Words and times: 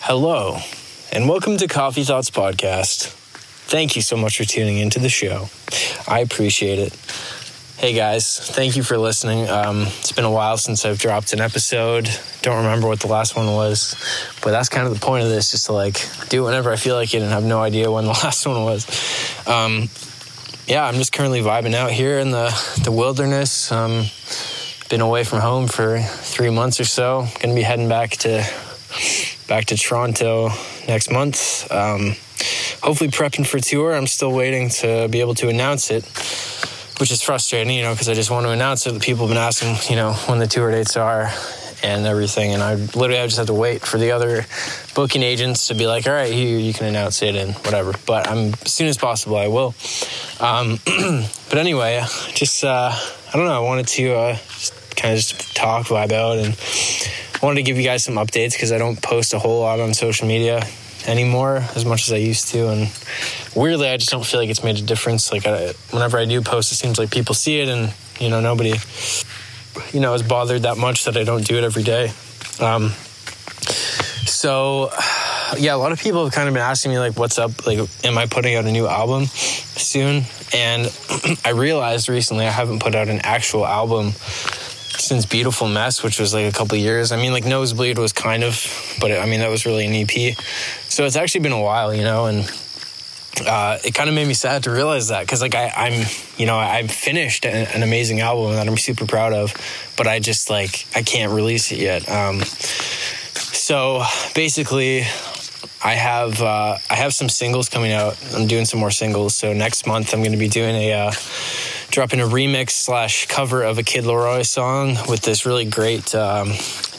Hello, 0.00 0.58
and 1.10 1.28
welcome 1.28 1.56
to 1.56 1.66
Coffee 1.66 2.04
Thoughts 2.04 2.30
Podcast. 2.30 3.08
Thank 3.66 3.96
you 3.96 4.02
so 4.02 4.16
much 4.16 4.38
for 4.38 4.44
tuning 4.44 4.78
into 4.78 5.00
the 5.00 5.08
show. 5.08 5.48
I 6.06 6.20
appreciate 6.20 6.78
it. 6.78 6.94
Hey 7.78 7.94
guys, 7.94 8.38
thank 8.38 8.76
you 8.76 8.84
for 8.84 8.96
listening. 8.96 9.48
Um, 9.48 9.82
it's 9.82 10.12
been 10.12 10.24
a 10.24 10.30
while 10.30 10.58
since 10.58 10.84
I've 10.84 11.00
dropped 11.00 11.32
an 11.32 11.40
episode. 11.40 12.08
Don't 12.42 12.58
remember 12.58 12.86
what 12.86 13.00
the 13.00 13.08
last 13.08 13.34
one 13.34 13.46
was, 13.46 13.96
but 14.40 14.52
that's 14.52 14.68
kind 14.68 14.86
of 14.86 14.94
the 14.94 15.04
point 15.04 15.24
of 15.24 15.30
this, 15.30 15.50
just 15.50 15.66
to 15.66 15.72
like 15.72 15.98
do 16.28 16.44
whenever 16.44 16.70
I 16.70 16.76
feel 16.76 16.94
like 16.94 17.12
it 17.12 17.22
and 17.22 17.32
have 17.32 17.44
no 17.44 17.60
idea 17.60 17.90
when 17.90 18.04
the 18.04 18.10
last 18.22 18.46
one 18.46 18.62
was. 18.62 18.86
Um, 19.48 19.88
yeah, 20.66 20.84
I'm 20.84 20.94
just 20.94 21.12
currently 21.12 21.40
vibing 21.40 21.74
out 21.74 21.92
here 21.92 22.18
in 22.18 22.30
the 22.30 22.50
the 22.82 22.90
wilderness. 22.90 23.70
Um, 23.70 24.06
been 24.88 25.00
away 25.00 25.24
from 25.24 25.40
home 25.40 25.68
for 25.68 26.00
three 26.00 26.50
months 26.50 26.80
or 26.80 26.84
so. 26.84 27.26
Going 27.40 27.50
to 27.50 27.54
be 27.54 27.62
heading 27.62 27.88
back 27.88 28.10
to 28.18 28.44
back 29.48 29.66
to 29.66 29.76
Toronto 29.76 30.50
next 30.88 31.10
month. 31.10 31.70
Um, 31.70 32.16
hopefully, 32.82 33.10
prepping 33.10 33.46
for 33.46 33.60
tour. 33.60 33.94
I'm 33.94 34.08
still 34.08 34.32
waiting 34.32 34.68
to 34.80 35.08
be 35.08 35.20
able 35.20 35.34
to 35.34 35.48
announce 35.48 35.90
it, 35.90 36.04
which 36.98 37.12
is 37.12 37.22
frustrating, 37.22 37.72
you 37.76 37.82
know, 37.82 37.92
because 37.92 38.08
I 38.08 38.14
just 38.14 38.30
want 38.30 38.46
to 38.46 38.50
announce 38.50 38.86
it. 38.86 39.00
People 39.00 39.26
have 39.26 39.34
been 39.34 39.42
asking, 39.42 39.76
you 39.88 39.96
know, 39.96 40.14
when 40.26 40.40
the 40.40 40.48
tour 40.48 40.70
dates 40.72 40.96
are 40.96 41.30
and 41.82 42.06
everything, 42.06 42.54
and 42.54 42.62
I 42.62 42.74
literally 42.74 43.18
I 43.18 43.26
just 43.26 43.38
have 43.38 43.46
to 43.46 43.54
wait 43.54 43.82
for 43.82 43.98
the 43.98 44.10
other 44.10 44.46
booking 44.96 45.22
agents 45.22 45.68
to 45.68 45.74
be 45.74 45.86
like, 45.86 46.08
all 46.08 46.12
right, 46.12 46.32
here 46.32 46.58
you 46.58 46.72
can 46.72 46.86
announce 46.86 47.22
it 47.22 47.36
and 47.36 47.54
whatever. 47.56 47.92
But 48.06 48.28
I'm 48.28 48.54
as 48.64 48.72
soon 48.72 48.88
as 48.88 48.96
possible, 48.96 49.36
I 49.36 49.46
will. 49.46 49.74
Um, 50.40 50.78
but 51.48 51.58
anyway, 51.58 52.02
just 52.34 52.64
uh, 52.64 52.92
I 52.92 53.32
don't 53.32 53.46
know. 53.46 53.56
I 53.56 53.66
wanted 53.66 53.88
to 53.88 54.14
uh, 54.14 54.38
kind 54.96 55.14
of 55.14 55.20
just 55.20 55.56
talk, 55.56 55.86
vibe 55.86 56.12
out, 56.12 56.38
and 56.38 57.42
wanted 57.42 57.56
to 57.56 57.62
give 57.62 57.76
you 57.76 57.84
guys 57.84 58.04
some 58.04 58.14
updates 58.14 58.52
because 58.52 58.72
I 58.72 58.78
don't 58.78 59.00
post 59.00 59.34
a 59.34 59.38
whole 59.38 59.60
lot 59.60 59.80
on 59.80 59.94
social 59.94 60.26
media 60.26 60.62
anymore 61.06 61.62
as 61.74 61.84
much 61.84 62.08
as 62.08 62.12
I 62.12 62.16
used 62.16 62.48
to, 62.48 62.68
and 62.68 62.92
weirdly, 63.54 63.88
I 63.88 63.96
just 63.96 64.10
don't 64.10 64.26
feel 64.26 64.40
like 64.40 64.50
it's 64.50 64.64
made 64.64 64.78
a 64.78 64.82
difference. 64.82 65.32
Like 65.32 65.46
I, 65.46 65.72
whenever 65.90 66.18
I 66.18 66.24
do 66.26 66.42
post, 66.42 66.72
it 66.72 66.76
seems 66.76 66.98
like 66.98 67.10
people 67.10 67.34
see 67.34 67.60
it, 67.60 67.68
and 67.68 67.92
you 68.20 68.28
know 68.28 68.40
nobody, 68.40 68.74
you 69.92 70.00
know, 70.00 70.14
is 70.14 70.22
bothered 70.22 70.62
that 70.62 70.76
much 70.76 71.04
that 71.04 71.16
I 71.16 71.24
don't 71.24 71.46
do 71.46 71.56
it 71.56 71.64
every 71.64 71.82
day. 71.82 72.10
Um, 72.60 72.90
so 74.26 74.90
yeah, 75.58 75.74
a 75.74 75.78
lot 75.78 75.92
of 75.92 76.00
people 76.00 76.24
have 76.24 76.32
kind 76.32 76.48
of 76.48 76.54
been 76.54 76.62
asking 76.62 76.92
me 76.92 76.98
like, 76.98 77.18
"What's 77.18 77.38
up? 77.38 77.66
Like, 77.66 77.78
am 78.04 78.18
I 78.18 78.26
putting 78.26 78.56
out 78.56 78.64
a 78.64 78.72
new 78.72 78.86
album 78.86 79.26
soon?" 79.26 80.24
And 80.54 80.86
I 81.44 81.50
realized 81.50 82.08
recently 82.08 82.46
I 82.46 82.50
haven't 82.50 82.80
put 82.80 82.94
out 82.94 83.08
an 83.08 83.20
actual 83.22 83.66
album 83.66 84.12
since 84.98 85.26
Beautiful 85.26 85.68
Mess, 85.68 86.02
which 86.02 86.18
was 86.18 86.34
like 86.34 86.46
a 86.46 86.56
couple 86.56 86.76
years. 86.78 87.12
I 87.12 87.16
mean, 87.16 87.32
like 87.32 87.44
Nosebleed 87.44 87.98
was 87.98 88.12
kind 88.12 88.42
of, 88.42 88.96
but 89.00 89.12
I 89.12 89.26
mean 89.26 89.40
that 89.40 89.50
was 89.50 89.66
really 89.66 89.86
an 89.86 89.92
EP. 89.92 90.36
So 90.88 91.04
it's 91.04 91.16
actually 91.16 91.42
been 91.42 91.52
a 91.52 91.60
while, 91.60 91.94
you 91.94 92.02
know, 92.02 92.26
and 92.26 92.50
uh, 93.44 93.78
it 93.84 93.94
kind 93.94 94.08
of 94.08 94.14
made 94.14 94.26
me 94.26 94.34
sad 94.34 94.62
to 94.64 94.70
realize 94.70 95.08
that 95.08 95.20
because 95.20 95.42
like 95.42 95.54
I, 95.54 95.72
I'm, 95.76 96.06
you 96.36 96.46
know, 96.46 96.56
I've 96.56 96.90
finished 96.90 97.44
an, 97.44 97.66
an, 97.68 97.82
amazing 97.82 98.20
album 98.20 98.52
that 98.52 98.66
I'm 98.66 98.76
super 98.78 99.06
proud 99.06 99.32
of, 99.32 99.52
but 99.96 100.06
I 100.06 100.20
just 100.20 100.48
like 100.48 100.86
I 100.94 101.02
can't 101.02 101.32
release 101.32 101.70
it 101.72 101.78
yet. 101.78 102.08
Um, 102.08 102.42
so 102.42 104.02
basically, 104.34 105.04
I 105.82 105.94
have 105.94 106.40
uh, 106.40 106.78
I 106.90 106.94
have 106.94 107.14
some 107.14 107.28
singles 107.28 107.68
coming 107.68 107.92
out. 107.92 108.16
I'm 108.34 108.46
doing 108.46 108.64
some 108.64 108.80
more 108.80 108.90
singles. 108.90 109.34
So 109.34 109.52
next 109.52 109.86
month 109.86 110.14
I'm 110.14 110.20
going 110.20 110.32
to 110.32 110.38
be 110.38 110.48
doing 110.48 110.74
a 110.74 110.92
uh, 110.92 111.12
dropping 111.90 112.20
a 112.20 112.24
remix 112.24 112.70
slash 112.70 113.26
cover 113.26 113.62
of 113.62 113.78
a 113.78 113.82
Kid 113.82 114.04
LAROI 114.04 114.44
song 114.44 114.96
with 115.08 115.22
this 115.22 115.46
really 115.46 115.64
great 115.64 116.14
um, 116.14 116.48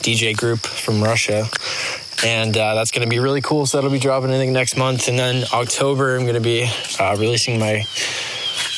DJ 0.01 0.35
group 0.35 0.59
from 0.59 1.03
Russia. 1.03 1.45
And 2.25 2.57
uh, 2.57 2.75
that's 2.75 2.91
going 2.91 3.07
to 3.07 3.09
be 3.09 3.19
really 3.19 3.41
cool. 3.41 3.65
So 3.65 3.77
that'll 3.77 3.91
be 3.91 3.99
dropping, 3.99 4.31
I 4.31 4.37
think, 4.37 4.51
next 4.51 4.75
month. 4.75 5.07
And 5.07 5.19
then 5.19 5.45
October, 5.53 6.15
I'm 6.15 6.23
going 6.23 6.33
to 6.33 6.39
be 6.39 6.67
uh, 6.99 7.15
releasing 7.19 7.59
my 7.59 7.85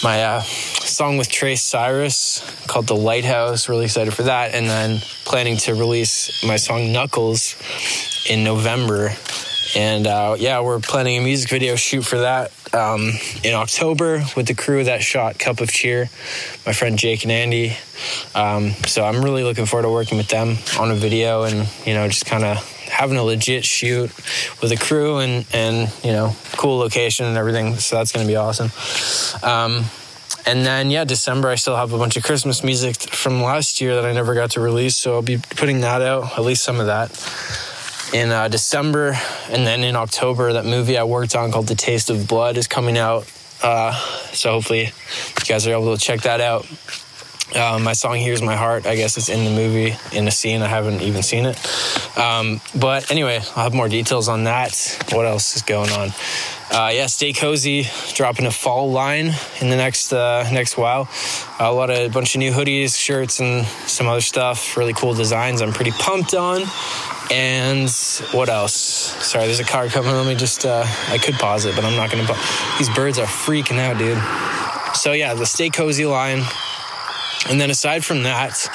my 0.03 0.23
uh, 0.23 0.41
song 0.41 1.17
with 1.17 1.29
Trace 1.29 1.61
Cyrus 1.61 2.41
called 2.67 2.87
The 2.87 2.95
Lighthouse. 2.95 3.69
Really 3.69 3.85
excited 3.85 4.13
for 4.13 4.23
that. 4.23 4.53
And 4.53 4.65
then 4.65 4.99
planning 5.25 5.57
to 5.57 5.73
release 5.73 6.43
my 6.43 6.55
song 6.55 6.91
Knuckles 6.91 7.55
in 8.29 8.43
November. 8.43 9.13
And 9.75 10.07
uh, 10.07 10.35
yeah, 10.39 10.61
we're 10.61 10.79
planning 10.79 11.17
a 11.17 11.23
music 11.23 11.49
video 11.49 11.75
shoot 11.75 12.01
for 12.01 12.19
that 12.19 12.51
um, 12.73 13.11
in 13.43 13.53
October 13.53 14.23
with 14.35 14.47
the 14.47 14.55
crew 14.55 14.83
that 14.83 15.03
shot 15.03 15.37
Cup 15.37 15.61
of 15.61 15.71
Cheer, 15.71 16.09
my 16.65 16.73
friend 16.73 16.97
Jake 16.97 17.23
and 17.23 17.31
Andy. 17.31 17.77
Um, 18.33 18.71
so 18.87 19.03
I'm 19.03 19.21
really 19.21 19.43
looking 19.43 19.65
forward 19.65 19.83
to 19.83 19.89
working 19.89 20.17
with 20.17 20.27
them 20.27 20.57
on 20.79 20.89
a 20.91 20.95
video 20.95 21.43
and, 21.43 21.67
you 21.85 21.93
know, 21.93 22.07
just 22.07 22.25
kind 22.25 22.43
of 22.43 22.57
having 22.89 23.17
a 23.17 23.23
legit 23.23 23.63
shoot 23.63 24.11
with 24.61 24.71
a 24.71 24.77
crew 24.77 25.19
and, 25.19 25.45
and, 25.53 25.93
you 26.03 26.11
know, 26.11 26.35
cool 26.53 26.79
location 26.79 27.27
and 27.27 27.37
everything. 27.37 27.75
So 27.75 27.97
that's 27.97 28.11
going 28.11 28.25
to 28.25 28.31
be 28.31 28.35
awesome. 28.35 28.71
Um, 29.43 29.85
and 30.45 30.65
then, 30.65 30.89
yeah, 30.89 31.03
December, 31.03 31.49
I 31.49 31.55
still 31.55 31.75
have 31.75 31.93
a 31.93 31.97
bunch 31.97 32.17
of 32.17 32.23
Christmas 32.23 32.63
music 32.63 32.95
from 32.95 33.43
last 33.43 33.81
year 33.81 33.95
that 33.95 34.05
I 34.05 34.13
never 34.13 34.33
got 34.33 34.51
to 34.51 34.61
release. 34.61 34.95
So 34.95 35.13
I'll 35.13 35.21
be 35.21 35.37
putting 35.37 35.81
that 35.81 36.01
out, 36.01 36.39
at 36.39 36.43
least 36.43 36.63
some 36.63 36.79
of 36.79 36.87
that 36.87 37.11
in 38.13 38.31
uh, 38.31 38.47
December, 38.47 39.17
and 39.49 39.65
then 39.65 39.83
in 39.83 39.95
October, 39.95 40.53
that 40.53 40.65
movie 40.65 40.97
I 40.97 41.03
worked 41.03 41.35
on 41.35 41.51
called 41.51 41.67
The 41.67 41.75
Taste 41.75 42.09
of 42.09 42.27
Blood 42.27 42.57
is 42.57 42.67
coming 42.67 42.97
out. 42.97 43.31
Uh, 43.61 43.93
so 44.31 44.51
hopefully, 44.51 44.85
you 44.85 45.45
guys 45.47 45.67
are 45.67 45.71
able 45.71 45.95
to 45.95 46.01
check 46.01 46.21
that 46.21 46.41
out. 46.41 46.67
Um, 47.55 47.83
my 47.83 47.93
song 47.93 48.17
"Here's 48.17 48.41
My 48.41 48.55
Heart," 48.55 48.85
I 48.85 48.95
guess, 48.95 49.17
is 49.17 49.27
in 49.27 49.43
the 49.43 49.51
movie 49.51 49.95
in 50.15 50.27
a 50.27 50.31
scene. 50.31 50.61
I 50.61 50.67
haven't 50.67 51.01
even 51.01 51.23
seen 51.23 51.45
it, 51.45 51.57
um, 52.17 52.61
but 52.75 53.09
anyway, 53.09 53.37
I'll 53.55 53.63
have 53.63 53.73
more 53.73 53.89
details 53.89 54.29
on 54.29 54.43
that. 54.43 55.03
What 55.11 55.25
else 55.25 55.55
is 55.55 55.63
going 55.63 55.89
on? 55.89 56.09
Uh, 56.71 56.91
yeah, 56.93 57.07
stay 57.07 57.33
cozy. 57.33 57.87
Dropping 58.13 58.45
a 58.45 58.51
fall 58.51 58.91
line 58.91 59.33
in 59.59 59.69
the 59.69 59.75
next 59.75 60.13
uh, 60.13 60.47
next 60.51 60.77
while. 60.77 61.09
a 61.59 61.73
lot 61.73 61.89
of 61.89 61.97
a 61.97 62.09
bunch 62.09 62.35
of 62.35 62.39
new 62.39 62.51
hoodies, 62.51 62.95
shirts, 62.95 63.39
and 63.39 63.65
some 63.65 64.07
other 64.07 64.21
stuff. 64.21 64.77
Really 64.77 64.93
cool 64.93 65.15
designs. 65.15 65.61
I'm 65.61 65.73
pretty 65.73 65.91
pumped 65.91 66.35
on. 66.35 66.61
And 67.31 67.89
what 68.31 68.49
else? 68.49 68.73
Sorry, 68.73 69.45
there's 69.45 69.59
a 69.59 69.63
car 69.63 69.87
coming. 69.87 70.11
Let 70.11 70.25
me 70.25 70.35
just, 70.35 70.65
uh, 70.65 70.83
I 71.09 71.19
could 71.19 71.35
pause 71.35 71.65
it, 71.65 71.75
but 71.75 71.85
I'm 71.85 71.95
not 71.95 72.11
going 72.11 72.25
to. 72.25 72.33
These 72.79 72.89
birds 72.89 73.19
are 73.19 73.27
freaking 73.27 73.77
out, 73.77 73.99
dude. 73.99 74.17
So, 74.95 75.11
yeah, 75.11 75.35
the 75.35 75.45
Stay 75.45 75.69
Cozy 75.69 76.05
line. 76.05 76.41
And 77.47 77.61
then 77.61 77.69
aside 77.69 78.03
from 78.03 78.23
that, 78.23 78.67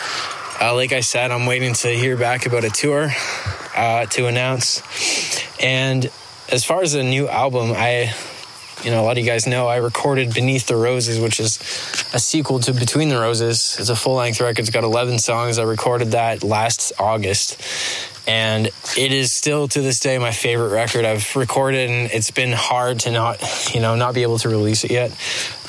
uh, 0.61 0.73
like 0.75 0.93
I 0.93 1.01
said, 1.01 1.33
I'm 1.33 1.47
waiting 1.47 1.75
to 1.75 1.89
hear 1.89 2.17
back 2.17 2.47
about 2.47 2.65
a 2.65 2.71
tour 2.71 3.11
uh, 3.75 4.07
to 4.07 4.27
announce. 4.27 4.81
And 5.61 6.09
as 6.49 6.65
far 6.65 6.83
as 6.83 6.95
a 6.95 7.03
new 7.03 7.29
album, 7.29 7.73
I, 7.75 8.15
you 8.85 8.93
know, 8.93 9.01
a 9.01 9.05
lot 9.05 9.13
of 9.13 9.19
you 9.19 9.29
guys 9.29 9.49
know 9.49 9.67
I 9.67 9.77
recorded 9.77 10.33
Beneath 10.33 10.67
the 10.67 10.77
Roses, 10.77 11.19
which 11.19 11.41
is 11.41 11.59
a 12.15 12.21
sequel 12.21 12.61
to 12.61 12.73
Between 12.73 13.09
the 13.09 13.19
Roses. 13.19 13.77
It's 13.81 13.89
a 13.89 13.97
full 13.97 14.15
length 14.15 14.41
record. 14.41 14.61
It's 14.61 14.71
got 14.71 14.85
11 14.85 15.19
songs. 15.19 15.59
I 15.59 15.65
recorded 15.65 16.13
that 16.13 16.45
last 16.45 16.93
August 17.01 17.61
and 18.27 18.67
it 18.97 19.13
is 19.13 19.33
still 19.33 19.69
to 19.69 19.81
this 19.81 20.01
day 20.01 20.19
my 20.19 20.33
favorite 20.33 20.71
record 20.71 21.05
I've 21.05 21.35
recorded, 21.37 21.91
and 21.91 22.11
it's 22.11 22.31
been 22.31 22.53
hard 22.53 23.01
to 23.01 23.11
not, 23.11 23.75
you 23.75 23.81
know, 23.81 23.97
not 23.97 24.15
be 24.15 24.23
able 24.23 24.39
to 24.39 24.49
release 24.49 24.85
it 24.85 24.91
yet. 24.91 25.13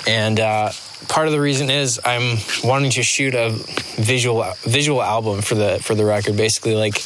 And 0.07 0.39
uh, 0.39 0.71
part 1.07 1.27
of 1.27 1.33
the 1.33 1.41
reason 1.41 1.69
is 1.69 1.99
I'm 2.05 2.37
wanting 2.63 2.91
to 2.91 3.03
shoot 3.03 3.35
a 3.35 3.49
visual 3.97 4.45
visual 4.63 5.01
album 5.01 5.41
for 5.41 5.55
the 5.55 5.79
for 5.81 5.95
the 5.95 6.05
record, 6.05 6.37
basically 6.37 6.75
like 6.75 7.01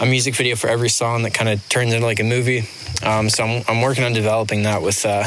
a 0.00 0.06
music 0.06 0.34
video 0.34 0.56
for 0.56 0.68
every 0.68 0.88
song 0.88 1.24
that 1.24 1.34
kind 1.34 1.50
of 1.50 1.68
turns 1.68 1.92
into 1.92 2.06
like 2.06 2.20
a 2.20 2.24
movie. 2.24 2.68
Um, 3.02 3.28
so 3.28 3.44
I'm, 3.44 3.64
I'm 3.68 3.82
working 3.82 4.04
on 4.04 4.12
developing 4.12 4.62
that 4.62 4.82
with 4.82 5.04
uh, 5.04 5.24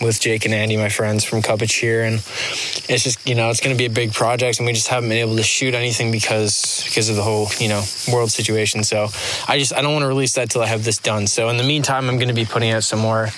with 0.00 0.20
Jake 0.20 0.44
and 0.44 0.54
Andy, 0.54 0.76
my 0.76 0.88
friends 0.88 1.24
from 1.24 1.42
Cup 1.42 1.62
of 1.62 1.68
Cheer, 1.68 2.04
and 2.04 2.16
it's 2.16 3.04
just 3.04 3.26
you 3.26 3.34
know 3.34 3.50
it's 3.50 3.60
going 3.60 3.74
to 3.74 3.78
be 3.78 3.86
a 3.86 3.90
big 3.90 4.12
project, 4.12 4.58
and 4.58 4.66
we 4.66 4.72
just 4.72 4.88
haven't 4.88 5.08
been 5.08 5.18
able 5.18 5.36
to 5.36 5.42
shoot 5.42 5.74
anything 5.74 6.10
because 6.10 6.84
because 6.84 7.08
of 7.08 7.16
the 7.16 7.22
whole 7.22 7.48
you 7.58 7.68
know 7.68 7.82
world 8.12 8.30
situation. 8.30 8.84
So 8.84 9.08
I 9.48 9.58
just 9.58 9.74
I 9.74 9.82
don't 9.82 9.92
want 9.92 10.02
to 10.02 10.08
release 10.08 10.34
that 10.34 10.50
till 10.50 10.62
I 10.62 10.66
have 10.66 10.84
this 10.84 10.98
done. 10.98 11.26
So 11.26 11.48
in 11.48 11.56
the 11.56 11.64
meantime, 11.64 12.08
I'm 12.08 12.16
going 12.16 12.28
to 12.28 12.34
be 12.34 12.44
putting 12.44 12.70
out 12.70 12.84
some 12.84 12.98
more 12.98 13.28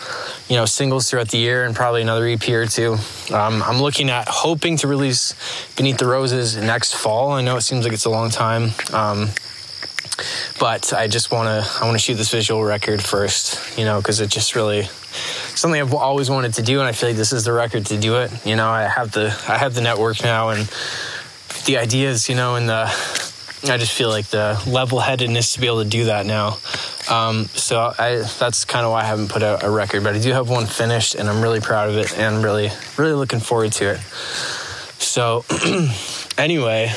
you 0.49 0.56
know 0.56 0.64
singles 0.64 1.11
throughout 1.11 1.29
the 1.29 1.38
year 1.38 1.64
and 1.64 1.75
probably 1.75 2.03
another 2.03 2.26
EP 2.26 2.49
or 2.49 2.67
two. 2.67 2.97
Um, 3.32 3.62
I'm 3.62 3.81
looking 3.81 4.11
at 4.11 4.29
hoping 4.29 4.76
to 4.79 4.87
release 4.87 5.35
Beneath 5.76 5.99
the 5.99 6.06
Roses 6.06 6.56
next 6.56 6.94
fall. 6.94 7.32
I 7.32 7.43
know 7.43 7.56
it 7.56 7.62
seems 7.62 7.85
like 7.85 7.93
it's 7.93 8.06
a 8.06 8.11
long 8.11 8.31
time. 8.31 8.70
Um, 8.93 9.31
but 10.58 10.93
I 10.93 11.08
just 11.08 11.31
want 11.31 11.49
to 11.49 11.81
I 11.81 11.85
want 11.85 11.94
to 11.94 12.03
shoot 12.03 12.14
this 12.14 12.31
visual 12.31 12.64
record 12.64 13.03
first, 13.03 13.79
you 13.79 13.85
know, 13.85 13.99
because 13.99 14.20
it 14.20 14.31
just 14.31 14.55
really 14.55 14.88
something 15.56 15.81
I've 15.81 15.94
always 15.94 16.31
wanted 16.31 16.55
to 16.55 16.62
do, 16.62 16.81
and 16.81 16.88
I 16.88 16.93
feel 16.93 17.08
like 17.08 17.17
this 17.17 17.32
is 17.32 17.44
the 17.44 17.53
record 17.53 17.87
to 17.87 17.99
do 17.99 18.17
it. 18.17 18.31
You 18.47 18.56
know, 18.56 18.69
I 18.69 18.82
have 18.82 19.12
the 19.12 19.26
I 19.49 19.58
have 19.58 19.75
the 19.75 19.81
network 19.81 20.23
now, 20.23 20.50
and 20.50 20.69
the 21.67 21.79
ideas, 21.79 22.29
you 22.29 22.35
know, 22.35 22.56
and 22.56 22.69
the 22.69 22.85
I 23.64 23.79
just 23.79 23.93
feel 23.93 24.11
like 24.11 24.26
the 24.26 24.62
level 24.67 25.00
headedness 25.00 25.55
to 25.55 25.61
be 25.61 25.67
able 25.67 25.82
to 25.82 25.88
do 25.88 26.05
that 26.05 26.26
now. 26.26 26.58
Um, 27.11 27.47
so 27.47 27.93
I, 27.99 28.23
that's 28.38 28.64
kind 28.64 28.85
of 28.85 28.93
why 28.93 29.00
I 29.00 29.05
haven't 29.05 29.29
put 29.29 29.43
out 29.43 29.64
a 29.64 29.70
record, 29.70 30.05
but 30.05 30.14
I 30.14 30.20
do 30.20 30.32
have 30.32 30.49
one 30.49 30.67
finished 30.67 31.14
and 31.14 31.29
I'm 31.29 31.43
really 31.43 31.61
proud 31.61 31.88
of 31.88 31.97
it 31.97 32.17
and 32.19 32.44
really, 32.44 32.70
really 32.97 33.14
looking 33.14 33.41
forward 33.41 33.73
to 33.73 33.93
it. 33.93 34.00
So 34.99 35.44
anyway, 36.38 36.93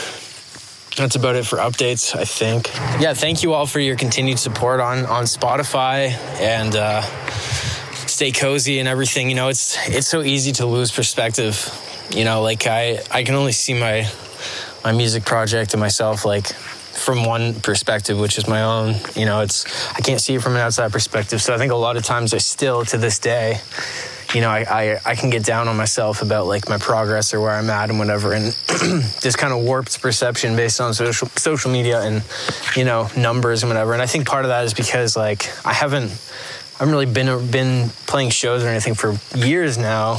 that's 0.96 1.16
about 1.16 1.36
it 1.36 1.46
for 1.46 1.58
updates, 1.58 2.16
I 2.16 2.26
think. 2.26 2.70
Yeah, 3.02 3.14
thank 3.14 3.42
you 3.42 3.54
all 3.54 3.66
for 3.66 3.80
your 3.80 3.96
continued 3.96 4.38
support 4.38 4.80
on 4.80 5.06
on 5.06 5.24
Spotify 5.24 6.12
and 6.40 6.76
uh, 6.76 7.02
stay 8.20 8.34
cozy 8.34 8.80
and 8.80 8.88
everything. 8.90 9.30
You 9.30 9.36
know, 9.38 9.48
it's 9.48 9.78
it's 9.88 10.08
so 10.08 10.22
easy 10.22 10.52
to 10.60 10.66
lose 10.66 10.92
perspective. 10.92 11.56
You 12.14 12.26
know, 12.26 12.42
like 12.42 12.68
I 12.68 13.00
I 13.10 13.24
can 13.24 13.36
only 13.36 13.54
see 13.54 13.74
my 13.74 14.10
my 14.84 14.92
music 14.92 15.24
project 15.24 15.74
and 15.74 15.80
myself 15.80 16.26
like 16.26 16.48
from 16.48 17.24
one 17.24 17.54
perspective, 17.62 18.20
which 18.20 18.38
is 18.38 18.46
my 18.46 18.64
own. 18.64 18.96
You 19.16 19.26
know, 19.26 19.40
it's 19.40 19.64
I 19.96 20.02
can't 20.02 20.20
see 20.20 20.36
it 20.36 20.42
from 20.42 20.56
an 20.56 20.60
outside 20.60 20.92
perspective. 20.92 21.42
So 21.42 21.56
I 21.56 21.58
think 21.58 21.72
a 21.72 21.78
lot 21.78 21.96
of 21.96 22.04
times 22.04 22.34
I 22.34 22.40
still 22.40 22.84
to 22.92 22.98
this 22.98 23.20
day, 23.20 23.62
you 24.34 24.42
know, 24.42 24.50
I 24.50 24.66
I, 24.70 25.00
I 25.06 25.16
can 25.16 25.30
get 25.30 25.46
down 25.46 25.70
on 25.70 25.78
myself 25.78 26.22
about 26.22 26.46
like 26.46 26.68
my 26.68 26.78
progress 26.78 27.34
or 27.34 27.40
where 27.40 27.52
I'm 27.52 27.70
at 27.70 27.90
and 27.90 28.00
whatever, 28.00 28.34
and 28.34 28.48
this 29.22 29.38
kind 29.38 29.54
of 29.54 29.64
warped 29.64 30.02
perception 30.02 30.58
based 30.58 30.82
on 30.82 30.94
social 30.94 31.30
social 31.38 31.72
media 31.72 32.02
and 32.02 32.22
you 32.76 32.84
know 32.84 33.08
numbers 33.16 33.64
and 33.64 33.70
whatever. 33.70 33.94
And 33.94 34.02
I 34.02 34.08
think 34.08 34.28
part 34.28 34.44
of 34.44 34.50
that 34.50 34.66
is 34.66 34.74
because 34.74 35.16
like 35.16 35.50
I 35.66 35.72
haven't. 35.72 36.12
I 36.80 36.84
haven't 36.84 36.94
really 36.94 37.12
been 37.12 37.52
been 37.52 37.90
playing 38.08 38.30
shows 38.30 38.64
or 38.64 38.70
anything 38.70 38.94
for 38.94 39.18
years 39.38 39.78
now, 39.78 40.16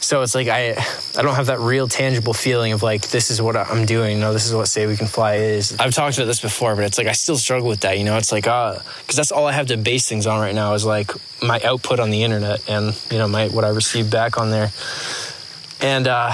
so 0.00 0.22
it's 0.22 0.34
like 0.34 0.48
I 0.48 0.70
I 1.16 1.20
don't 1.20 1.34
have 1.34 1.46
that 1.46 1.58
real 1.58 1.88
tangible 1.88 2.32
feeling 2.32 2.72
of 2.72 2.82
like 2.82 3.10
this 3.10 3.30
is 3.30 3.42
what 3.42 3.54
I'm 3.54 3.84
doing. 3.84 4.18
No, 4.18 4.32
this 4.32 4.46
is 4.46 4.54
what 4.54 4.66
Say 4.66 4.86
We 4.86 4.96
Can 4.96 5.08
Fly 5.08 5.34
is. 5.36 5.76
I've 5.78 5.94
talked 5.94 6.16
about 6.16 6.24
this 6.24 6.40
before, 6.40 6.74
but 6.74 6.84
it's 6.84 6.96
like 6.96 7.06
I 7.06 7.12
still 7.12 7.36
struggle 7.36 7.68
with 7.68 7.80
that. 7.80 7.98
You 7.98 8.04
know, 8.04 8.16
it's 8.16 8.32
like 8.32 8.46
uh, 8.46 8.78
because 9.00 9.16
that's 9.16 9.30
all 9.30 9.46
I 9.46 9.52
have 9.52 9.66
to 9.66 9.76
base 9.76 10.08
things 10.08 10.26
on 10.26 10.40
right 10.40 10.54
now 10.54 10.72
is 10.72 10.86
like 10.86 11.10
my 11.42 11.60
output 11.60 12.00
on 12.00 12.08
the 12.08 12.22
internet 12.22 12.66
and 12.66 12.98
you 13.10 13.18
know 13.18 13.28
my 13.28 13.48
what 13.48 13.64
I 13.66 13.68
receive 13.68 14.10
back 14.10 14.38
on 14.38 14.50
there, 14.50 14.70
and 15.82 16.08
uh, 16.08 16.32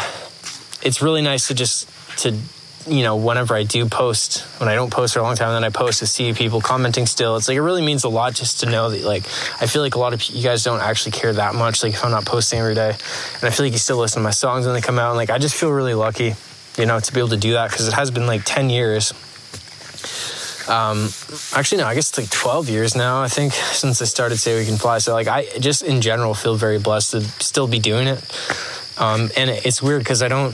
it's 0.80 1.02
really 1.02 1.22
nice 1.22 1.48
to 1.48 1.54
just 1.54 1.90
to 2.18 2.38
you 2.88 3.02
know, 3.02 3.16
whenever 3.16 3.54
I 3.54 3.62
do 3.62 3.86
post, 3.86 4.40
when 4.60 4.68
I 4.68 4.74
don't 4.74 4.92
post 4.92 5.14
for 5.14 5.20
a 5.20 5.22
long 5.22 5.36
time, 5.36 5.52
then 5.52 5.64
I 5.64 5.70
post 5.70 6.00
to 6.00 6.06
see 6.06 6.32
people 6.32 6.60
commenting 6.60 7.06
still. 7.06 7.36
It's 7.36 7.48
like 7.48 7.56
it 7.56 7.62
really 7.62 7.82
means 7.82 8.04
a 8.04 8.08
lot 8.08 8.34
just 8.34 8.60
to 8.60 8.66
know 8.66 8.90
that, 8.90 9.02
like, 9.02 9.24
I 9.60 9.66
feel 9.66 9.82
like 9.82 9.94
a 9.94 9.98
lot 9.98 10.12
of 10.12 10.22
you 10.24 10.42
guys 10.42 10.64
don't 10.64 10.80
actually 10.80 11.12
care 11.12 11.32
that 11.32 11.54
much. 11.54 11.82
Like, 11.82 11.94
if 11.94 12.04
I'm 12.04 12.10
not 12.10 12.24
posting 12.24 12.58
every 12.58 12.74
day, 12.74 12.90
and 12.90 13.44
I 13.44 13.50
feel 13.50 13.66
like 13.66 13.72
you 13.72 13.78
still 13.78 13.98
listen 13.98 14.20
to 14.20 14.24
my 14.24 14.30
songs 14.30 14.66
when 14.66 14.74
they 14.74 14.80
come 14.80 14.98
out, 14.98 15.10
and 15.10 15.16
like, 15.16 15.30
I 15.30 15.38
just 15.38 15.54
feel 15.54 15.70
really 15.70 15.94
lucky, 15.94 16.34
you 16.76 16.86
know, 16.86 16.98
to 16.98 17.12
be 17.12 17.20
able 17.20 17.30
to 17.30 17.36
do 17.36 17.52
that 17.52 17.70
because 17.70 17.88
it 17.88 17.94
has 17.94 18.10
been 18.10 18.26
like 18.26 18.42
10 18.44 18.70
years. 18.70 19.12
Um, 20.68 21.08
actually, 21.54 21.78
no, 21.78 21.86
I 21.86 21.94
guess 21.94 22.10
it's 22.10 22.18
like 22.18 22.30
12 22.30 22.68
years 22.68 22.94
now, 22.94 23.22
I 23.22 23.28
think, 23.28 23.52
since 23.52 24.02
I 24.02 24.04
started 24.04 24.36
Say 24.36 24.58
We 24.58 24.66
Can 24.66 24.76
Fly. 24.76 24.98
So, 24.98 25.12
like, 25.12 25.28
I 25.28 25.46
just 25.58 25.82
in 25.82 26.00
general 26.00 26.34
feel 26.34 26.56
very 26.56 26.78
blessed 26.78 27.12
to 27.12 27.20
still 27.22 27.66
be 27.66 27.78
doing 27.78 28.06
it. 28.08 28.22
Um, 28.98 29.30
and 29.36 29.48
it's 29.48 29.80
weird 29.80 30.00
because 30.00 30.22
I 30.22 30.28
don't 30.28 30.52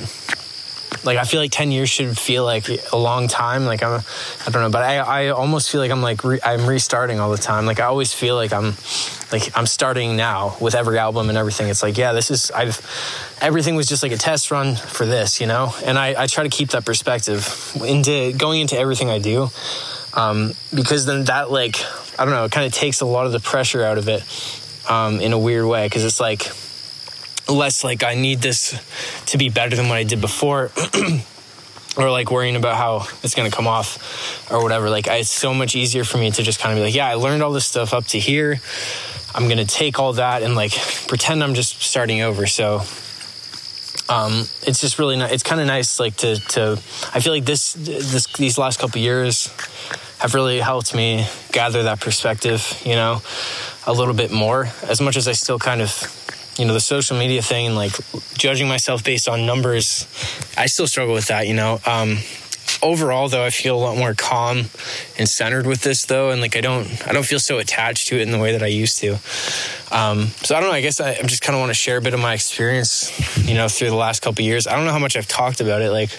like 1.04 1.18
I 1.18 1.24
feel 1.24 1.40
like 1.40 1.52
10 1.52 1.70
years 1.70 1.90
should 1.90 2.18
feel 2.18 2.44
like 2.44 2.66
a 2.92 2.96
long 2.96 3.28
time. 3.28 3.64
Like 3.64 3.82
I'm 3.82 4.00
I 4.46 4.50
don't 4.50 4.62
know 4.62 4.70
but 4.70 4.82
I, 4.82 4.96
I 4.98 5.28
almost 5.28 5.70
feel 5.70 5.80
like 5.80 5.90
I'm 5.90 6.02
like 6.02 6.24
re, 6.24 6.40
I'm 6.42 6.66
restarting 6.66 7.20
all 7.20 7.30
the 7.30 7.38
time. 7.38 7.66
Like 7.66 7.80
I 7.80 7.84
always 7.84 8.12
feel 8.12 8.34
like 8.34 8.52
I'm 8.52 8.74
like 9.32 9.56
I'm 9.56 9.66
starting 9.66 10.16
now 10.16 10.56
with 10.60 10.74
every 10.74 10.98
album 10.98 11.28
and 11.28 11.38
everything. 11.38 11.68
It's 11.68 11.82
like 11.82 11.98
yeah 11.98 12.12
this 12.12 12.30
is 12.30 12.50
I've 12.50 12.80
everything 13.40 13.74
was 13.74 13.86
just 13.86 14.02
like 14.02 14.12
a 14.12 14.18
test 14.18 14.50
run 14.50 14.76
for 14.76 15.06
this 15.06 15.40
you 15.40 15.46
know? 15.46 15.74
And 15.84 15.98
I, 15.98 16.22
I 16.22 16.26
try 16.26 16.44
to 16.44 16.50
keep 16.50 16.70
that 16.70 16.84
perspective 16.84 17.76
into 17.84 18.32
going 18.32 18.60
into 18.60 18.78
everything 18.78 19.10
I 19.10 19.18
do 19.18 19.50
um, 20.14 20.54
because 20.72 21.06
then 21.06 21.24
that 21.24 21.50
like 21.50 21.76
I 22.18 22.24
don't 22.24 22.34
know 22.34 22.44
it 22.44 22.52
kind 22.52 22.66
of 22.66 22.72
takes 22.72 23.00
a 23.00 23.06
lot 23.06 23.26
of 23.26 23.32
the 23.32 23.40
pressure 23.40 23.82
out 23.82 23.98
of 23.98 24.08
it 24.08 24.22
um, 24.88 25.20
in 25.20 25.32
a 25.32 25.38
weird 25.38 25.66
way 25.66 25.86
because 25.86 26.04
it's 26.04 26.20
like 26.20 26.50
less 27.48 27.84
like 27.84 28.02
I 28.02 28.14
need 28.14 28.40
this 28.40 28.78
to 29.26 29.38
be 29.38 29.48
better 29.48 29.76
than 29.76 29.88
what 29.88 29.98
I 29.98 30.04
did 30.04 30.20
before. 30.20 30.70
or 31.96 32.10
like 32.10 32.30
worrying 32.30 32.56
about 32.56 32.76
how 32.76 33.06
it's 33.22 33.34
going 33.34 33.48
to 33.48 33.56
come 33.56 33.66
off 33.66 34.50
or 34.50 34.62
whatever. 34.62 34.90
Like, 34.90 35.06
it's 35.06 35.30
so 35.30 35.54
much 35.54 35.76
easier 35.76 36.04
for 36.04 36.18
me 36.18 36.30
to 36.30 36.42
just 36.42 36.60
kind 36.60 36.72
of 36.72 36.78
be 36.78 36.86
like, 36.86 36.94
yeah, 36.94 37.06
I 37.08 37.14
learned 37.14 37.42
all 37.42 37.52
this 37.52 37.66
stuff 37.66 37.94
up 37.94 38.06
to 38.06 38.18
here. 38.18 38.60
I'm 39.34 39.44
going 39.44 39.58
to 39.58 39.66
take 39.66 39.98
all 39.98 40.14
that 40.14 40.42
and 40.42 40.54
like 40.54 40.72
pretend 41.06 41.42
I'm 41.42 41.54
just 41.54 41.82
starting 41.82 42.20
over. 42.20 42.46
So, 42.46 42.82
um, 44.08 44.40
it's 44.66 44.80
just 44.80 44.98
really 44.98 45.16
nice. 45.16 45.32
It's 45.32 45.42
kind 45.42 45.60
of 45.60 45.66
nice, 45.66 45.98
like 45.98 46.16
to, 46.16 46.36
to, 46.36 46.72
I 47.14 47.20
feel 47.20 47.32
like 47.32 47.44
this, 47.44 47.72
this, 47.74 48.26
these 48.34 48.58
last 48.58 48.78
couple 48.78 49.00
years 49.00 49.46
have 50.18 50.34
really 50.34 50.60
helped 50.60 50.94
me 50.94 51.26
gather 51.52 51.84
that 51.84 52.00
perspective, 52.00 52.80
you 52.84 52.94
know, 52.94 53.22
a 53.86 53.92
little 53.92 54.14
bit 54.14 54.30
more 54.30 54.68
as 54.88 55.00
much 55.00 55.16
as 55.16 55.26
I 55.26 55.32
still 55.32 55.58
kind 55.58 55.80
of 55.80 56.23
you 56.58 56.64
know 56.64 56.72
the 56.72 56.80
social 56.80 57.18
media 57.18 57.42
thing 57.42 57.66
and 57.66 57.76
like 57.76 57.92
judging 58.34 58.68
myself 58.68 59.02
based 59.04 59.28
on 59.28 59.46
numbers 59.46 60.06
i 60.56 60.66
still 60.66 60.86
struggle 60.86 61.14
with 61.14 61.26
that 61.26 61.46
you 61.48 61.54
know? 61.54 61.80
Um, 61.86 62.18
overall 62.82 63.28
though 63.28 63.44
i 63.44 63.50
feel 63.50 63.76
a 63.76 63.78
lot 63.78 63.96
more 63.96 64.14
calm 64.14 64.64
and 65.18 65.28
centered 65.28 65.66
with 65.66 65.82
this 65.82 66.04
though 66.04 66.30
and 66.30 66.40
like 66.40 66.56
i 66.56 66.60
don't 66.60 66.86
i 67.06 67.12
don't 67.12 67.24
feel 67.26 67.38
so 67.38 67.58
attached 67.58 68.08
to 68.08 68.16
it 68.16 68.22
in 68.22 68.30
the 68.30 68.38
way 68.38 68.52
that 68.52 68.62
i 68.62 68.66
used 68.66 68.98
to. 68.98 69.12
Um, 69.90 70.28
so 70.42 70.54
i 70.54 70.60
don't 70.60 70.68
know 70.68 70.74
i 70.74 70.80
guess 70.80 71.00
i, 71.00 71.10
I 71.10 71.22
just 71.22 71.42
kind 71.42 71.54
of 71.56 71.60
want 71.60 71.70
to 71.70 71.74
share 71.74 71.98
a 71.98 72.02
bit 72.02 72.14
of 72.14 72.20
my 72.20 72.34
experience 72.34 73.46
you 73.46 73.54
know 73.54 73.68
through 73.68 73.90
the 73.90 73.96
last 73.96 74.22
couple 74.22 74.44
years. 74.44 74.66
I 74.66 74.76
don't 74.76 74.84
know 74.84 74.92
how 74.92 74.98
much 74.98 75.16
i've 75.16 75.28
talked 75.28 75.60
about 75.60 75.82
it 75.82 75.90
like 75.90 76.10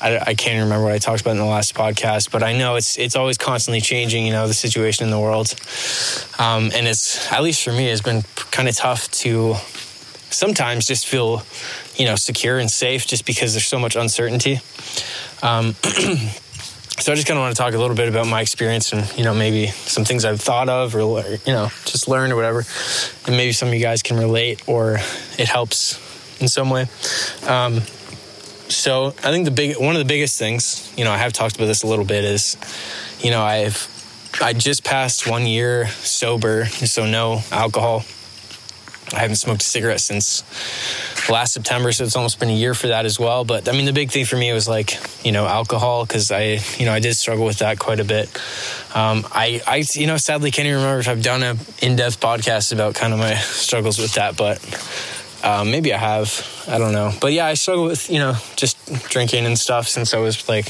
I, 0.00 0.18
I, 0.18 0.34
can't 0.34 0.62
remember 0.62 0.84
what 0.84 0.92
I 0.92 0.98
talked 0.98 1.22
about 1.22 1.32
in 1.32 1.38
the 1.38 1.44
last 1.44 1.74
podcast, 1.74 2.30
but 2.30 2.42
I 2.42 2.56
know 2.56 2.76
it's 2.76 2.98
it's 2.98 3.16
always 3.16 3.36
constantly 3.36 3.80
changing. 3.80 4.26
You 4.26 4.32
know, 4.32 4.46
the 4.46 4.54
situation 4.54 5.04
in 5.04 5.10
the 5.10 5.18
world, 5.18 5.54
um, 6.38 6.70
and 6.74 6.86
it's 6.86 7.30
at 7.32 7.42
least 7.42 7.64
for 7.64 7.72
me, 7.72 7.88
it's 7.88 8.02
been 8.02 8.22
kind 8.50 8.68
of 8.68 8.76
tough 8.76 9.10
to 9.22 9.54
sometimes 10.30 10.86
just 10.86 11.06
feel, 11.06 11.42
you 11.96 12.04
know, 12.04 12.14
secure 12.14 12.58
and 12.58 12.70
safe 12.70 13.06
just 13.06 13.26
because 13.26 13.54
there's 13.54 13.66
so 13.66 13.78
much 13.78 13.96
uncertainty. 13.96 14.60
Um, 15.42 15.74
so 15.82 17.12
I 17.12 17.14
just 17.14 17.26
kind 17.26 17.38
of 17.38 17.42
want 17.42 17.56
to 17.56 17.62
talk 17.62 17.74
a 17.74 17.78
little 17.78 17.96
bit 17.96 18.08
about 18.08 18.26
my 18.26 18.40
experience 18.40 18.92
and 18.92 19.10
you 19.16 19.24
know 19.24 19.34
maybe 19.34 19.68
some 19.68 20.04
things 20.04 20.24
I've 20.24 20.40
thought 20.40 20.68
of 20.68 20.94
or 20.94 21.00
you 21.00 21.52
know 21.52 21.68
just 21.84 22.08
learned 22.08 22.32
or 22.32 22.36
whatever, 22.36 22.64
and 23.26 23.36
maybe 23.36 23.52
some 23.52 23.68
of 23.68 23.74
you 23.74 23.80
guys 23.80 24.02
can 24.02 24.16
relate 24.16 24.62
or 24.68 24.98
it 25.38 25.48
helps 25.48 25.98
in 26.40 26.48
some 26.48 26.70
way. 26.70 26.86
Um, 27.46 27.82
so 28.68 29.08
I 29.08 29.30
think 29.30 29.44
the 29.44 29.50
big 29.50 29.76
one 29.78 29.94
of 29.94 29.98
the 29.98 30.08
biggest 30.08 30.38
things, 30.38 30.92
you 30.96 31.04
know, 31.04 31.12
I 31.12 31.18
have 31.18 31.32
talked 31.32 31.56
about 31.56 31.66
this 31.66 31.82
a 31.82 31.86
little 31.86 32.04
bit, 32.04 32.24
is, 32.24 32.56
you 33.20 33.30
know, 33.30 33.42
I've 33.42 33.94
I 34.40 34.52
just 34.52 34.84
passed 34.84 35.26
one 35.28 35.46
year 35.46 35.88
sober, 35.88 36.66
so 36.66 37.06
no 37.06 37.40
alcohol. 37.50 38.04
I 39.12 39.20
haven't 39.20 39.36
smoked 39.36 39.62
a 39.62 39.64
cigarette 39.64 40.00
since 40.00 40.44
last 41.30 41.54
September, 41.54 41.92
so 41.92 42.04
it's 42.04 42.14
almost 42.14 42.38
been 42.38 42.50
a 42.50 42.54
year 42.54 42.74
for 42.74 42.88
that 42.88 43.06
as 43.06 43.18
well. 43.18 43.44
But 43.44 43.68
I 43.68 43.72
mean, 43.72 43.86
the 43.86 43.92
big 43.92 44.10
thing 44.10 44.26
for 44.26 44.36
me 44.36 44.52
was 44.52 44.68
like, 44.68 44.98
you 45.24 45.32
know, 45.32 45.46
alcohol 45.46 46.04
because 46.04 46.30
I, 46.30 46.60
you 46.76 46.84
know, 46.84 46.92
I 46.92 47.00
did 47.00 47.14
struggle 47.14 47.46
with 47.46 47.60
that 47.60 47.78
quite 47.78 48.00
a 48.00 48.04
bit. 48.04 48.28
Um, 48.94 49.26
I, 49.32 49.62
I, 49.66 49.84
you 49.92 50.06
know, 50.06 50.18
sadly 50.18 50.50
can't 50.50 50.66
even 50.66 50.80
remember 50.80 51.00
if 51.00 51.08
I've 51.08 51.22
done 51.22 51.42
an 51.42 51.58
in-depth 51.80 52.20
podcast 52.20 52.72
about 52.72 52.94
kind 52.94 53.14
of 53.14 53.18
my 53.18 53.34
struggles 53.34 53.98
with 53.98 54.12
that, 54.14 54.36
but 54.36 54.60
um, 55.42 55.70
maybe 55.70 55.92
I 55.94 55.98
have. 55.98 56.57
I 56.68 56.78
don't 56.78 56.92
know. 56.92 57.12
But 57.20 57.32
yeah, 57.32 57.46
I 57.46 57.54
struggle 57.54 57.84
with, 57.84 58.10
you 58.10 58.18
know, 58.18 58.34
just 58.56 58.76
drinking 59.08 59.46
and 59.46 59.58
stuff 59.58 59.88
since 59.88 60.12
I 60.12 60.18
was 60.18 60.48
like 60.48 60.66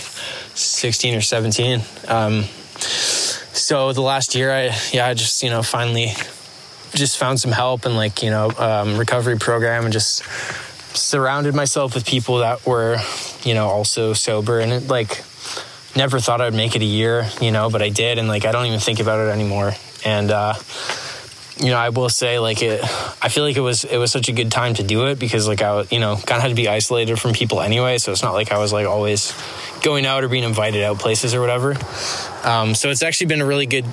16 0.54 1.14
or 1.14 1.20
17. 1.20 1.80
Um, 2.06 2.44
so 2.78 3.92
the 3.92 4.00
last 4.00 4.34
year, 4.34 4.52
I, 4.52 4.76
yeah, 4.92 5.06
I 5.06 5.14
just, 5.14 5.42
you 5.42 5.50
know, 5.50 5.62
finally 5.62 6.12
just 6.94 7.18
found 7.18 7.40
some 7.40 7.50
help 7.50 7.84
and 7.84 7.96
like, 7.96 8.22
you 8.22 8.30
know, 8.30 8.50
um, 8.56 8.96
recovery 8.96 9.36
program 9.38 9.84
and 9.84 9.92
just 9.92 10.22
surrounded 10.96 11.54
myself 11.54 11.94
with 11.94 12.06
people 12.06 12.38
that 12.38 12.64
were, 12.64 12.98
you 13.42 13.54
know, 13.54 13.66
also 13.66 14.12
sober. 14.12 14.60
And 14.60 14.72
it 14.72 14.88
like, 14.88 15.24
never 15.96 16.20
thought 16.20 16.40
I'd 16.40 16.54
make 16.54 16.76
it 16.76 16.82
a 16.82 16.86
year, 16.86 17.28
you 17.40 17.50
know, 17.50 17.70
but 17.70 17.82
I 17.82 17.88
did. 17.88 18.18
And 18.18 18.28
like, 18.28 18.44
I 18.44 18.52
don't 18.52 18.66
even 18.66 18.78
think 18.78 19.00
about 19.00 19.18
it 19.18 19.30
anymore. 19.30 19.72
And, 20.04 20.30
uh, 20.30 20.54
you 21.60 21.70
know, 21.70 21.76
I 21.76 21.88
will 21.88 22.08
say 22.08 22.38
like 22.38 22.62
it. 22.62 22.82
I 22.82 23.28
feel 23.28 23.44
like 23.44 23.56
it 23.56 23.60
was 23.60 23.84
it 23.84 23.96
was 23.96 24.12
such 24.12 24.28
a 24.28 24.32
good 24.32 24.50
time 24.50 24.74
to 24.74 24.82
do 24.82 25.06
it 25.06 25.18
because 25.18 25.48
like 25.48 25.62
I 25.62 25.84
you 25.90 26.00
know 26.00 26.14
kind 26.14 26.38
of 26.38 26.42
had 26.42 26.48
to 26.48 26.54
be 26.54 26.68
isolated 26.68 27.18
from 27.18 27.32
people 27.32 27.60
anyway. 27.60 27.98
So 27.98 28.12
it's 28.12 28.22
not 28.22 28.32
like 28.32 28.52
I 28.52 28.58
was 28.58 28.72
like 28.72 28.86
always 28.86 29.34
going 29.82 30.06
out 30.06 30.24
or 30.24 30.28
being 30.28 30.44
invited 30.44 30.82
out 30.82 30.98
places 30.98 31.34
or 31.34 31.40
whatever. 31.40 31.76
Um, 32.44 32.74
so 32.74 32.90
it's 32.90 33.02
actually 33.02 33.28
been 33.28 33.40
a 33.40 33.46
really 33.46 33.66
good 33.66 33.86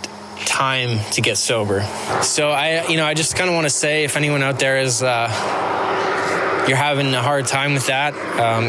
time 0.45 0.99
to 1.11 1.21
get 1.21 1.37
sober. 1.37 1.81
So 2.21 2.49
I 2.49 2.87
you 2.87 2.97
know 2.97 3.05
I 3.05 3.13
just 3.13 3.35
kind 3.35 3.49
of 3.49 3.55
want 3.55 3.65
to 3.65 3.71
say 3.71 4.03
if 4.03 4.15
anyone 4.15 4.43
out 4.43 4.59
there 4.59 4.77
is. 4.77 5.01
Uh, 5.01 5.73
you're 6.67 6.77
having 6.77 7.13
a 7.13 7.21
hard 7.21 7.45
time 7.45 7.73
with 7.73 7.87
that 7.87 8.13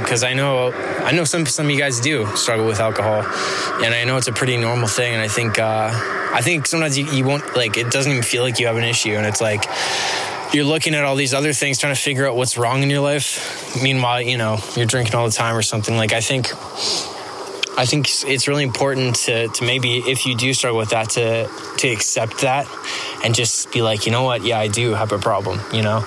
because 0.01 0.23
um, 0.23 0.29
I 0.29 0.35
know 0.35 0.73
I 0.73 1.13
know 1.13 1.25
some 1.25 1.47
some 1.47 1.67
of 1.67 1.73
you 1.73 1.79
guys 1.79 2.01
do 2.01 2.27
struggle 2.37 2.67
with 2.67 2.81
alcohol, 2.81 3.23
and 3.85 3.95
I 3.95 4.05
know 4.05 4.17
it's 4.17 4.29
a 4.29 4.33
pretty 4.33 4.57
normal 4.57 4.89
thing. 4.89 5.15
And 5.15 5.23
I 5.23 5.29
think 5.29 5.59
uh, 5.59 5.91
I 5.93 6.41
think 6.43 6.67
sometimes 6.67 6.99
you, 6.99 7.07
you 7.11 7.25
won't 7.25 7.57
like 7.57 7.77
it 7.77 7.91
doesn't 7.91 8.11
even 8.11 8.23
feel 8.23 8.43
like 8.43 8.59
you 8.59 8.67
have 8.67 8.77
an 8.77 8.85
issue, 8.85 9.15
and 9.15 9.27
it's 9.27 9.41
like 9.41 9.65
you're 10.53 10.65
looking 10.65 10.95
at 10.95 11.05
all 11.05 11.17
these 11.17 11.35
other 11.35 11.53
things 11.53 11.79
trying 11.79 11.95
to 11.95 12.01
figure 12.01 12.27
out 12.27 12.37
what's 12.37 12.57
wrong 12.59 12.83
in 12.83 12.91
your 12.91 13.01
life. 13.01 13.83
Meanwhile, 13.83 14.23
you 14.23 14.37
know 14.37 14.59
you're 14.75 14.87
drinking 14.87 15.15
all 15.15 15.27
the 15.27 15.33
time 15.33 15.57
or 15.57 15.63
something. 15.63 15.97
Like 15.97 16.13
I 16.13 16.21
think 16.21 16.49
I 17.79 17.85
think 17.85 18.09
it's 18.25 18.49
really 18.49 18.63
important 18.63 19.17
to, 19.27 19.49
to 19.49 19.65
maybe 19.65 19.99
if 19.99 20.25
you 20.25 20.35
do 20.35 20.55
struggle 20.55 20.79
with 20.79 20.91
that 20.91 21.11
to 21.11 21.49
to 21.79 21.89
accept 21.89 22.41
that 22.41 22.67
and 23.23 23.35
just 23.35 23.71
be 23.71 23.83
like, 23.83 24.07
you 24.07 24.13
know 24.13 24.23
what, 24.23 24.43
yeah, 24.43 24.59
I 24.59 24.69
do 24.69 24.95
have 24.95 25.13
a 25.13 25.19
problem. 25.19 25.61
You 25.73 25.83
know, 25.83 26.05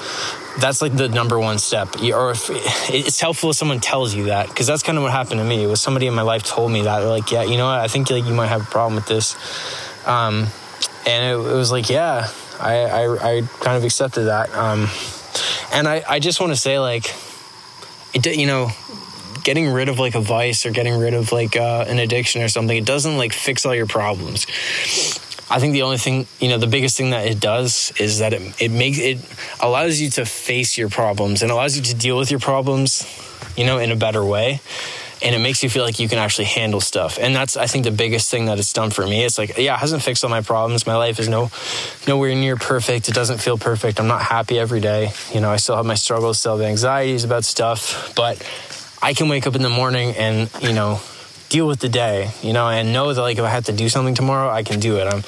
that's 0.60 0.82
like 0.82 0.96
the 0.96 1.10
number 1.10 1.40
one 1.40 1.60
step. 1.60 2.02
Or 2.02 2.32
if 2.32 2.50
it's 2.90 3.20
helpful 3.20 3.50
if 3.52 3.56
someone 3.56 3.80
tells 3.80 4.14
you 4.14 4.26
that, 4.26 4.48
because 4.48 4.68
that's 4.68 4.84
kind 4.84 4.98
of 4.98 5.04
what 5.04 5.12
happened 5.12 5.40
to 5.40 5.46
me. 5.46 5.64
It 5.64 5.68
was 5.68 5.82
somebody 5.82 6.08
in 6.08 6.14
my 6.14 6.22
life 6.22 6.44
told 6.44 6.72
me 6.72 6.84
that, 6.84 7.00
They're 7.00 7.10
like, 7.10 7.32
yeah, 7.32 7.44
you 7.44 7.58
know 7.58 7.66
what, 7.66 7.80
I 7.80 7.88
think 7.88 8.10
like 8.10 8.26
you 8.26 8.34
might 8.34 8.48
have 8.48 8.62
a 8.62 8.66
problem 8.66 8.96
with 8.96 9.08
this. 9.08 9.36
Um, 10.08 10.48
and 11.06 11.26
it, 11.26 11.34
it, 11.34 11.56
was 11.56 11.72
like, 11.72 11.90
yeah, 11.90 12.30
I, 12.60 12.76
I, 12.86 13.38
I 13.38 13.42
kind 13.60 13.78
of 13.78 13.84
accepted 13.84 14.26
that. 14.26 14.54
Um, 14.54 14.88
and 15.74 15.88
I, 15.88 16.04
I 16.08 16.20
just 16.20 16.40
want 16.40 16.52
to 16.52 16.58
say 16.58 16.80
like, 16.80 17.14
it, 18.14 18.26
you 18.38 18.48
know, 18.48 18.70
getting 19.44 19.70
rid 19.70 19.90
of 19.90 20.00
like 20.00 20.16
a 20.16 20.22
vice 20.22 20.66
or 20.66 20.72
getting 20.72 21.00
rid 21.00 21.14
of 21.14 21.32
like 21.32 21.56
uh, 21.56 21.86
an 21.88 22.00
addiction 22.00 22.42
or 22.42 22.50
something, 22.50 22.78
it 22.78 22.86
doesn't 22.86 23.18
like 23.18 23.34
fix 23.34 23.66
all 23.66 23.76
your 23.76 23.88
problems. 23.88 24.46
I 25.52 25.60
think 25.60 25.74
the 25.74 25.82
only 25.82 25.98
thing, 25.98 26.28
you 26.40 26.50
know, 26.50 26.58
the 26.58 26.68
biggest 26.68 26.96
thing 26.96 27.10
that 27.10 27.26
it 27.26 27.40
does 27.40 27.92
is 28.00 28.20
that 28.20 28.34
it, 28.34 28.62
it 28.62 28.72
makes 28.72 29.00
it 29.00 29.18
allows 29.60 30.00
you 30.00 30.10
to 30.12 30.26
face 30.26 30.78
your 30.78 30.90
problems 30.90 31.42
and 31.42 31.52
allows 31.52 31.76
you 31.76 31.82
to 31.84 31.96
deal 31.96 32.18
with 32.18 32.30
your 32.30 32.40
problems, 32.40 33.06
you 33.58 33.66
know, 33.66 33.80
in 33.80 33.92
a 33.92 33.96
better 33.96 34.24
way. 34.24 34.62
And 35.22 35.36
it 35.36 35.40
makes 35.40 35.64
you 35.64 35.70
feel 35.70 35.84
like 35.84 36.00
you 36.00 36.08
can 36.08 36.18
actually 36.18 36.46
handle 36.46 36.80
stuff. 36.80 37.18
And 37.20 37.36
that's, 37.36 37.58
I 37.58 37.68
think, 37.68 37.84
the 37.84 37.92
biggest 37.92 38.32
thing 38.32 38.46
that 38.46 38.58
it's 38.58 38.72
done 38.72 38.90
for 38.90 39.06
me. 39.06 39.26
It's 39.26 39.38
like, 39.38 39.58
yeah, 39.58 39.74
it 39.74 39.80
hasn't 39.80 40.02
fixed 40.02 40.24
all 40.24 40.30
my 40.30 40.40
problems. 40.40 40.88
My 40.88 40.96
life 40.96 41.20
is 41.20 41.28
no, 41.28 41.52
nowhere 42.08 42.34
near 42.36 42.56
perfect. 42.56 43.10
It 43.10 43.16
doesn't 43.16 43.40
feel 43.40 43.58
perfect. 43.58 44.00
I'm 44.00 44.08
not 44.08 44.22
happy 44.22 44.58
every 44.58 44.80
day. 44.80 45.12
You 45.34 45.42
know, 45.42 45.52
I 45.52 45.58
still 45.58 45.76
have 45.76 45.86
my 45.86 45.96
struggles, 45.96 46.40
still 46.40 46.58
have 46.58 46.66
anxieties 46.66 47.26
about 47.26 47.44
stuff. 47.44 48.14
But 48.16 48.42
I 49.02 49.14
can 49.14 49.28
wake 49.28 49.46
up 49.46 49.56
in 49.56 49.62
the 49.62 49.70
morning 49.70 50.16
and, 50.16 50.50
you 50.62 50.72
know, 50.72 51.02
deal 51.50 51.68
with 51.68 51.80
the 51.80 51.90
day, 51.90 52.32
you 52.42 52.54
know, 52.54 52.70
and 52.70 52.94
know 52.94 53.14
that 53.14 53.22
like 53.22 53.38
if 53.38 53.44
I 53.44 53.50
have 53.50 53.66
to 53.66 53.74
do 53.74 53.90
something 53.90 54.14
tomorrow, 54.14 54.50
I 54.50 54.64
can 54.64 54.80
do 54.80 54.98
it. 54.98 55.08
I'm 55.08 55.24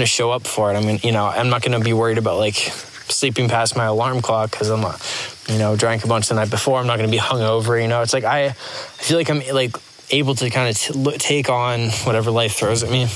to 0.00 0.06
show 0.06 0.30
up 0.30 0.46
for 0.46 0.72
it. 0.72 0.76
I 0.76 0.80
mean, 0.80 0.98
you 1.02 1.12
know, 1.12 1.26
I'm 1.26 1.50
not 1.50 1.62
to 1.78 1.84
be 1.84 1.92
worried 1.92 2.18
about 2.18 2.38
like 2.38 2.54
sleeping 2.54 3.48
past 3.48 3.76
my 3.76 3.84
alarm 3.84 4.20
clock 4.20 4.50
because 4.50 4.70
I'm, 4.70 4.80
not, 4.80 5.00
you 5.48 5.58
know, 5.58 5.76
drank 5.76 6.04
a 6.04 6.08
bunch 6.08 6.28
the 6.28 6.34
night 6.34 6.50
before. 6.50 6.80
I'm 6.80 6.86
not 6.86 6.96
to 7.08 7.08
be 7.08 7.18
hungover. 7.18 7.80
You 7.80 7.88
know, 7.88 8.02
it's 8.02 8.12
like 8.12 8.24
I, 8.24 8.46
I 8.46 8.52
feel 8.52 9.18
like 9.18 9.30
I'm 9.30 9.42
like 9.52 9.76
able 10.10 10.34
to 10.36 10.50
kind 10.50 10.68
of 10.68 11.18
take 11.18 11.48
on 11.48 11.90
whatever 12.04 12.30
life 12.30 12.54
throws 12.54 12.82
at 12.82 12.90
me. 12.90 13.08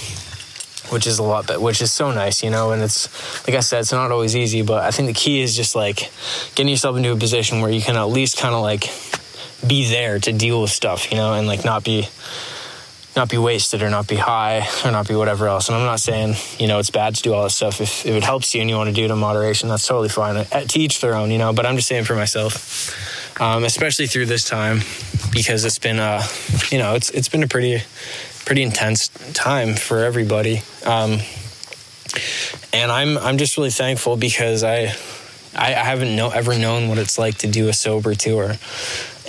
Which 0.90 1.06
is 1.06 1.20
a 1.20 1.22
lot, 1.22 1.46
but 1.46 1.60
which 1.60 1.80
is 1.82 1.92
so 1.92 2.10
nice, 2.10 2.42
you 2.42 2.50
know. 2.50 2.72
And 2.72 2.82
it's 2.82 3.46
like 3.46 3.56
I 3.56 3.60
said, 3.60 3.80
it's 3.80 3.92
not 3.92 4.10
always 4.10 4.34
easy, 4.34 4.62
but 4.62 4.82
I 4.82 4.90
think 4.90 5.06
the 5.06 5.14
key 5.14 5.40
is 5.40 5.54
just 5.54 5.76
like 5.76 6.10
getting 6.56 6.68
yourself 6.68 6.96
into 6.96 7.12
a 7.12 7.16
position 7.16 7.60
where 7.60 7.70
you 7.70 7.80
can 7.80 7.94
at 7.94 8.06
least 8.06 8.38
kind 8.38 8.56
of 8.56 8.62
like 8.62 8.90
be 9.66 9.88
there 9.88 10.18
to 10.18 10.32
deal 10.32 10.62
with 10.62 10.70
stuff, 10.70 11.10
you 11.10 11.16
know, 11.16 11.34
and 11.34 11.46
like 11.46 11.64
not 11.64 11.84
be 11.84 12.08
not 13.16 13.28
be 13.28 13.38
wasted 13.38 13.82
or 13.82 13.90
not 13.90 14.06
be 14.06 14.16
high 14.16 14.66
or 14.84 14.92
not 14.92 15.08
be 15.08 15.14
whatever 15.14 15.48
else. 15.48 15.68
And 15.68 15.76
I'm 15.76 15.84
not 15.84 16.00
saying, 16.00 16.36
you 16.58 16.68
know, 16.68 16.78
it's 16.78 16.90
bad 16.90 17.16
to 17.16 17.22
do 17.22 17.34
all 17.34 17.42
this 17.42 17.56
stuff. 17.56 17.80
If, 17.80 18.06
if 18.06 18.14
it 18.14 18.22
helps 18.22 18.54
you 18.54 18.60
and 18.60 18.70
you 18.70 18.76
want 18.76 18.88
to 18.88 18.94
do 18.94 19.04
it 19.04 19.10
in 19.10 19.18
moderation, 19.18 19.68
that's 19.68 19.86
totally 19.86 20.08
fine. 20.08 20.44
To 20.44 20.78
each 20.78 21.00
their 21.00 21.14
own, 21.14 21.30
you 21.30 21.38
know, 21.38 21.52
but 21.52 21.66
I'm 21.66 21.76
just 21.76 21.88
saying 21.88 22.04
for 22.04 22.14
myself, 22.14 23.40
um, 23.40 23.64
especially 23.64 24.06
through 24.06 24.26
this 24.26 24.44
time, 24.44 24.80
because 25.32 25.64
it's 25.64 25.78
been, 25.78 25.98
uh, 25.98 26.22
you 26.70 26.78
know, 26.78 26.94
it's, 26.94 27.10
it's 27.10 27.28
been 27.28 27.42
a 27.42 27.48
pretty, 27.48 27.82
pretty 28.44 28.62
intense 28.62 29.08
time 29.32 29.74
for 29.74 30.04
everybody. 30.04 30.62
Um, 30.86 31.18
and 32.72 32.92
I'm, 32.92 33.18
I'm 33.18 33.38
just 33.38 33.56
really 33.56 33.70
thankful 33.70 34.16
because 34.16 34.62
I, 34.62 34.94
I, 35.54 35.74
I 35.74 35.84
haven't 35.84 36.14
know, 36.14 36.30
ever 36.30 36.56
known 36.56 36.88
what 36.88 36.98
it's 36.98 37.18
like 37.18 37.38
to 37.38 37.48
do 37.48 37.68
a 37.68 37.72
sober 37.72 38.14
tour. 38.14 38.54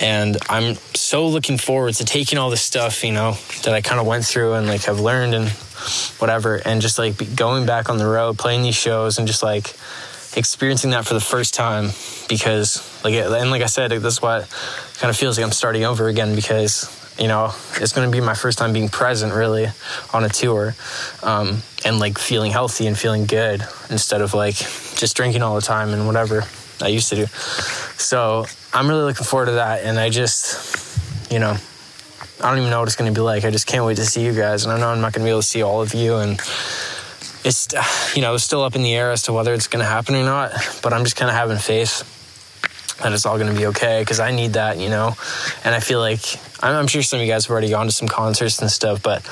And 0.00 0.36
I'm 0.48 0.76
so 0.94 1.28
looking 1.28 1.58
forward 1.58 1.94
to 1.94 2.04
taking 2.04 2.38
all 2.38 2.50
this 2.50 2.62
stuff, 2.62 3.04
you 3.04 3.12
know, 3.12 3.32
that 3.64 3.74
I 3.74 3.80
kind 3.80 4.00
of 4.00 4.06
went 4.06 4.24
through 4.24 4.54
and 4.54 4.66
like 4.66 4.84
have 4.84 5.00
learned 5.00 5.34
and 5.34 5.48
whatever, 6.18 6.56
and 6.56 6.80
just 6.80 6.98
like 6.98 7.36
going 7.36 7.66
back 7.66 7.88
on 7.88 7.98
the 7.98 8.06
road, 8.06 8.38
playing 8.38 8.62
these 8.62 8.76
shows, 8.76 9.18
and 9.18 9.26
just 9.26 9.42
like 9.42 9.74
experiencing 10.36 10.90
that 10.90 11.06
for 11.06 11.14
the 11.14 11.20
first 11.20 11.54
time. 11.54 11.90
Because, 12.28 13.04
like, 13.04 13.14
and 13.14 13.50
like 13.50 13.62
I 13.62 13.66
said, 13.66 13.90
this 13.90 14.14
is 14.14 14.22
what 14.22 14.48
kind 14.98 15.10
of 15.10 15.16
feels 15.16 15.36
like 15.38 15.44
I'm 15.44 15.52
starting 15.52 15.84
over 15.84 16.08
again 16.08 16.34
because 16.34 16.98
you 17.18 17.28
know 17.28 17.52
it's 17.74 17.92
going 17.92 18.10
to 18.10 18.12
be 18.12 18.24
my 18.24 18.34
first 18.34 18.58
time 18.58 18.72
being 18.72 18.88
present 18.88 19.34
really 19.34 19.66
on 20.14 20.24
a 20.24 20.28
tour 20.28 20.74
um, 21.22 21.62
and 21.84 21.98
like 21.98 22.18
feeling 22.18 22.52
healthy 22.52 22.86
and 22.86 22.98
feeling 22.98 23.26
good 23.26 23.62
instead 23.90 24.22
of 24.22 24.32
like 24.32 24.54
just 24.54 25.14
drinking 25.14 25.42
all 25.42 25.54
the 25.54 25.60
time 25.60 25.90
and 25.90 26.06
whatever 26.06 26.44
i 26.82 26.88
used 26.88 27.08
to 27.08 27.16
do 27.16 27.26
so 28.02 28.44
I'm 28.74 28.88
really 28.88 29.02
looking 29.04 29.24
forward 29.24 29.46
to 29.46 29.52
that. 29.52 29.84
And 29.84 29.98
I 29.98 30.08
just, 30.08 31.30
you 31.30 31.38
know, 31.38 31.56
I 32.42 32.50
don't 32.50 32.58
even 32.58 32.70
know 32.70 32.80
what 32.80 32.88
it's 32.88 32.96
going 32.96 33.12
to 33.12 33.18
be 33.18 33.22
like. 33.22 33.44
I 33.44 33.50
just 33.50 33.66
can't 33.66 33.84
wait 33.84 33.96
to 33.96 34.06
see 34.06 34.24
you 34.24 34.34
guys. 34.34 34.64
And 34.64 34.72
I 34.72 34.78
know 34.78 34.88
I'm 34.88 35.00
not 35.00 35.12
going 35.12 35.22
to 35.22 35.26
be 35.26 35.30
able 35.30 35.42
to 35.42 35.46
see 35.46 35.62
all 35.62 35.82
of 35.82 35.94
you. 35.94 36.16
And 36.16 36.40
it's, 37.44 37.68
you 38.16 38.22
know, 38.22 38.34
it's 38.34 38.44
still 38.44 38.62
up 38.62 38.74
in 38.74 38.82
the 38.82 38.94
air 38.94 39.12
as 39.12 39.24
to 39.24 39.32
whether 39.32 39.52
it's 39.52 39.66
going 39.66 39.84
to 39.84 39.88
happen 39.88 40.14
or 40.14 40.24
not. 40.24 40.52
But 40.82 40.92
I'm 40.92 41.04
just 41.04 41.16
kind 41.16 41.30
of 41.30 41.36
having 41.36 41.58
faith 41.58 42.08
that 43.02 43.12
it's 43.12 43.26
all 43.26 43.36
going 43.36 43.52
to 43.52 43.58
be 43.58 43.66
okay 43.66 44.00
because 44.00 44.20
I 44.20 44.30
need 44.30 44.54
that, 44.54 44.78
you 44.78 44.88
know. 44.88 45.14
And 45.64 45.74
I 45.74 45.80
feel 45.80 46.00
like 46.00 46.20
I'm, 46.62 46.86
sure 46.86 47.02
some 47.02 47.18
of 47.18 47.26
you 47.26 47.32
guys 47.32 47.46
have 47.46 47.50
already 47.50 47.70
gone 47.70 47.86
to 47.86 47.92
some 47.92 48.08
concerts 48.08 48.60
and 48.60 48.70
stuff, 48.70 49.02
but 49.02 49.22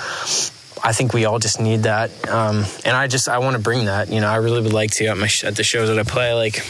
I 0.82 0.92
think 0.92 1.14
we 1.14 1.24
all 1.24 1.38
just 1.38 1.60
need 1.60 1.84
that. 1.84 2.10
Um, 2.28 2.64
and 2.84 2.96
I 2.96 3.06
just 3.06 3.28
I 3.28 3.38
want 3.38 3.56
to 3.56 3.62
bring 3.62 3.84
that. 3.84 4.10
You 4.10 4.20
know, 4.20 4.28
I 4.28 4.36
really 4.36 4.60
would 4.62 4.72
like 4.72 4.90
to 4.92 5.06
at 5.06 5.18
my 5.18 5.28
at 5.44 5.56
the 5.56 5.62
shows 5.62 5.88
that 5.88 5.98
I 5.98 6.02
play. 6.02 6.32
Like 6.32 6.64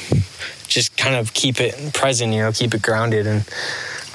just 0.71 0.97
kind 0.97 1.17
of 1.17 1.35
keep 1.35 1.61
it 1.61 1.93
present, 1.93 2.33
you 2.33 2.41
know, 2.41 2.53
keep 2.53 2.73
it 2.73 2.81
grounded 2.81 3.27
and 3.27 3.45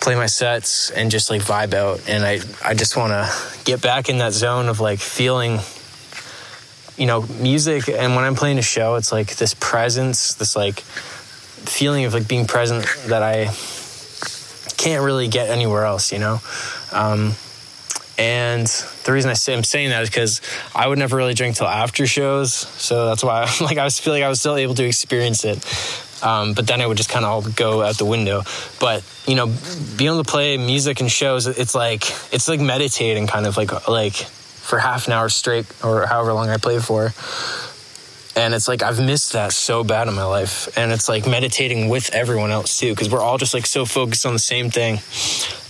play 0.02 0.16
my 0.16 0.26
sets 0.26 0.90
and 0.90 1.12
just 1.12 1.30
like 1.30 1.42
vibe 1.42 1.74
out. 1.74 2.02
And 2.10 2.24
I, 2.24 2.40
I 2.64 2.74
just 2.74 2.98
want 2.98 3.12
to 3.12 3.32
get 3.66 3.82
back 3.82 4.10
in 4.10 4.18
that 4.18 4.34
zone 4.34 4.68
of 4.70 4.80
like 4.80 5.00
feeling, 5.00 5.60
you 6.98 7.06
know, 7.06 7.22
music. 7.40 7.90
And 7.90 8.16
when 8.16 8.24
I'm 8.24 8.36
playing 8.36 8.58
a 8.58 8.64
show, 8.64 8.96
it's 8.96 9.12
like 9.12 9.36
this 9.36 9.54
presence, 9.54 10.34
this 10.36 10.56
like 10.56 10.80
feeling 10.80 12.06
of 12.06 12.14
like 12.14 12.28
being 12.28 12.48
present 12.48 12.86
that 13.08 13.22
I 13.22 13.46
can't 14.78 15.04
really 15.04 15.28
get 15.28 15.50
anywhere 15.50 15.84
else, 15.84 16.12
you 16.12 16.20
know? 16.20 16.40
Um, 16.92 17.34
and 18.18 18.68
the 19.04 19.12
reason 19.12 19.30
I 19.30 19.34
say 19.34 19.54
I'm 19.54 19.64
saying 19.64 19.90
that 19.90 20.04
is 20.04 20.10
because 20.10 20.42
I 20.74 20.88
would 20.88 20.98
never 20.98 21.18
really 21.18 21.34
drink 21.34 21.58
till 21.58 21.68
after 21.68 22.08
shows, 22.08 22.54
so 22.54 23.08
that's 23.08 23.24
why 23.24 23.42
like 23.62 23.78
I 23.78 23.84
was 23.84 24.00
feeling 24.00 24.22
like 24.22 24.28
I 24.28 24.30
was 24.30 24.40
still 24.40 24.56
able 24.56 24.76
to 24.76 24.86
experience 24.86 25.44
it. 25.44 25.58
Um, 26.24 26.54
but 26.54 26.68
then 26.68 26.82
it 26.82 26.88
would 26.88 26.98
just 26.98 27.10
kind 27.10 27.26
of 27.26 27.32
all 27.32 27.52
go 27.52 27.82
out 27.82 27.98
the 27.98 28.06
window. 28.06 28.44
But 28.80 29.04
you 29.28 29.36
know, 29.36 29.48
being 29.98 30.12
able 30.12 30.24
to 30.24 30.32
play 30.32 30.58
music 30.58 31.02
and 31.02 31.12
shows, 31.12 31.48
it's 31.48 31.76
like 31.76 32.04
it's 32.34 32.48
like 32.48 32.60
meditating, 32.60 33.28
kind 33.28 33.46
of 33.46 33.58
like 33.58 33.88
like 33.88 34.14
for 34.14 34.80
half 34.80 35.08
an 35.08 35.14
hour 35.14 35.30
straight 35.30 35.66
or 35.84 36.06
however 36.08 36.34
long 36.34 36.50
I 36.50 36.58
play 36.58 36.80
for. 36.80 37.14
And 38.38 38.54
it's 38.54 38.68
like 38.68 38.84
I've 38.84 39.00
missed 39.00 39.34
that 39.34 39.54
so 39.54 39.84
bad 39.84 40.10
in 40.10 40.14
my 40.14 40.26
life, 40.26 40.78
and 40.78 40.92
it's 40.92 41.08
like 41.08 41.26
meditating 41.26 41.88
with 41.88 42.14
everyone 42.14 42.52
else 42.52 42.80
too, 42.80 42.92
because 42.92 43.10
we're 43.10 43.22
all 43.22 43.38
just 43.38 43.54
like 43.54 43.66
so 43.66 43.86
focused 43.86 44.26
on 44.26 44.34
the 44.34 44.40
same 44.40 44.70
thing. 44.70 45.00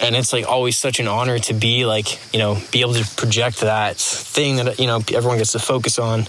And 0.01 0.15
it's 0.15 0.33
like 0.33 0.47
always 0.47 0.75
such 0.77 0.99
an 0.99 1.07
honor 1.07 1.37
to 1.39 1.53
be 1.53 1.85
like 1.85 2.19
you 2.33 2.39
know 2.39 2.59
be 2.71 2.81
able 2.81 2.95
to 2.95 3.05
project 3.15 3.61
that 3.61 3.97
thing 3.97 4.55
that 4.57 4.79
you 4.79 4.87
know 4.87 4.97
everyone 5.13 5.37
gets 5.37 5.51
to 5.51 5.59
focus 5.59 5.99
on 5.99 6.25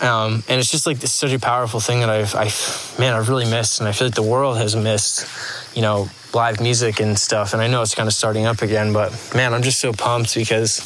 um, 0.00 0.42
and 0.48 0.58
it's 0.60 0.70
just 0.70 0.86
like 0.86 0.98
this 0.98 1.12
such 1.12 1.32
a 1.32 1.38
powerful 1.38 1.80
thing 1.80 2.00
that 2.00 2.10
I've, 2.10 2.34
I've, 2.34 2.96
man, 2.98 3.14
I've 3.14 3.28
really 3.28 3.50
missed, 3.50 3.80
and 3.80 3.88
I 3.88 3.92
feel 3.92 4.06
like 4.06 4.14
the 4.14 4.22
world 4.22 4.56
has 4.56 4.74
missed, 4.74 5.26
you 5.76 5.82
know, 5.82 6.08
live 6.32 6.60
music 6.60 7.00
and 7.00 7.18
stuff. 7.18 7.52
And 7.52 7.60
I 7.60 7.66
know 7.66 7.82
it's 7.82 7.94
kind 7.94 8.06
of 8.06 8.14
starting 8.14 8.46
up 8.46 8.62
again, 8.62 8.92
but 8.92 9.12
man, 9.34 9.52
I'm 9.52 9.62
just 9.62 9.80
so 9.80 9.92
pumped 9.92 10.34
because 10.34 10.80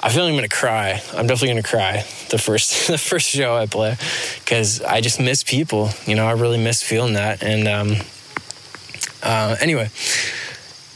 I 0.00 0.10
feel 0.10 0.24
like 0.24 0.30
I'm 0.30 0.36
gonna 0.36 0.48
cry. 0.48 1.02
I'm 1.14 1.26
definitely 1.26 1.48
gonna 1.48 1.62
cry 1.62 2.04
the 2.30 2.38
first 2.38 2.86
the 2.88 2.98
first 2.98 3.28
show 3.28 3.56
I 3.56 3.66
play 3.66 3.96
because 4.38 4.80
I 4.82 5.00
just 5.00 5.20
miss 5.20 5.42
people. 5.42 5.90
You 6.06 6.14
know, 6.14 6.26
I 6.26 6.32
really 6.32 6.62
miss 6.62 6.82
feeling 6.82 7.14
that. 7.14 7.42
And 7.42 7.66
um, 7.66 7.96
uh, 9.22 9.56
anyway, 9.60 9.90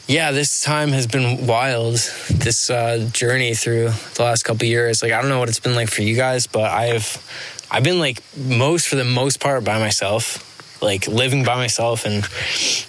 yeah, 0.06 0.32
this 0.32 0.60
time 0.60 0.90
has 0.90 1.06
been 1.06 1.46
wild. 1.46 1.94
This 2.28 2.70
uh, 2.70 3.08
journey 3.12 3.54
through 3.54 3.90
the 4.14 4.22
last 4.22 4.42
couple 4.42 4.66
years, 4.66 5.02
like 5.02 5.12
I 5.12 5.20
don't 5.20 5.30
know 5.30 5.38
what 5.38 5.48
it's 5.48 5.60
been 5.60 5.74
like 5.74 5.90
for 5.90 6.02
you 6.02 6.16
guys, 6.16 6.46
but 6.46 6.70
I've 6.70 7.66
I've 7.70 7.84
been 7.84 7.98
like 7.98 8.22
most 8.36 8.88
for 8.88 8.96
the 8.96 9.04
most 9.04 9.40
part 9.40 9.64
by 9.64 9.78
myself, 9.78 10.82
like 10.82 11.06
living 11.06 11.44
by 11.44 11.54
myself, 11.54 12.04
and 12.04 12.26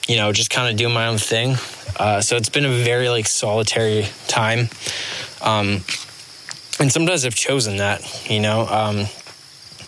you 0.08 0.17
know 0.17 0.32
just 0.32 0.50
kind 0.50 0.70
of 0.72 0.77
doing 0.77 0.93
my 0.93 1.08
own 1.08 1.17
thing. 1.17 1.55
Uh, 1.98 2.22
so 2.22 2.36
it's 2.36 2.50
been 2.50 2.65
a 2.65 2.84
very 2.84 3.10
like 3.10 3.27
solitary 3.27 4.08
time, 4.27 4.70
um, 5.41 5.82
and 6.79 6.91
sometimes 6.91 7.25
I've 7.25 7.36
chosen 7.36 7.77
that. 7.77 8.29
You 8.29 8.39
know, 8.39 8.67
um, 8.67 9.05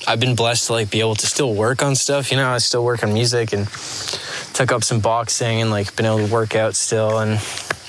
I've 0.07 0.19
been 0.19 0.35
blessed 0.35 0.67
to 0.67 0.74
like 0.74 0.91
be 0.91 1.00
able 1.00 1.15
to 1.15 1.27
still 1.27 1.53
work 1.53 1.83
on 1.83 1.95
stuff. 1.95 2.31
You 2.31 2.38
know, 2.38 2.50
I 2.50 2.57
still 2.59 2.83
work 2.83 3.03
on 3.03 3.13
music 3.13 3.53
and 3.53 3.67
took 4.53 4.71
up 4.71 4.83
some 4.83 5.00
boxing 5.00 5.62
and 5.62 5.69
like 5.71 5.95
been 5.95 6.05
able 6.05 6.25
to 6.25 6.33
work 6.33 6.55
out 6.55 6.75
still 6.75 7.19
and 7.19 7.41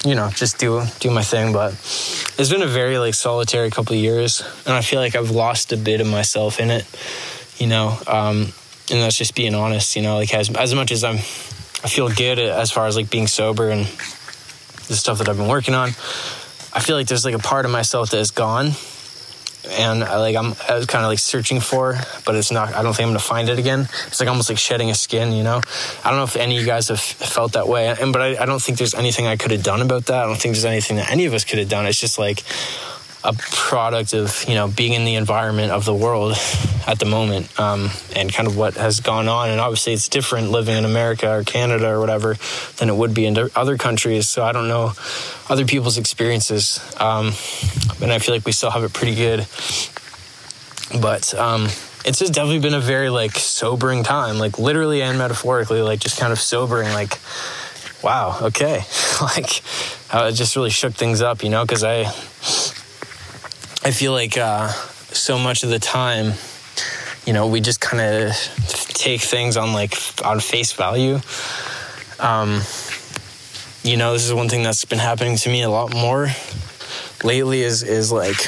you 0.04 0.14
know 0.14 0.28
just 0.30 0.58
do 0.58 0.82
do 1.00 1.10
my 1.10 1.22
thing 1.22 1.52
but 1.52 1.72
it's 1.72 2.50
been 2.50 2.62
a 2.62 2.66
very 2.66 2.98
like 2.98 3.14
solitary 3.14 3.70
couple 3.70 3.96
years 3.96 4.42
and 4.66 4.74
i 4.74 4.82
feel 4.82 5.00
like 5.00 5.16
i've 5.16 5.30
lost 5.30 5.72
a 5.72 5.76
bit 5.76 6.00
of 6.00 6.06
myself 6.06 6.60
in 6.60 6.70
it 6.70 6.84
you 7.56 7.66
know 7.66 7.96
um 8.06 8.52
and 8.90 9.00
that's 9.02 9.16
just 9.16 9.34
being 9.34 9.54
honest 9.54 9.96
you 9.96 10.02
know 10.02 10.16
like 10.16 10.32
as, 10.34 10.50
as 10.54 10.74
much 10.74 10.92
as 10.92 11.02
i'm 11.02 11.16
i 11.16 11.88
feel 11.88 12.08
good 12.10 12.38
as 12.38 12.70
far 12.70 12.86
as 12.86 12.94
like 12.94 13.10
being 13.10 13.26
sober 13.26 13.70
and 13.70 13.86
the 13.86 14.94
stuff 14.94 15.18
that 15.18 15.28
i've 15.28 15.38
been 15.38 15.48
working 15.48 15.74
on 15.74 15.90
I 16.76 16.80
feel 16.80 16.94
like 16.94 17.06
there's 17.06 17.24
like 17.24 17.34
a 17.34 17.38
part 17.38 17.64
of 17.64 17.70
myself 17.70 18.10
that 18.10 18.18
is 18.18 18.32
gone 18.32 18.72
and 19.70 20.04
I, 20.04 20.18
like 20.18 20.36
I'm 20.36 20.54
I 20.68 20.74
was 20.74 20.86
kind 20.86 21.04
of 21.04 21.10
like 21.10 21.18
searching 21.18 21.60
for, 21.60 21.98
but 22.24 22.34
it's 22.34 22.50
not. 22.50 22.74
I 22.74 22.82
don't 22.82 22.94
think 22.94 23.06
I'm 23.06 23.10
gonna 23.10 23.20
find 23.20 23.48
it 23.48 23.58
again. 23.58 23.88
It's 24.06 24.20
like 24.20 24.28
almost 24.28 24.48
like 24.48 24.58
shedding 24.58 24.90
a 24.90 24.94
skin, 24.94 25.32
you 25.32 25.42
know. 25.42 25.60
I 26.04 26.10
don't 26.10 26.18
know 26.18 26.24
if 26.24 26.36
any 26.36 26.56
of 26.56 26.62
you 26.62 26.66
guys 26.66 26.88
have 26.88 27.00
felt 27.00 27.52
that 27.52 27.68
way, 27.68 27.88
and 27.88 28.12
but 28.12 28.22
I, 28.22 28.42
I 28.42 28.46
don't 28.46 28.62
think 28.62 28.78
there's 28.78 28.94
anything 28.94 29.26
I 29.26 29.36
could 29.36 29.50
have 29.50 29.62
done 29.62 29.82
about 29.82 30.06
that. 30.06 30.24
I 30.24 30.26
don't 30.26 30.40
think 30.40 30.54
there's 30.54 30.64
anything 30.64 30.96
that 30.96 31.10
any 31.10 31.26
of 31.26 31.34
us 31.34 31.44
could 31.44 31.58
have 31.58 31.68
done. 31.68 31.86
It's 31.86 32.00
just 32.00 32.18
like 32.18 32.42
a 33.26 33.32
product 33.32 34.12
of 34.14 34.44
you 34.48 34.54
know 34.54 34.68
being 34.68 34.92
in 34.92 35.04
the 35.04 35.16
environment 35.16 35.72
of 35.72 35.84
the 35.84 35.94
world 35.94 36.36
at 36.86 37.00
the 37.00 37.04
moment 37.04 37.58
um, 37.58 37.90
and 38.14 38.32
kind 38.32 38.46
of 38.46 38.56
what 38.56 38.74
has 38.74 39.00
gone 39.00 39.26
on 39.26 39.50
and 39.50 39.60
obviously 39.60 39.92
it's 39.92 40.08
different 40.08 40.50
living 40.50 40.76
in 40.76 40.84
america 40.84 41.28
or 41.28 41.42
canada 41.42 41.88
or 41.88 41.98
whatever 41.98 42.36
than 42.76 42.88
it 42.88 42.94
would 42.94 43.14
be 43.14 43.26
in 43.26 43.36
other 43.56 43.76
countries 43.76 44.28
so 44.28 44.44
i 44.44 44.52
don't 44.52 44.68
know 44.68 44.92
other 45.48 45.64
people's 45.64 45.98
experiences 45.98 46.78
um, 46.98 47.32
and 48.00 48.12
i 48.12 48.18
feel 48.18 48.34
like 48.34 48.44
we 48.44 48.52
still 48.52 48.70
have 48.70 48.84
it 48.84 48.92
pretty 48.92 49.14
good. 49.14 49.46
But 51.00 51.34
um, 51.34 51.64
it's 52.04 52.20
just 52.20 52.32
definitely 52.32 52.60
been 52.60 52.74
a 52.74 52.80
very 52.80 53.10
like 53.10 53.32
sobering 53.32 54.04
time 54.04 54.38
like 54.38 54.58
literally 54.58 55.02
and 55.02 55.18
metaphorically 55.18 55.82
like 55.82 55.98
just 55.98 56.18
kind 56.20 56.32
of 56.32 56.40
sobering 56.40 56.88
like 56.92 57.18
wow 58.02 58.38
okay. 58.42 58.84
Like 59.20 59.62
uh, 60.12 60.28
it 60.30 60.32
just 60.32 60.54
really 60.56 60.70
shook 60.70 60.92
things 60.92 61.22
up 61.22 61.42
you 61.42 61.48
know 61.48 61.64
because 61.64 61.82
i 61.82 62.04
I 63.86 63.92
feel 63.92 64.10
like 64.10 64.36
uh, 64.36 64.66
so 65.12 65.38
much 65.38 65.62
of 65.62 65.70
the 65.70 65.78
time, 65.78 66.32
you 67.24 67.32
know, 67.32 67.46
we 67.46 67.60
just 67.60 67.80
kind 67.80 68.02
of 68.02 68.32
take 68.88 69.20
things 69.20 69.56
on 69.56 69.72
like 69.72 69.96
on 70.24 70.40
face 70.40 70.72
value. 70.72 71.20
Um, 72.18 72.62
you 73.84 73.96
know, 73.96 74.12
this 74.12 74.24
is 74.24 74.34
one 74.34 74.48
thing 74.48 74.64
that's 74.64 74.84
been 74.84 74.98
happening 74.98 75.36
to 75.36 75.48
me 75.48 75.62
a 75.62 75.70
lot 75.70 75.94
more 75.94 76.26
lately. 77.26 77.62
Is 77.62 77.82
is 77.82 78.10
like 78.10 78.46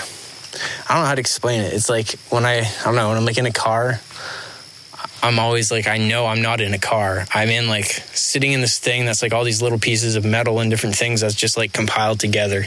I 0.88 0.94
don't 0.94 1.02
know 1.02 1.08
how 1.08 1.14
to 1.14 1.20
explain 1.20 1.61
it. 1.61 1.75
It's 1.75 1.90
like 1.90 2.12
when 2.30 2.47
I 2.47 2.61
I 2.61 2.85
don't 2.85 2.94
know 2.94 3.08
when 3.08 3.18
I'm 3.18 3.26
like 3.26 3.38
in 3.38 3.47
a 3.47 3.52
car 3.52 4.00
I'm 5.20 5.40
always 5.40 5.70
like, 5.70 5.88
I 5.88 5.99
know 5.99 6.26
I'm 6.26 6.42
not 6.42 6.61
in 6.61 6.75
a 6.75 6.78
car. 6.78 7.26
I'm 7.35 7.49
in 7.49 7.68
like 7.68 7.87
sitting 7.87 8.52
in 8.52 8.61
this 8.61 8.78
thing 8.78 9.04
that's 9.04 9.20
like 9.20 9.32
all 9.32 9.42
these 9.42 9.61
little 9.61 9.78
pieces 9.78 10.14
of 10.14 10.25
metal 10.25 10.61
and 10.61 10.70
different 10.70 10.94
things 10.94 11.23
that's 11.23 11.35
just 11.35 11.56
like 11.56 11.73
compiled 11.73 12.20
together 12.20 12.66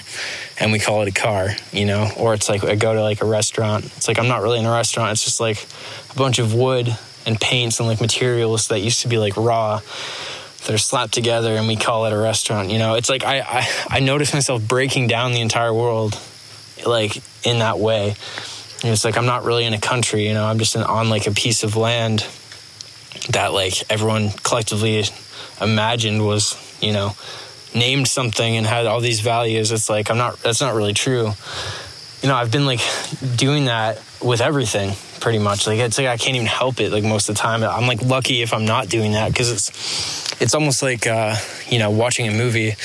and 0.59 0.71
we 0.71 0.79
call 0.79 1.01
it 1.01 1.07
a 1.07 1.13
car, 1.13 1.49
you 1.71 1.85
know? 1.85 2.11
Or 2.17 2.33
it's 2.33 2.49
like 2.49 2.63
I 2.65 2.75
go 2.75 2.93
to 2.93 3.01
like 3.01 3.21
a 3.21 3.25
restaurant. 3.25 3.85
It's 3.85 4.07
like 4.07 4.19
I'm 4.19 4.27
not 4.27 4.41
really 4.41 4.59
in 4.59 4.65
a 4.65 4.71
restaurant. 4.71 5.11
It's 5.13 5.23
just 5.23 5.39
like 5.39 5.65
a 6.11 6.15
bunch 6.15 6.39
of 6.39 6.53
wood 6.53 6.95
and 7.25 7.39
paints 7.39 7.79
and 7.79 7.87
like 7.87 8.01
materials 8.01 8.67
that 8.67 8.79
used 8.79 9.01
to 9.01 9.07
be 9.07 9.17
like 9.17 9.37
raw 9.37 9.79
that 10.65 10.73
are 10.73 10.77
slapped 10.77 11.13
together 11.13 11.55
and 11.55 11.67
we 11.67 11.75
call 11.75 12.05
it 12.05 12.13
a 12.13 12.17
restaurant, 12.17 12.69
you 12.69 12.79
know? 12.79 12.95
It's 12.95 13.09
like 13.09 13.23
I, 13.23 13.39
I, 13.39 13.67
I 13.87 13.99
notice 13.99 14.33
myself 14.33 14.61
breaking 14.61 15.07
down 15.07 15.31
the 15.31 15.41
entire 15.41 15.73
world 15.73 16.19
like 16.85 17.21
in 17.45 17.59
that 17.59 17.79
way. 17.79 18.15
And 18.83 18.91
it's 18.91 19.05
like 19.05 19.17
I'm 19.17 19.25
not 19.25 19.43
really 19.43 19.65
in 19.65 19.73
a 19.73 19.79
country, 19.79 20.27
you 20.27 20.33
know, 20.33 20.45
I'm 20.45 20.59
just 20.59 20.75
on 20.75 21.09
like 21.09 21.27
a 21.27 21.31
piece 21.31 21.63
of 21.63 21.75
land 21.75 22.25
that 23.29 23.53
like 23.53 23.91
everyone 23.91 24.29
collectively 24.43 25.03
imagined 25.61 26.25
was 26.25 26.57
you 26.81 26.91
know 26.91 27.15
named 27.75 28.07
something 28.07 28.57
and 28.57 28.65
had 28.65 28.85
all 28.85 28.99
these 28.99 29.19
values 29.19 29.71
it's 29.71 29.89
like 29.89 30.09
i'm 30.09 30.17
not 30.17 30.37
that's 30.41 30.61
not 30.61 30.73
really 30.73 30.93
true 30.93 31.31
you 32.21 32.29
know 32.29 32.35
i've 32.35 32.51
been 32.51 32.65
like 32.65 32.81
doing 33.35 33.65
that 33.65 34.01
with 34.21 34.41
everything 34.41 34.93
pretty 35.19 35.37
much. 35.37 35.67
Like 35.67 35.77
it's 35.77 35.99
like 35.99 36.07
i 36.07 36.17
can't 36.17 36.35
even 36.35 36.47
help 36.47 36.79
it 36.79 36.91
like 36.91 37.03
most 37.03 37.29
of 37.29 37.35
the 37.35 37.41
time. 37.41 37.63
I'm 37.63 37.85
like 37.85 38.01
lucky 38.01 38.41
if 38.41 38.53
i'm 38.53 38.65
not 38.65 38.89
doing 38.89 39.11
that 39.11 39.31
because 39.31 39.51
it's 39.51 40.41
it's 40.41 40.55
almost 40.55 40.81
like 40.81 41.05
uh, 41.05 41.35
you 41.67 41.77
know 41.77 41.91
watching 41.91 42.27
a 42.27 42.31
movie 42.31 42.75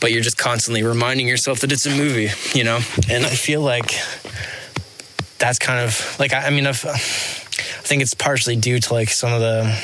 but 0.00 0.12
you're 0.12 0.22
just 0.22 0.36
constantly 0.36 0.82
reminding 0.82 1.26
yourself 1.26 1.60
that 1.60 1.72
it's 1.72 1.86
a 1.86 1.90
movie 1.90 2.28
you 2.52 2.64
know? 2.64 2.76
And 3.08 3.24
i 3.24 3.30
feel 3.30 3.62
like 3.62 3.92
that's 5.38 5.58
kind 5.58 5.80
of 5.80 6.16
like 6.18 6.34
i, 6.34 6.48
I 6.48 6.50
mean 6.50 6.66
i've 6.66 6.84
I 7.86 7.88
think 7.88 8.02
it's 8.02 8.14
partially 8.14 8.56
due 8.56 8.80
to 8.80 8.94
like 8.94 9.10
some 9.10 9.32
of 9.32 9.40
the, 9.40 9.80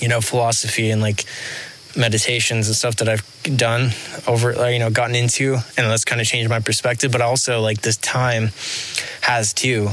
you 0.00 0.06
know, 0.06 0.20
philosophy 0.20 0.90
and 0.90 1.02
like 1.02 1.24
meditations 1.96 2.68
and 2.68 2.76
stuff 2.76 2.96
that 2.96 3.08
I've 3.08 3.26
done 3.56 3.90
over, 4.26 4.70
you 4.70 4.78
know, 4.78 4.90
gotten 4.90 5.14
into, 5.14 5.54
and 5.54 5.90
that's 5.90 6.04
kind 6.04 6.20
of 6.20 6.26
changed 6.26 6.50
my 6.50 6.60
perspective. 6.60 7.12
But 7.12 7.20
also, 7.20 7.60
like 7.60 7.80
this 7.82 7.96
time 7.96 8.50
has 9.22 9.52
too, 9.52 9.90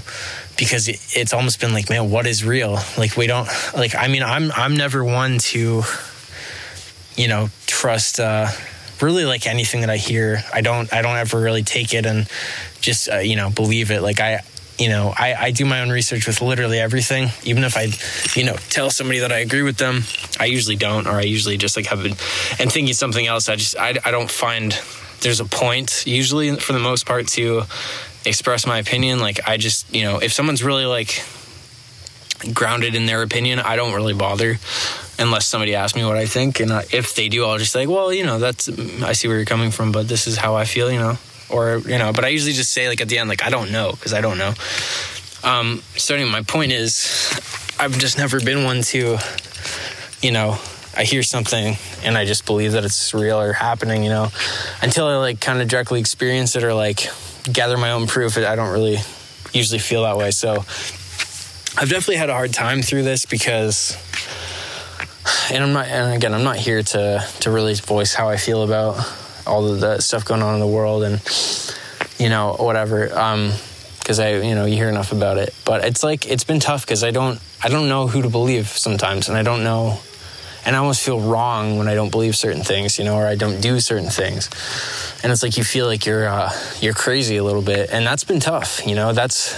because 0.58 0.88
it's 0.88 1.34
almost 1.34 1.60
been 1.60 1.74
like, 1.74 1.90
man, 1.90 2.10
what 2.10 2.28
is 2.28 2.44
real? 2.44 2.80
Like 2.98 3.18
we 3.18 3.28
don't, 3.28 3.48
like 3.76 3.96
I 3.96 4.08
mean, 4.08 4.24
I'm 4.24 4.52
I'm 4.52 4.76
never 4.76 5.04
one 5.04 5.40
to, 5.40 5.84
you 7.16 7.28
know, 7.28 7.50
trust. 7.66 8.20
uh 8.20 8.48
really 9.02 9.26
like 9.26 9.46
anything 9.46 9.82
that 9.82 9.90
I 9.90 9.98
hear, 9.98 10.44
I 10.54 10.62
don't 10.62 10.92
I 10.92 11.02
don't 11.02 11.18
ever 11.18 11.40
really 11.40 11.64
take 11.64 11.94
it 11.94 12.06
and 12.06 12.28
just 12.82 13.10
uh, 13.10 13.18
you 13.18 13.36
know 13.36 13.50
believe 13.50 13.92
it. 13.92 14.02
Like 14.02 14.20
I 14.20 14.42
you 14.78 14.90
know, 14.90 15.14
I, 15.18 15.34
I 15.34 15.52
do 15.52 15.66
my 15.66 15.82
own 15.82 15.90
research 15.90 16.28
with 16.28 16.42
literally 16.42 16.80
everything. 16.80 17.30
Even 17.44 17.64
if 17.64 17.76
I, 17.76 17.88
you 18.40 18.46
know, 18.46 18.56
tell 18.70 18.90
somebody 18.90 19.20
that 19.20 19.32
I 19.32 19.40
agree 19.40 19.64
with 19.64 19.78
them, 19.78 20.04
I 20.40 20.46
usually 20.46 20.76
don't, 20.76 21.08
or 21.08 21.14
I 21.14 21.24
usually 21.24 21.58
just 21.58 21.76
like 21.76 21.88
have 21.88 22.04
been 22.04 22.16
and 22.60 22.72
thinking 22.72 22.94
something 22.94 23.26
else. 23.26 23.50
I 23.50 23.56
just, 23.56 23.78
I, 23.78 23.96
I 24.06 24.12
don't 24.12 24.30
find 24.30 24.80
there's 25.22 25.40
a 25.40 25.46
point 25.46 26.06
usually 26.06 26.56
for 26.58 26.74
the 26.74 26.80
most 26.80 27.08
part 27.08 27.28
to 27.30 27.64
express 28.24 28.68
my 28.68 28.78
opinion. 28.78 29.20
Like, 29.20 29.48
I 29.48 29.58
just, 29.58 29.94
you 29.94 30.04
know, 30.04 30.20
if 30.20 30.32
someone's 30.32 30.64
really 30.64 30.86
like 30.86 31.24
grounded 32.54 32.94
in 32.94 33.08
their 33.08 33.24
opinion, 33.24 33.60
I 33.60 33.78
don't 33.78 33.96
really 33.96 34.14
bother 34.14 34.60
unless 35.18 35.48
somebody 35.48 35.74
asks 35.74 35.96
me 35.96 36.06
what 36.06 36.18
I 36.18 36.28
think. 36.28 36.60
And 36.60 36.72
if 36.94 37.16
they 37.16 37.30
do, 37.30 37.46
I'll 37.46 37.58
just 37.58 37.74
like, 37.74 37.90
well, 37.90 38.14
you 38.14 38.24
know, 38.24 38.38
that's, 38.38 38.70
I 38.70 39.14
see 39.14 39.28
where 39.28 39.38
you're 39.38 39.46
coming 39.46 39.72
from, 39.72 39.92
but 39.92 40.08
this 40.08 40.28
is 40.28 40.38
how 40.38 40.56
I 40.56 40.66
feel, 40.66 40.92
you 40.92 41.00
know 41.00 41.18
or 41.50 41.78
you 41.80 41.98
know 41.98 42.12
but 42.14 42.26
i 42.26 42.28
usually 42.28 42.54
just 42.54 42.72
say 42.74 42.88
like 42.88 43.02
at 43.02 43.10
the 43.10 43.18
end 43.18 43.30
like 43.30 43.44
i 43.44 43.50
don't 43.50 43.72
know 43.72 43.92
because 43.92 44.14
i 44.14 44.22
don't 44.22 44.38
know. 44.38 44.54
Um 45.44 45.82
so 45.96 46.16
anyway 46.16 46.32
my 46.32 46.42
point 46.42 46.72
is 46.72 47.76
i've 47.80 47.98
just 47.98 48.18
never 48.18 48.40
been 48.40 48.64
one 48.64 48.82
to 48.82 49.18
you 50.22 50.32
know 50.32 50.58
i 50.96 51.04
hear 51.04 51.22
something 51.24 51.78
and 52.04 52.18
i 52.18 52.26
just 52.26 52.46
believe 52.46 52.72
that 52.72 52.84
it's 52.84 53.14
real 53.14 53.40
or 53.40 53.54
happening 53.54 54.04
you 54.04 54.10
know 54.10 54.30
until 54.82 55.06
i 55.06 55.16
like 55.18 55.40
kind 55.40 55.62
of 55.62 55.68
directly 55.68 56.00
experience 56.00 56.56
it 56.56 56.64
or 56.64 56.74
like 56.74 57.08
gather 57.52 57.78
my 57.78 57.92
own 57.92 58.08
proof 58.08 58.38
i 58.38 58.56
don't 58.56 58.74
really 58.74 58.98
usually 59.54 59.80
feel 59.80 60.04
that 60.04 60.18
way. 60.18 60.32
So 60.32 60.54
i've 61.80 61.90
definitely 61.90 62.16
had 62.16 62.30
a 62.30 62.34
hard 62.34 62.54
time 62.54 62.82
through 62.82 63.04
this 63.04 63.26
because 63.26 63.96
and 65.52 65.64
i'm 65.64 65.74
not 65.74 65.86
and 65.88 66.14
again 66.16 66.34
i'm 66.34 66.44
not 66.44 66.58
here 66.58 66.82
to 66.82 67.24
to 67.42 67.52
really 67.52 67.76
voice 67.76 68.14
how 68.14 68.30
i 68.30 68.38
feel 68.38 68.64
about 68.64 68.96
all 69.48 69.68
of 69.68 69.80
the 69.80 70.00
stuff 70.00 70.26
going 70.26 70.42
on 70.42 70.54
in 70.54 70.60
the 70.60 70.68
world 70.68 71.04
and 71.04 71.22
you 72.20 72.30
know 72.30 72.56
whatever 72.60 73.18
um 73.18 73.52
because 74.00 74.20
i 74.20 74.36
you 74.36 74.56
know 74.56 74.66
you 74.66 74.76
hear 74.76 74.90
enough 74.90 75.12
about 75.12 75.38
it. 75.38 75.54
But 75.66 75.84
it's 75.84 76.04
like 76.04 76.28
it's 76.28 76.44
been 76.44 76.60
tough 76.60 76.86
because 76.86 77.04
i 77.04 77.12
don't 77.12 77.40
i 77.64 77.70
don't 77.70 77.90
know 77.90 78.08
who 78.08 78.22
to 78.22 78.30
believe 78.30 78.68
sometimes 78.68 79.28
and 79.28 79.38
i 79.38 79.44
don't 79.44 79.64
know 79.64 80.00
and 80.66 80.76
i 80.76 80.80
almost 80.80 81.04
feel 81.04 81.20
wrong 81.20 81.78
when 81.78 81.88
i 81.88 81.96
don't 81.96 82.12
believe 82.12 82.36
certain 82.36 82.64
things 82.64 82.98
you 82.98 83.06
know 83.06 83.16
or 83.16 83.26
i 83.26 83.36
don't 83.36 83.62
do 83.62 83.80
certain 83.80 84.10
things. 84.10 84.50
And 85.24 85.32
it's 85.32 85.42
like 85.42 85.58
you 85.58 85.64
feel 85.64 85.88
like 85.88 86.06
you're 86.06 86.28
uh, 86.28 86.52
you're 86.80 86.94
crazy 86.94 87.38
a 87.38 87.44
little 87.44 87.64
bit 87.64 87.90
and 87.92 88.06
that's 88.06 88.24
been 88.24 88.40
tough 88.40 88.86
you 88.86 88.96
know 88.96 89.14
that's 89.14 89.56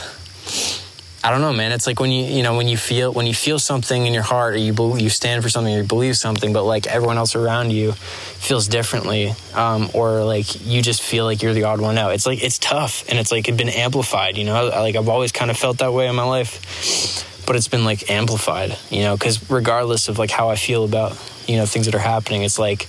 I 1.21 1.31
don't 1.31 1.41
know, 1.41 1.51
man. 1.51 1.73
It's 1.73 1.85
like 1.85 1.99
when 1.99 2.11
you 2.11 2.23
you 2.23 2.43
know 2.43 2.55
when 2.55 2.69
you 2.69 2.77
feel 2.77 3.11
when 3.11 3.27
you 3.27 3.33
feel 3.33 3.59
something 3.59 4.05
in 4.05 4.13
your 4.13 4.23
heart, 4.23 4.53
or 4.53 4.57
you 4.57 4.73
you 4.95 5.09
stand 5.09 5.43
for 5.43 5.49
something, 5.49 5.73
or 5.73 5.79
you 5.79 5.83
believe 5.83 6.15
something, 6.15 6.53
but 6.53 6.63
like 6.63 6.87
everyone 6.87 7.17
else 7.17 7.35
around 7.35 7.71
you 7.71 7.91
feels 7.91 8.69
differently, 8.69 9.33
um, 9.53 9.89
or 9.93 10.23
like 10.23 10.65
you 10.65 10.81
just 10.81 11.01
feel 11.01 11.25
like 11.25 11.41
you're 11.41 11.53
the 11.53 11.65
odd 11.65 11.81
one 11.81 11.97
out. 11.97 12.13
It's 12.13 12.25
like 12.25 12.41
it's 12.41 12.57
tough, 12.57 13.03
and 13.09 13.19
it's 13.19 13.33
like 13.33 13.49
it's 13.49 13.57
been 13.57 13.67
amplified. 13.67 14.37
You 14.37 14.45
know, 14.45 14.67
like 14.67 14.95
I've 14.95 15.09
always 15.09 15.33
kind 15.33 15.51
of 15.51 15.57
felt 15.57 15.79
that 15.79 15.91
way 15.91 16.07
in 16.07 16.15
my 16.15 16.23
life, 16.23 17.43
but 17.45 17.57
it's 17.57 17.67
been 17.67 17.83
like 17.83 18.09
amplified. 18.09 18.77
You 18.89 19.01
know, 19.01 19.17
because 19.17 19.49
regardless 19.51 20.07
of 20.07 20.19
like 20.19 20.31
how 20.31 20.49
I 20.49 20.55
feel 20.55 20.85
about 20.85 21.19
you 21.47 21.57
know 21.57 21.65
things 21.65 21.87
that 21.87 21.95
are 21.95 21.99
happening, 21.99 22.43
it's 22.43 22.57
like 22.57 22.87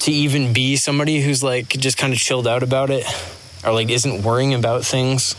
to 0.00 0.12
even 0.12 0.52
be 0.52 0.76
somebody 0.76 1.22
who's 1.22 1.42
like 1.42 1.68
just 1.70 1.96
kind 1.96 2.12
of 2.12 2.18
chilled 2.18 2.46
out 2.46 2.62
about 2.62 2.90
it, 2.90 3.06
or 3.64 3.72
like 3.72 3.88
isn't 3.88 4.22
worrying 4.22 4.52
about 4.52 4.84
things 4.84 5.34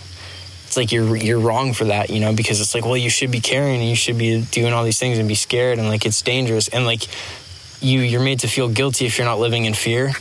it's 0.74 0.78
like 0.78 0.92
you're 0.92 1.16
you're 1.16 1.40
wrong 1.40 1.74
for 1.74 1.86
that, 1.86 2.10
you 2.10 2.20
know, 2.20 2.34
because 2.34 2.60
it's 2.60 2.74
like, 2.74 2.84
well, 2.84 2.98
you 2.98 3.12
should 3.12 3.30
be 3.30 3.40
caring 3.40 3.80
and 3.80 3.88
you 3.88 3.96
should 3.96 4.18
be 4.18 4.42
doing 4.42 4.74
all 4.74 4.84
these 4.84 4.98
things 4.98 5.20
and 5.20 5.28
be 5.28 5.36
scared 5.36 5.78
and 5.78 5.88
like 5.88 6.04
it's 6.04 6.20
dangerous. 6.24 6.68
And 6.68 6.84
like 6.84 7.04
you 7.80 8.00
you're 8.00 8.24
made 8.24 8.40
to 8.40 8.48
feel 8.48 8.70
guilty 8.70 9.06
if 9.06 9.20
you're 9.20 9.28
not 9.28 9.40
living 9.40 9.66
in 9.66 9.76
fear. 9.76 10.14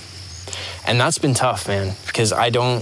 And 0.86 1.00
that's 1.00 1.16
been 1.16 1.32
tough, 1.32 1.68
man, 1.68 1.96
because 2.06 2.34
I 2.34 2.50
don't 2.50 2.80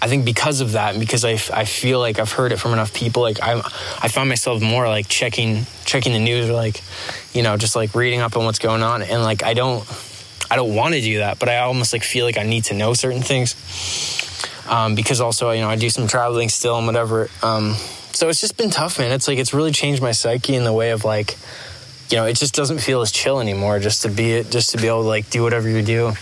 I 0.00 0.08
think 0.08 0.24
because 0.24 0.62
of 0.62 0.72
that, 0.72 0.98
because 0.98 1.26
I, 1.26 1.32
I 1.52 1.66
feel 1.66 1.98
like 1.98 2.18
I've 2.18 2.32
heard 2.32 2.52
it 2.52 2.58
from 2.58 2.72
enough 2.72 2.94
people, 2.94 3.20
like 3.20 3.42
I 3.42 3.60
I 4.00 4.08
find 4.08 4.26
myself 4.26 4.62
more 4.62 4.88
like 4.88 5.08
checking 5.08 5.66
checking 5.84 6.14
the 6.14 6.20
news 6.20 6.48
or 6.48 6.54
like, 6.54 6.80
you 7.34 7.42
know, 7.42 7.58
just 7.58 7.76
like 7.76 7.94
reading 7.94 8.20
up 8.20 8.34
on 8.34 8.46
what's 8.46 8.60
going 8.60 8.82
on, 8.82 9.02
and 9.02 9.22
like 9.22 9.42
I 9.42 9.52
don't 9.52 9.84
I 10.50 10.56
don't 10.56 10.74
want 10.74 10.94
to 10.94 11.02
do 11.02 11.18
that, 11.18 11.38
but 11.38 11.50
I 11.50 11.58
almost 11.58 11.92
like 11.92 12.02
feel 12.02 12.24
like 12.24 12.38
I 12.38 12.44
need 12.44 12.64
to 12.64 12.74
know 12.74 12.94
certain 12.94 13.20
things 13.20 13.54
um, 14.68 14.94
because 14.94 15.20
also 15.20 15.50
you 15.50 15.60
know 15.60 15.68
I 15.68 15.76
do 15.76 15.90
some 15.90 16.06
traveling 16.06 16.48
still 16.48 16.76
and 16.76 16.86
whatever. 16.86 17.28
Um, 17.42 17.76
so 18.14 18.28
it's 18.28 18.40
just 18.40 18.56
been 18.56 18.70
tough, 18.70 19.00
man. 19.00 19.10
It's 19.10 19.26
like 19.26 19.38
it's 19.38 19.52
really 19.52 19.72
changed 19.72 20.00
my 20.00 20.12
psyche 20.12 20.54
in 20.54 20.62
the 20.62 20.72
way 20.72 20.90
of 20.90 21.04
like, 21.04 21.36
you 22.10 22.16
know, 22.16 22.26
it 22.26 22.36
just 22.36 22.54
doesn't 22.54 22.78
feel 22.78 23.00
as 23.00 23.10
chill 23.10 23.40
anymore. 23.40 23.80
Just 23.80 24.02
to 24.02 24.08
be 24.08 24.32
it, 24.32 24.50
just 24.50 24.70
to 24.70 24.78
be 24.78 24.86
able 24.86 25.02
to 25.02 25.08
like 25.08 25.30
do 25.30 25.42
whatever 25.42 25.68
you 25.68 25.82
do. 25.82 26.12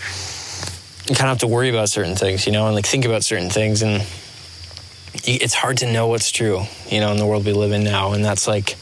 you 1.07 1.15
kind 1.15 1.29
of 1.29 1.33
have 1.33 1.37
to 1.39 1.47
worry 1.47 1.69
about 1.69 1.89
certain 1.89 2.15
things, 2.15 2.47
you 2.47 2.51
know, 2.51 2.65
and 2.65 2.73
like 2.73 2.87
think 2.87 3.05
about 3.05 3.23
certain 3.23 3.51
things. 3.51 3.83
And 3.83 4.05
it's 5.23 5.53
hard 5.53 5.77
to 5.77 5.93
know 5.93 6.07
what's 6.07 6.31
true, 6.31 6.63
you 6.89 6.99
know, 6.99 7.11
in 7.11 7.17
the 7.17 7.27
world 7.27 7.45
we 7.45 7.53
live 7.53 7.71
in 7.71 7.83
now. 7.83 8.13
And 8.13 8.25
that's 8.25 8.47
like 8.47 8.75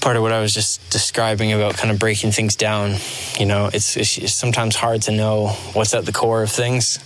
part 0.00 0.16
of 0.16 0.22
what 0.22 0.32
I 0.32 0.40
was 0.40 0.54
just 0.54 0.90
describing 0.90 1.52
about 1.52 1.74
kind 1.74 1.90
of 1.90 1.98
breaking 1.98 2.32
things 2.32 2.56
down. 2.56 2.96
You 3.38 3.44
know, 3.44 3.68
it's, 3.70 3.98
it's 3.98 4.32
sometimes 4.32 4.76
hard 4.76 5.02
to 5.02 5.12
know 5.12 5.48
what's 5.74 5.92
at 5.92 6.06
the 6.06 6.12
core 6.12 6.42
of 6.42 6.50
things 6.50 6.98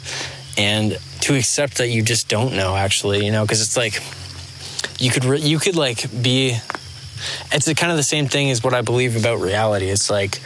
and 0.56 0.98
to 1.22 1.36
accept 1.36 1.78
that 1.78 1.88
you 1.88 2.02
just 2.02 2.28
don't 2.28 2.54
know 2.54 2.76
actually, 2.76 3.24
you 3.24 3.32
know, 3.32 3.42
because 3.42 3.60
it's 3.60 3.76
like 3.76 4.02
you 4.98 5.10
could, 5.10 5.24
re- 5.24 5.40
you 5.40 5.58
could 5.58 5.76
like 5.76 6.10
be, 6.22 6.56
it's 7.52 7.72
kind 7.74 7.90
of 7.90 7.96
the 7.96 8.02
same 8.02 8.26
thing 8.26 8.50
as 8.50 8.62
what 8.62 8.74
I 8.74 8.82
believe 8.82 9.16
about 9.16 9.40
reality. 9.40 9.86
It's 9.86 10.10
like, 10.10 10.40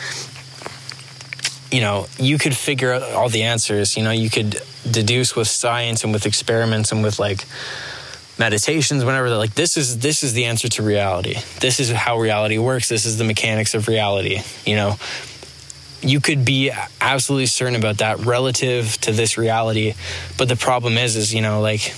you 1.70 1.80
know, 1.80 2.06
you 2.18 2.38
could 2.38 2.54
figure 2.54 2.92
out 2.92 3.02
all 3.02 3.28
the 3.28 3.44
answers. 3.44 3.96
You 3.96 4.04
know, 4.04 4.10
you 4.10 4.28
could 4.28 4.60
deduce 4.90 5.34
with 5.34 5.48
science 5.48 6.04
and 6.04 6.12
with 6.12 6.26
experiments 6.26 6.92
and 6.92 7.02
with 7.02 7.18
like 7.18 7.44
meditations, 8.38 9.04
whenever 9.04 9.28
they're 9.28 9.38
like, 9.38 9.54
this 9.54 9.76
is 9.76 9.98
this 9.98 10.22
is 10.22 10.34
the 10.34 10.44
answer 10.44 10.68
to 10.68 10.82
reality. 10.82 11.36
This 11.60 11.80
is 11.80 11.90
how 11.90 12.18
reality 12.18 12.58
works. 12.58 12.88
This 12.88 13.06
is 13.06 13.16
the 13.16 13.24
mechanics 13.24 13.74
of 13.74 13.88
reality. 13.88 14.40
You 14.66 14.76
know, 14.76 14.96
you 16.02 16.20
could 16.20 16.44
be 16.44 16.70
absolutely 17.00 17.46
certain 17.46 17.76
about 17.76 17.98
that 17.98 18.20
relative 18.20 19.00
to 19.02 19.12
this 19.12 19.38
reality, 19.38 19.94
but 20.36 20.48
the 20.48 20.56
problem 20.56 20.98
is, 20.98 21.16
is 21.16 21.32
you 21.32 21.40
know, 21.40 21.60
like 21.60 21.94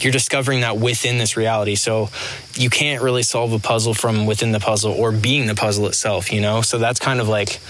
you're 0.00 0.12
discovering 0.12 0.60
that 0.60 0.78
within 0.78 1.18
this 1.18 1.36
reality. 1.36 1.74
So 1.74 2.10
you 2.54 2.70
can't 2.70 3.02
really 3.02 3.22
solve 3.22 3.52
a 3.52 3.58
puzzle 3.58 3.94
from 3.94 4.26
within 4.26 4.52
the 4.52 4.60
puzzle 4.60 4.92
or 4.92 5.12
being 5.12 5.46
the 5.46 5.54
puzzle 5.54 5.86
itself. 5.86 6.32
You 6.32 6.40
know, 6.40 6.62
so 6.62 6.78
that's 6.78 7.00
kind 7.00 7.20
of 7.20 7.28
like 7.28 7.60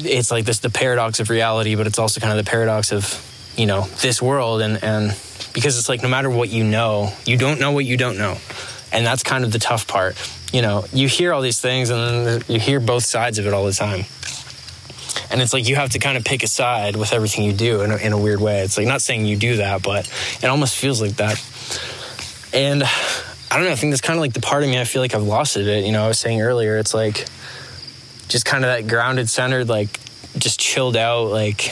it's 0.00 0.30
like 0.30 0.44
this 0.44 0.60
the 0.60 0.70
paradox 0.70 1.20
of 1.20 1.30
reality, 1.30 1.74
but 1.74 1.86
it's 1.86 1.98
also 1.98 2.20
kind 2.20 2.38
of 2.38 2.44
the 2.44 2.48
paradox 2.48 2.92
of 2.92 3.24
you 3.56 3.66
know 3.66 3.82
this 4.00 4.22
world 4.22 4.60
and 4.60 4.82
and 4.82 5.16
because 5.52 5.78
it's 5.78 5.88
like 5.88 6.02
no 6.02 6.08
matter 6.08 6.30
what 6.30 6.50
you 6.50 6.62
know, 6.62 7.12
you 7.24 7.36
don't 7.36 7.58
know 7.58 7.72
what 7.72 7.84
you 7.84 7.96
don't 7.96 8.18
know, 8.18 8.36
and 8.92 9.04
that's 9.04 9.22
kind 9.22 9.44
of 9.44 9.52
the 9.52 9.58
tough 9.58 9.86
part. 9.88 10.16
You 10.52 10.62
know, 10.62 10.84
you 10.92 11.08
hear 11.08 11.32
all 11.32 11.42
these 11.42 11.60
things 11.60 11.90
and 11.90 12.26
then 12.26 12.42
you 12.48 12.58
hear 12.58 12.80
both 12.80 13.04
sides 13.04 13.38
of 13.38 13.46
it 13.46 13.52
all 13.52 13.66
the 13.66 13.72
time. 13.72 14.04
And 15.30 15.42
it's 15.42 15.52
like 15.52 15.68
you 15.68 15.76
have 15.76 15.90
to 15.90 15.98
kind 15.98 16.16
of 16.16 16.24
pick 16.24 16.42
a 16.42 16.46
side 16.46 16.96
with 16.96 17.12
everything 17.12 17.44
you 17.44 17.52
do 17.52 17.82
in 17.82 17.90
a, 17.90 17.96
in 17.96 18.12
a 18.12 18.18
weird 18.18 18.40
way. 18.40 18.60
It's 18.60 18.78
like 18.78 18.86
not 18.86 19.02
saying 19.02 19.26
you 19.26 19.36
do 19.36 19.56
that, 19.56 19.82
but 19.82 20.10
it 20.42 20.46
almost 20.46 20.76
feels 20.76 21.02
like 21.02 21.16
that. 21.16 21.42
And 22.52 22.82
I 22.82 23.56
don't 23.56 23.64
know. 23.64 23.70
I 23.70 23.76
think 23.76 23.92
that's 23.92 24.00
kind 24.00 24.18
of 24.18 24.20
like 24.20 24.32
the 24.32 24.40
part 24.40 24.62
of 24.62 24.68
me 24.68 24.78
I 24.80 24.84
feel 24.84 25.02
like 25.02 25.14
I've 25.14 25.22
lost 25.22 25.56
it. 25.56 25.84
You 25.84 25.92
know, 25.92 26.04
I 26.04 26.08
was 26.08 26.18
saying 26.18 26.40
earlier, 26.40 26.78
it's 26.78 26.94
like 26.94 27.26
just 28.28 28.44
kind 28.44 28.64
of 28.64 28.70
that 28.70 28.88
grounded, 28.88 29.28
centered, 29.28 29.68
like 29.68 29.88
just 30.36 30.60
chilled 30.60 30.96
out, 30.96 31.30
like 31.30 31.68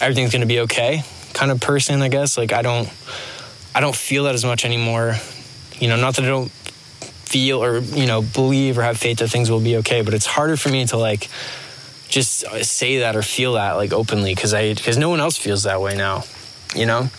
everything's 0.00 0.32
gonna 0.32 0.46
be 0.46 0.60
okay 0.60 1.02
kind 1.34 1.52
of 1.52 1.60
person, 1.60 2.02
I 2.02 2.08
guess. 2.08 2.36
Like 2.36 2.52
I 2.52 2.62
don't, 2.62 2.88
I 3.74 3.80
don't 3.80 3.94
feel 3.94 4.24
that 4.24 4.34
as 4.34 4.44
much 4.44 4.64
anymore. 4.64 5.14
You 5.78 5.88
know, 5.88 5.96
not 5.96 6.16
that 6.16 6.24
I 6.24 6.28
don't 6.28 6.50
feel 6.50 7.62
or 7.62 7.78
you 7.78 8.06
know 8.06 8.22
believe 8.22 8.78
or 8.78 8.82
have 8.82 8.96
faith 8.96 9.18
that 9.18 9.28
things 9.28 9.50
will 9.50 9.60
be 9.60 9.76
okay, 9.78 10.02
but 10.02 10.14
it's 10.14 10.26
harder 10.26 10.56
for 10.56 10.68
me 10.68 10.86
to 10.86 10.96
like 10.96 11.28
just 12.08 12.44
uh, 12.44 12.62
say 12.62 12.98
that 12.98 13.16
or 13.16 13.22
feel 13.22 13.54
that 13.54 13.72
like 13.72 13.92
openly 13.92 14.34
because 14.34 14.54
I 14.54 14.74
because 14.74 14.96
no 14.96 15.10
one 15.10 15.20
else 15.20 15.36
feels 15.36 15.64
that 15.64 15.80
way 15.80 15.96
now. 15.96 16.24
You 16.74 16.86
know 16.86 17.10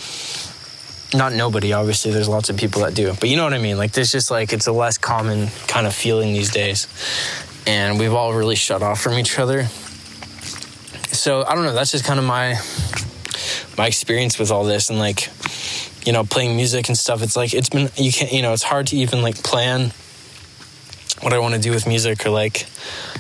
not 1.12 1.34
nobody 1.34 1.74
obviously 1.74 2.12
there's 2.12 2.30
lots 2.30 2.52
of 2.52 2.56
people 2.56 2.84
that 2.84 2.94
do 2.94 3.12
but 3.20 3.28
you 3.28 3.36
know 3.36 3.44
what 3.44 3.56
i 3.56 3.58
mean 3.58 3.80
like 3.80 3.92
there's 3.94 4.12
just 4.12 4.30
like 4.30 4.54
it's 4.54 4.68
a 4.68 4.72
less 4.72 5.00
common 5.00 5.48
kind 5.66 5.88
of 5.88 5.96
feeling 5.96 6.34
these 6.34 6.52
days 6.52 6.88
and 7.70 8.00
we've 8.00 8.14
all 8.14 8.34
really 8.34 8.56
shut 8.56 8.82
off 8.82 9.00
from 9.00 9.14
each 9.14 9.38
other. 9.38 9.66
So 11.12 11.46
I 11.46 11.54
don't 11.54 11.64
know. 11.64 11.74
That's 11.74 11.92
just 11.92 12.04
kind 12.04 12.20
of 12.20 12.26
my 12.26 12.60
my 13.78 13.88
experience 13.88 14.40
with 14.40 14.52
all 14.52 14.64
this 14.64 14.90
and 14.90 14.98
like 14.98 15.30
you 16.06 16.14
know 16.14 16.24
playing 16.24 16.56
music 16.56 16.88
and 16.88 16.98
stuff. 16.98 17.22
It's 17.22 17.36
like 17.36 17.54
it's 17.54 17.70
been 17.70 17.90
you 17.96 18.12
can't 18.12 18.32
you 18.32 18.42
know 18.42 18.54
it's 18.54 18.64
hard 18.64 18.88
to 18.88 18.98
even 18.98 19.22
like 19.22 19.44
plan 19.44 19.92
what 21.22 21.34
I 21.34 21.40
want 21.40 21.56
to 21.56 21.60
do 21.60 21.72
with 21.72 21.88
music 21.88 22.26
or 22.26 22.30
like 22.30 22.68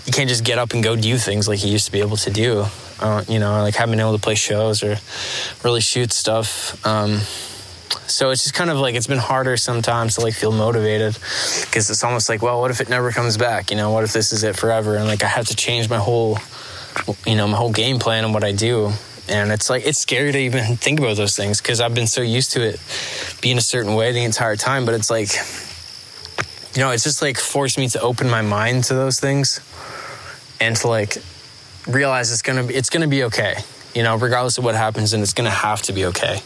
you 0.05 0.11
can't 0.11 0.29
just 0.29 0.43
get 0.43 0.57
up 0.57 0.73
and 0.73 0.83
go 0.83 0.95
do 0.95 1.17
things 1.17 1.47
like 1.47 1.63
you 1.63 1.71
used 1.71 1.85
to 1.85 1.91
be 1.91 1.99
able 1.99 2.17
to 2.17 2.31
do. 2.31 2.65
Uh, 2.99 3.23
you 3.27 3.39
know, 3.39 3.61
like 3.61 3.75
having 3.75 3.93
been 3.93 3.99
able 3.99 4.13
to 4.13 4.21
play 4.21 4.35
shows 4.35 4.83
or 4.83 4.97
really 5.63 5.81
shoot 5.81 6.11
stuff. 6.11 6.85
Um, 6.85 7.19
so 8.07 8.31
it's 8.31 8.43
just 8.43 8.55
kind 8.55 8.69
of 8.69 8.77
like 8.77 8.95
it's 8.95 9.07
been 9.07 9.19
harder 9.19 9.55
sometimes 9.55 10.15
to 10.15 10.21
like 10.21 10.33
feel 10.33 10.51
motivated 10.51 11.13
because 11.13 11.89
it's 11.89 12.03
almost 12.03 12.27
like, 12.27 12.41
well, 12.41 12.59
what 12.59 12.71
if 12.71 12.81
it 12.81 12.89
never 12.89 13.11
comes 13.11 13.37
back? 13.37 13.71
You 13.71 13.77
know, 13.77 13.91
what 13.91 14.03
if 14.03 14.13
this 14.13 14.33
is 14.33 14.43
it 14.43 14.55
forever? 14.55 14.95
And 14.95 15.05
like 15.05 15.23
I 15.23 15.27
have 15.27 15.47
to 15.47 15.55
change 15.55 15.89
my 15.89 15.97
whole, 15.97 16.39
you 17.25 17.35
know, 17.35 17.47
my 17.47 17.57
whole 17.57 17.71
game 17.71 17.99
plan 17.99 18.25
and 18.25 18.33
what 18.33 18.43
I 18.43 18.51
do. 18.51 18.91
And 19.27 19.51
it's 19.51 19.69
like 19.69 19.85
it's 19.85 19.99
scary 19.99 20.31
to 20.31 20.39
even 20.39 20.75
think 20.75 20.99
about 20.99 21.15
those 21.15 21.35
things 21.35 21.61
because 21.61 21.81
I've 21.81 21.93
been 21.93 22.07
so 22.07 22.21
used 22.21 22.51
to 22.53 22.63
it 22.63 22.81
being 23.41 23.57
a 23.57 23.61
certain 23.61 23.93
way 23.93 24.11
the 24.11 24.23
entire 24.23 24.55
time. 24.55 24.85
But 24.85 24.95
it's 24.95 25.09
like, 25.11 25.29
you 26.75 26.81
know, 26.81 26.91
it's 26.91 27.03
just 27.03 27.21
like 27.21 27.37
forced 27.37 27.77
me 27.77 27.87
to 27.89 28.01
open 28.01 28.29
my 28.29 28.41
mind 28.41 28.85
to 28.85 28.93
those 28.93 29.19
things 29.19 29.59
and 30.59 30.75
to 30.77 30.87
like 30.87 31.17
realize 31.87 32.31
it's 32.31 32.41
gonna 32.41 32.63
be 32.63 32.75
it's 32.75 32.89
gonna 32.89 33.07
be 33.07 33.23
okay. 33.25 33.55
You 33.95 34.03
know, 34.03 34.15
regardless 34.15 34.57
of 34.57 34.63
what 34.63 34.75
happens, 34.75 35.13
and 35.13 35.23
it's 35.23 35.33
gonna 35.33 35.49
have 35.49 35.81
to 35.83 35.93
be 35.93 36.05
okay. 36.05 36.41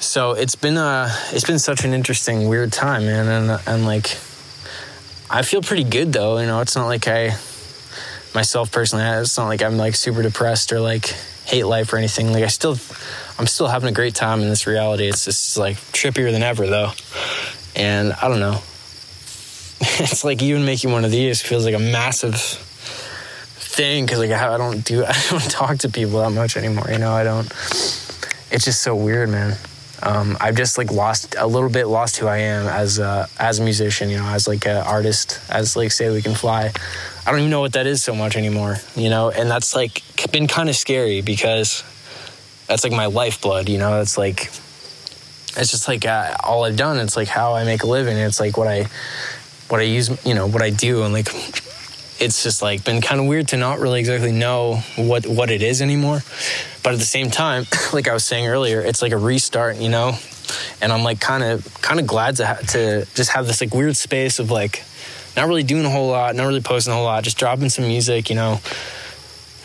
So 0.00 0.32
it's 0.32 0.54
been 0.54 0.76
a 0.76 1.08
it's 1.32 1.44
been 1.44 1.58
such 1.58 1.84
an 1.84 1.92
interesting 1.92 2.48
weird 2.48 2.72
time 2.72 3.06
man 3.06 3.26
and 3.26 3.60
and 3.66 3.84
like 3.84 4.16
i 5.30 5.42
feel 5.42 5.60
pretty 5.60 5.84
good 5.84 6.12
though 6.14 6.38
you 6.38 6.46
know 6.46 6.60
it's 6.60 6.74
not 6.74 6.86
like 6.86 7.06
i 7.06 7.36
myself 8.34 8.72
personally 8.72 9.04
it's 9.04 9.36
not 9.36 9.48
like 9.48 9.62
i'm 9.62 9.76
like 9.76 9.94
super 9.94 10.22
depressed 10.22 10.72
or 10.72 10.80
like 10.80 11.14
hate 11.44 11.64
life 11.64 11.92
or 11.92 11.96
anything. 11.96 12.32
Like 12.32 12.44
i 12.44 12.48
still 12.48 12.78
i'm 13.38 13.46
still 13.46 13.66
having 13.68 13.88
a 13.88 13.92
great 13.92 14.14
time 14.14 14.40
in 14.40 14.48
this 14.48 14.66
reality. 14.66 15.08
It's 15.08 15.24
just 15.24 15.56
like 15.56 15.76
trippier 15.76 16.30
than 16.30 16.42
ever 16.42 16.66
though. 16.66 16.92
And 17.74 18.12
i 18.12 18.28
don't 18.28 18.40
know 18.40 18.62
it's 20.00 20.24
like 20.24 20.42
even 20.42 20.64
making 20.64 20.92
one 20.92 21.04
of 21.04 21.10
these 21.10 21.42
feels 21.42 21.64
like 21.64 21.74
a 21.74 21.78
massive 21.78 22.36
thing 22.36 24.04
because 24.04 24.18
like 24.18 24.30
I 24.30 24.56
don't 24.56 24.84
do 24.84 25.04
I 25.08 25.26
don't 25.30 25.50
talk 25.50 25.78
to 25.78 25.88
people 25.88 26.20
that 26.20 26.30
much 26.30 26.56
anymore. 26.56 26.86
You 26.90 26.98
know, 26.98 27.12
I 27.12 27.24
don't. 27.24 27.46
It's 28.50 28.64
just 28.64 28.82
so 28.82 28.96
weird, 28.96 29.28
man 29.28 29.56
um, 30.02 30.36
I've 30.40 30.56
just 30.56 30.78
like 30.78 30.92
lost 30.92 31.34
a 31.38 31.46
little 31.46 31.68
bit, 31.68 31.86
lost 31.86 32.16
who 32.18 32.26
I 32.26 32.38
am 32.38 32.66
as 32.66 32.98
a, 32.98 33.28
as 33.38 33.58
a 33.58 33.64
musician, 33.64 34.10
you 34.10 34.18
know, 34.18 34.26
as 34.26 34.46
like 34.46 34.66
an 34.66 34.76
artist, 34.76 35.40
as 35.50 35.76
like 35.76 35.90
say 35.90 36.10
we 36.10 36.22
can 36.22 36.34
fly. 36.34 36.70
I 37.26 37.30
don't 37.30 37.40
even 37.40 37.50
know 37.50 37.60
what 37.60 37.72
that 37.72 37.86
is 37.86 38.02
so 38.02 38.14
much 38.14 38.36
anymore, 38.36 38.76
you 38.94 39.10
know, 39.10 39.30
and 39.30 39.50
that's 39.50 39.74
like 39.74 40.02
been 40.30 40.46
kind 40.46 40.68
of 40.68 40.76
scary 40.76 41.20
because 41.20 41.82
that's 42.66 42.84
like 42.84 42.92
my 42.92 43.06
lifeblood, 43.06 43.68
you 43.68 43.78
know. 43.78 44.00
It's 44.00 44.16
like 44.16 44.46
it's 45.56 45.70
just 45.72 45.88
like 45.88 46.06
uh, 46.06 46.36
all 46.44 46.64
I've 46.64 46.76
done. 46.76 46.98
It's 46.98 47.16
like 47.16 47.28
how 47.28 47.54
I 47.54 47.64
make 47.64 47.82
a 47.82 47.86
living. 47.86 48.16
It's 48.16 48.38
like 48.38 48.56
what 48.56 48.68
I 48.68 48.86
what 49.68 49.80
I 49.80 49.84
use, 49.84 50.24
you 50.26 50.34
know, 50.34 50.46
what 50.46 50.62
I 50.62 50.70
do, 50.70 51.02
and 51.02 51.12
like 51.12 51.28
it's 52.20 52.42
just 52.42 52.62
like 52.62 52.84
been 52.84 53.00
kind 53.00 53.20
of 53.20 53.26
weird 53.26 53.48
to 53.48 53.56
not 53.56 53.78
really 53.78 54.00
exactly 54.00 54.32
know 54.32 54.76
what 54.96 55.26
what 55.26 55.50
it 55.50 55.62
is 55.62 55.80
anymore. 55.80 56.20
But 56.82 56.94
at 56.94 56.98
the 56.98 57.04
same 57.04 57.30
time, 57.30 57.66
like 57.92 58.08
I 58.08 58.14
was 58.14 58.24
saying 58.24 58.46
earlier, 58.46 58.80
it's 58.80 59.02
like 59.02 59.12
a 59.12 59.16
restart, 59.16 59.76
you 59.76 59.88
know. 59.88 60.16
And 60.80 60.92
I'm 60.92 61.02
like 61.02 61.20
kind 61.20 61.44
of 61.44 61.80
kind 61.82 62.00
of 62.00 62.06
glad 62.06 62.36
to 62.36 62.46
ha- 62.46 62.60
to 62.68 63.06
just 63.14 63.30
have 63.32 63.46
this 63.46 63.60
like 63.60 63.74
weird 63.74 63.96
space 63.96 64.38
of 64.38 64.50
like 64.50 64.82
not 65.36 65.46
really 65.46 65.62
doing 65.62 65.84
a 65.84 65.90
whole 65.90 66.08
lot, 66.08 66.34
not 66.34 66.46
really 66.46 66.62
posting 66.62 66.92
a 66.92 66.96
whole 66.96 67.04
lot, 67.04 67.22
just 67.22 67.38
dropping 67.38 67.68
some 67.68 67.86
music, 67.86 68.30
you 68.30 68.36
know. 68.36 68.60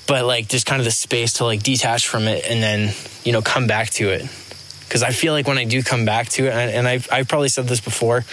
But 0.05 0.25
like 0.25 0.49
just 0.49 0.65
kind 0.65 0.81
of 0.81 0.85
the 0.85 0.91
space 0.91 1.33
to 1.33 1.45
like 1.45 1.63
detach 1.63 2.07
from 2.07 2.23
it 2.23 2.43
and 2.47 2.61
then 2.61 2.93
you 3.23 3.31
know 3.31 3.41
come 3.41 3.67
back 3.67 3.89
to 3.91 4.09
it 4.09 4.27
because 4.93 5.01
I 5.01 5.11
feel 5.11 5.33
like 5.33 5.47
when 5.47 5.57
I 5.57 5.63
do 5.63 5.81
come 5.81 6.05
back 6.05 6.29
to 6.29 6.45
it, 6.45 6.53
and 6.53 6.87
I've, 6.87 7.11
I've 7.11 7.27
probably 7.27 7.49
said 7.49 7.67
this 7.67 7.81
before, 7.81 8.25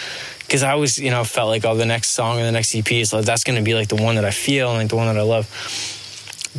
because 0.51 0.63
I 0.63 0.71
always, 0.71 0.97
you 0.97 1.11
know, 1.11 1.23
felt 1.23 1.47
like, 1.47 1.63
oh, 1.63 1.77
the 1.77 1.85
next 1.85 2.09
song 2.09 2.37
or 2.37 2.43
the 2.43 2.51
next 2.51 2.75
EP 2.75 2.91
is 2.91 3.13
like, 3.13 3.23
that's 3.23 3.45
going 3.45 3.55
to 3.55 3.63
be 3.63 3.73
like 3.73 3.87
the 3.87 3.95
one 3.95 4.15
that 4.15 4.25
I 4.25 4.31
feel 4.31 4.67
and 4.71 4.79
like 4.79 4.89
the 4.89 4.97
one 4.97 5.07
that 5.07 5.17
I 5.17 5.21
love. 5.21 5.47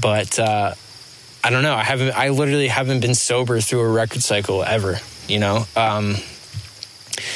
But 0.00 0.38
uh, 0.38 0.72
I 1.44 1.50
don't 1.50 1.62
know. 1.62 1.74
I 1.74 1.82
haven't, 1.82 2.16
I 2.16 2.30
literally 2.30 2.68
haven't 2.68 3.00
been 3.00 3.14
sober 3.14 3.60
through 3.60 3.80
a 3.80 3.92
record 3.92 4.22
cycle 4.22 4.62
ever, 4.62 4.98
you 5.28 5.40
know? 5.40 5.66
Um, 5.76 6.14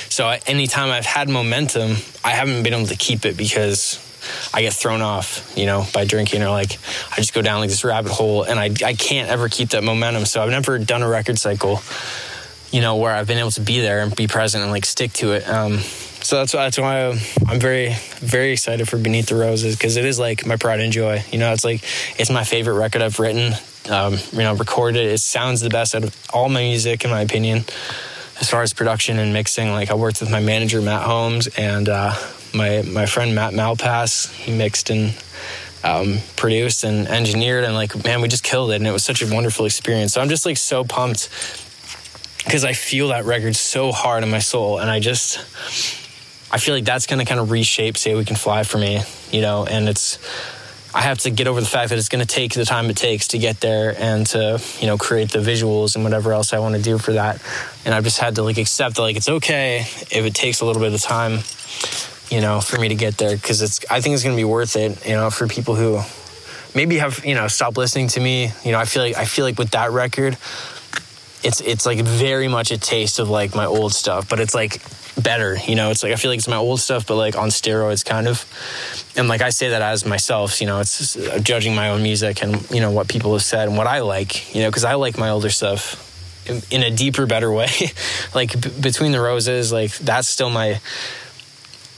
so 0.08 0.34
anytime 0.46 0.88
I've 0.88 1.04
had 1.04 1.28
momentum, 1.28 1.96
I 2.24 2.30
haven't 2.30 2.62
been 2.62 2.72
able 2.72 2.86
to 2.86 2.96
keep 2.96 3.26
it 3.26 3.36
because 3.36 4.00
I 4.54 4.62
get 4.62 4.72
thrown 4.72 5.02
off, 5.02 5.52
you 5.58 5.66
know, 5.66 5.86
by 5.92 6.06
drinking 6.06 6.42
or 6.42 6.48
like 6.48 6.78
I 7.12 7.16
just 7.16 7.34
go 7.34 7.42
down 7.42 7.60
like 7.60 7.68
this 7.68 7.84
rabbit 7.84 8.12
hole 8.12 8.44
and 8.44 8.58
I, 8.58 8.70
I 8.82 8.94
can't 8.94 9.28
ever 9.28 9.50
keep 9.50 9.68
that 9.70 9.84
momentum. 9.84 10.24
So 10.24 10.42
I've 10.42 10.48
never 10.48 10.78
done 10.78 11.02
a 11.02 11.08
record 11.08 11.38
cycle, 11.38 11.82
you 12.76 12.82
know, 12.82 12.96
where 12.96 13.14
I've 13.14 13.26
been 13.26 13.38
able 13.38 13.52
to 13.52 13.62
be 13.62 13.80
there 13.80 14.00
and 14.00 14.14
be 14.14 14.26
present 14.26 14.62
and 14.62 14.70
like 14.70 14.84
stick 14.84 15.14
to 15.14 15.32
it. 15.32 15.48
Um, 15.48 15.78
so 15.78 16.36
that's 16.36 16.52
that's 16.52 16.76
why 16.76 17.06
I'm 17.46 17.58
very 17.58 17.94
very 18.18 18.52
excited 18.52 18.86
for 18.86 18.98
Beneath 18.98 19.28
the 19.28 19.34
Roses 19.34 19.76
because 19.76 19.96
it 19.96 20.04
is 20.04 20.18
like 20.18 20.44
my 20.44 20.56
pride 20.56 20.80
and 20.80 20.92
joy. 20.92 21.24
You 21.32 21.38
know, 21.38 21.54
it's 21.54 21.64
like 21.64 21.82
it's 22.20 22.28
my 22.30 22.44
favorite 22.44 22.74
record 22.74 23.00
I've 23.00 23.18
written. 23.18 23.54
Um, 23.88 24.18
you 24.30 24.40
know, 24.40 24.54
recorded. 24.54 25.10
It 25.10 25.20
sounds 25.20 25.62
the 25.62 25.70
best 25.70 25.94
out 25.94 26.04
of 26.04 26.14
all 26.34 26.50
my 26.50 26.60
music, 26.60 27.02
in 27.02 27.10
my 27.10 27.22
opinion. 27.22 27.64
As 28.40 28.50
far 28.50 28.60
as 28.60 28.74
production 28.74 29.18
and 29.18 29.32
mixing, 29.32 29.70
like 29.70 29.90
I 29.90 29.94
worked 29.94 30.20
with 30.20 30.30
my 30.30 30.40
manager 30.40 30.82
Matt 30.82 31.02
Holmes 31.02 31.46
and 31.56 31.88
uh, 31.88 32.12
my 32.52 32.82
my 32.82 33.06
friend 33.06 33.34
Matt 33.34 33.54
Malpass. 33.54 34.30
He 34.34 34.54
mixed 34.54 34.90
and 34.90 35.14
um, 35.82 36.18
produced 36.36 36.84
and 36.84 37.08
engineered, 37.08 37.64
and 37.64 37.72
like 37.72 38.04
man, 38.04 38.20
we 38.20 38.28
just 38.28 38.44
killed 38.44 38.72
it, 38.72 38.76
and 38.76 38.86
it 38.86 38.92
was 38.92 39.02
such 39.02 39.22
a 39.22 39.34
wonderful 39.34 39.64
experience. 39.64 40.12
So 40.12 40.20
I'm 40.20 40.28
just 40.28 40.44
like 40.44 40.58
so 40.58 40.84
pumped 40.84 41.30
because 42.46 42.64
I 42.64 42.72
feel 42.72 43.08
that 43.08 43.24
record 43.24 43.56
so 43.56 43.92
hard 43.92 44.22
in 44.22 44.30
my 44.30 44.38
soul, 44.38 44.78
and 44.78 44.88
I 44.90 45.00
just 45.00 45.38
I 46.50 46.58
feel 46.58 46.74
like 46.74 46.84
that's 46.84 47.06
going 47.06 47.18
to 47.18 47.24
kind 47.26 47.40
of 47.40 47.50
reshape 47.50 47.96
"Say 47.96 48.14
We 48.14 48.24
Can 48.24 48.36
Fly" 48.36 48.62
for 48.62 48.78
me, 48.78 49.02
you 49.30 49.42
know, 49.42 49.66
and 49.66 49.88
it's. 49.88 50.18
I 50.94 51.02
have 51.02 51.18
to 51.18 51.30
get 51.30 51.46
over 51.46 51.60
the 51.60 51.66
fact 51.66 51.90
that 51.90 51.98
it's 51.98 52.08
going 52.08 52.24
to 52.24 52.34
take 52.34 52.54
the 52.54 52.64
time 52.64 52.88
it 52.88 52.96
takes 52.96 53.28
to 53.28 53.38
get 53.38 53.60
there 53.60 53.94
and 53.98 54.26
to, 54.28 54.62
you 54.80 54.86
know, 54.86 54.96
create 54.96 55.30
the 55.30 55.40
visuals 55.40 55.94
and 55.94 56.02
whatever 56.02 56.32
else 56.32 56.54
I 56.54 56.58
want 56.58 56.74
to 56.74 56.80
do 56.80 56.96
for 56.96 57.12
that. 57.12 57.42
And 57.84 57.94
I've 57.94 58.04
just 58.04 58.18
had 58.18 58.36
to 58.36 58.42
like 58.42 58.56
accept 58.56 58.96
that 58.96 59.02
like 59.02 59.16
it's 59.16 59.28
okay 59.28 59.80
if 59.80 60.24
it 60.24 60.34
takes 60.34 60.62
a 60.62 60.64
little 60.64 60.80
bit 60.80 60.94
of 60.94 61.02
time, 61.02 61.40
you 62.30 62.40
know, 62.40 62.62
for 62.62 62.80
me 62.80 62.88
to 62.88 62.94
get 62.94 63.18
there 63.18 63.36
because 63.36 63.60
it's. 63.60 63.84
I 63.90 64.00
think 64.00 64.14
it's 64.14 64.22
going 64.22 64.36
to 64.36 64.40
be 64.40 64.44
worth 64.44 64.76
it, 64.76 65.06
you 65.06 65.12
know, 65.12 65.28
for 65.28 65.46
people 65.46 65.74
who 65.74 66.00
maybe 66.74 66.98
have 66.98 67.24
you 67.26 67.34
know 67.34 67.48
stopped 67.48 67.76
listening 67.76 68.08
to 68.08 68.20
me. 68.20 68.52
You 68.64 68.72
know, 68.72 68.78
I 68.78 68.86
feel 68.86 69.02
like 69.02 69.16
I 69.16 69.26
feel 69.26 69.44
like 69.44 69.58
with 69.58 69.72
that 69.72 69.90
record, 69.90 70.38
it's 71.42 71.60
it's 71.60 71.86
like 71.86 72.00
very 72.00 72.48
much 72.48 72.70
a 72.70 72.78
taste 72.78 73.18
of 73.18 73.28
like 73.28 73.54
my 73.54 73.66
old 73.66 73.92
stuff, 73.92 74.28
but 74.28 74.40
it's 74.40 74.54
like 74.54 74.80
better. 75.20 75.56
You 75.66 75.74
know, 75.74 75.90
it's 75.90 76.02
like 76.02 76.12
I 76.12 76.16
feel 76.16 76.30
like 76.30 76.38
it's 76.38 76.48
my 76.48 76.56
old 76.56 76.80
stuff, 76.80 77.06
but 77.06 77.16
like 77.16 77.36
on 77.36 77.48
steroids, 77.48 78.04
kind 78.04 78.28
of. 78.28 78.44
And 79.16 79.28
like 79.28 79.42
I 79.42 79.50
say 79.50 79.70
that 79.70 79.82
as 79.82 80.04
myself, 80.04 80.60
you 80.60 80.66
know, 80.66 80.80
it's 80.80 81.16
uh, 81.16 81.38
judging 81.42 81.74
my 81.74 81.90
own 81.90 82.02
music 82.02 82.42
and 82.42 82.68
you 82.70 82.80
know 82.80 82.90
what 82.90 83.08
people 83.08 83.32
have 83.32 83.42
said 83.42 83.68
and 83.68 83.76
what 83.76 83.86
I 83.86 84.00
like. 84.00 84.54
You 84.54 84.62
know, 84.62 84.70
because 84.70 84.84
I 84.84 84.94
like 84.94 85.18
my 85.18 85.30
older 85.30 85.50
stuff 85.50 86.02
in, 86.48 86.62
in 86.70 86.82
a 86.82 86.94
deeper, 86.94 87.26
better 87.26 87.52
way. 87.52 87.70
like 88.34 88.60
b- 88.60 88.70
between 88.80 89.12
the 89.12 89.20
roses, 89.20 89.72
like 89.72 89.92
that's 89.98 90.28
still 90.28 90.50
my. 90.50 90.80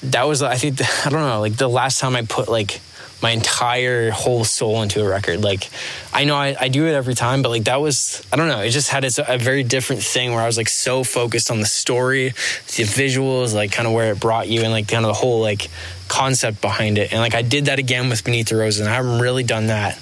That 0.05 0.25
was 0.25 0.43
I 0.43 0.57
think 0.57 0.81
I 1.07 1.11
don't 1.11 1.21
know 1.21 1.41
like 1.41 1.57
the 1.57 1.69
last 1.69 1.99
time 2.01 2.17
I 2.17 2.23
put 2.23 2.49
like 2.49 2.81
my 3.21 3.31
entire 3.31 4.11
whole 4.11 4.45
soul 4.45 4.83
into 4.83 5.05
a 5.05 5.09
record. 5.09 5.43
Like, 5.43 5.69
I 6.13 6.25
know 6.25 6.37
I, 6.37 6.57
I 6.59 6.69
do 6.69 6.87
it 6.87 6.95
every 6.95 7.15
time, 7.15 7.43
but 7.43 7.49
like 7.49 7.65
that 7.65 7.81
was, 7.81 8.25
I 8.33 8.37
don't 8.37 8.49
know, 8.49 8.61
it 8.61 8.71
just 8.71 8.91
had 8.91 9.05
its, 9.05 9.19
a 9.19 9.39
very 9.39 9.65
different 9.65 10.03
thing 10.03 10.31
where 10.31 10.41
I 10.41 10.47
was 10.47 10.57
like 10.57 10.69
so 10.69 11.03
focused 11.03 11.51
on 11.51 11.59
the 11.59 11.67
story, 11.67 12.29
the 12.29 12.85
visuals, 12.85 13.55
like 13.55 13.73
kind 13.73 13.89
of 13.89 13.95
where 13.95 14.13
it 14.13 14.21
brought 14.21 14.49
you 14.49 14.63
and 14.63 14.71
like 14.71 14.87
kind 14.89 15.05
of 15.05 15.09
the 15.09 15.15
whole 15.15 15.41
like 15.41 15.69
concept 16.07 16.61
behind 16.61 16.97
it. 16.97 17.13
And 17.13 17.21
like 17.21 17.35
I 17.35 17.43
did 17.43 17.67
that 17.67 17.79
again 17.79 18.09
with 18.09 18.23
Beneath 18.25 18.49
the 18.49 18.57
Roses, 18.57 18.81
and 18.81 18.89
I 18.89 18.95
haven't 18.95 19.21
really 19.21 19.43
done 19.43 19.67
that, 19.67 19.99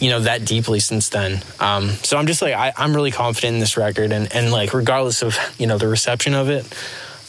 you 0.00 0.10
know, 0.10 0.20
that 0.20 0.44
deeply 0.44 0.80
since 0.80 1.08
then. 1.10 1.40
Um, 1.60 1.90
so 2.02 2.16
I'm 2.16 2.26
just 2.26 2.42
like, 2.42 2.54
I, 2.54 2.72
I'm 2.76 2.94
really 2.94 3.12
confident 3.12 3.54
in 3.54 3.60
this 3.60 3.76
record, 3.76 4.12
and, 4.12 4.32
and 4.34 4.50
like, 4.50 4.74
regardless 4.74 5.22
of, 5.22 5.36
you 5.58 5.66
know, 5.66 5.78
the 5.78 5.88
reception 5.88 6.34
of 6.34 6.50
it, 6.50 6.66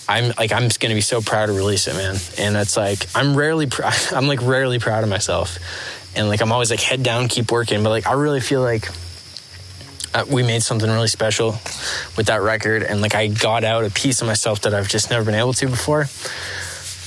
I'm 0.10 0.34
like 0.39 0.52
I'm 0.52 0.63
just 0.63 0.80
gonna 0.80 0.95
be 0.95 1.02
so 1.02 1.22
proud 1.22 1.45
to 1.45 1.54
release 1.54 1.88
it, 1.88 1.93
man. 1.93 2.15
And 2.39 2.58
it's 2.58 2.76
like 2.76 3.06
I'm 3.13 3.36
rarely, 3.36 3.67
pr- 3.67 3.84
I'm 4.12 4.28
like 4.28 4.41
rarely 4.41 4.80
proud 4.80 5.04
of 5.04 5.10
myself, 5.10 5.60
and 6.15 6.28
like 6.28 6.41
I'm 6.41 6.52
always 6.52 6.72
like 6.72 6.82
head 6.82 7.04
down, 7.04 7.28
keep 7.28 7.52
working. 7.52 7.84
But 7.84 7.91
like 7.91 8.08
I 8.08 8.13
really 8.13 8.39
feel 8.39 8.62
like 8.62 8.89
uh, 10.15 10.26
we 10.28 10.41
made 10.41 10.63
something 10.63 10.89
really 10.89 11.08
special 11.08 11.52
with 12.17 12.26
that 12.26 12.41
record, 12.41 12.82
and 12.82 13.02
like 13.02 13.13
I 13.13 13.28
got 13.28 13.63
out 13.63 13.86
a 13.86 13.91
piece 13.91 14.22
of 14.22 14.28
myself 14.28 14.62
that 14.62 14.74
I've 14.74 14.89
just 14.89 15.12
never 15.12 15.24
been 15.24 15.36
able 15.36 15.54
to 15.54 15.67
before, 15.67 16.08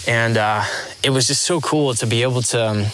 and 0.07 0.37
uh, 0.37 0.63
it 1.03 1.11
was 1.11 1.27
just 1.27 1.43
so 1.43 1.61
cool 1.61 1.95
to 1.95 2.07
be 2.07 2.23
able 2.23 2.43
to. 2.43 2.65
Um, 2.65 2.85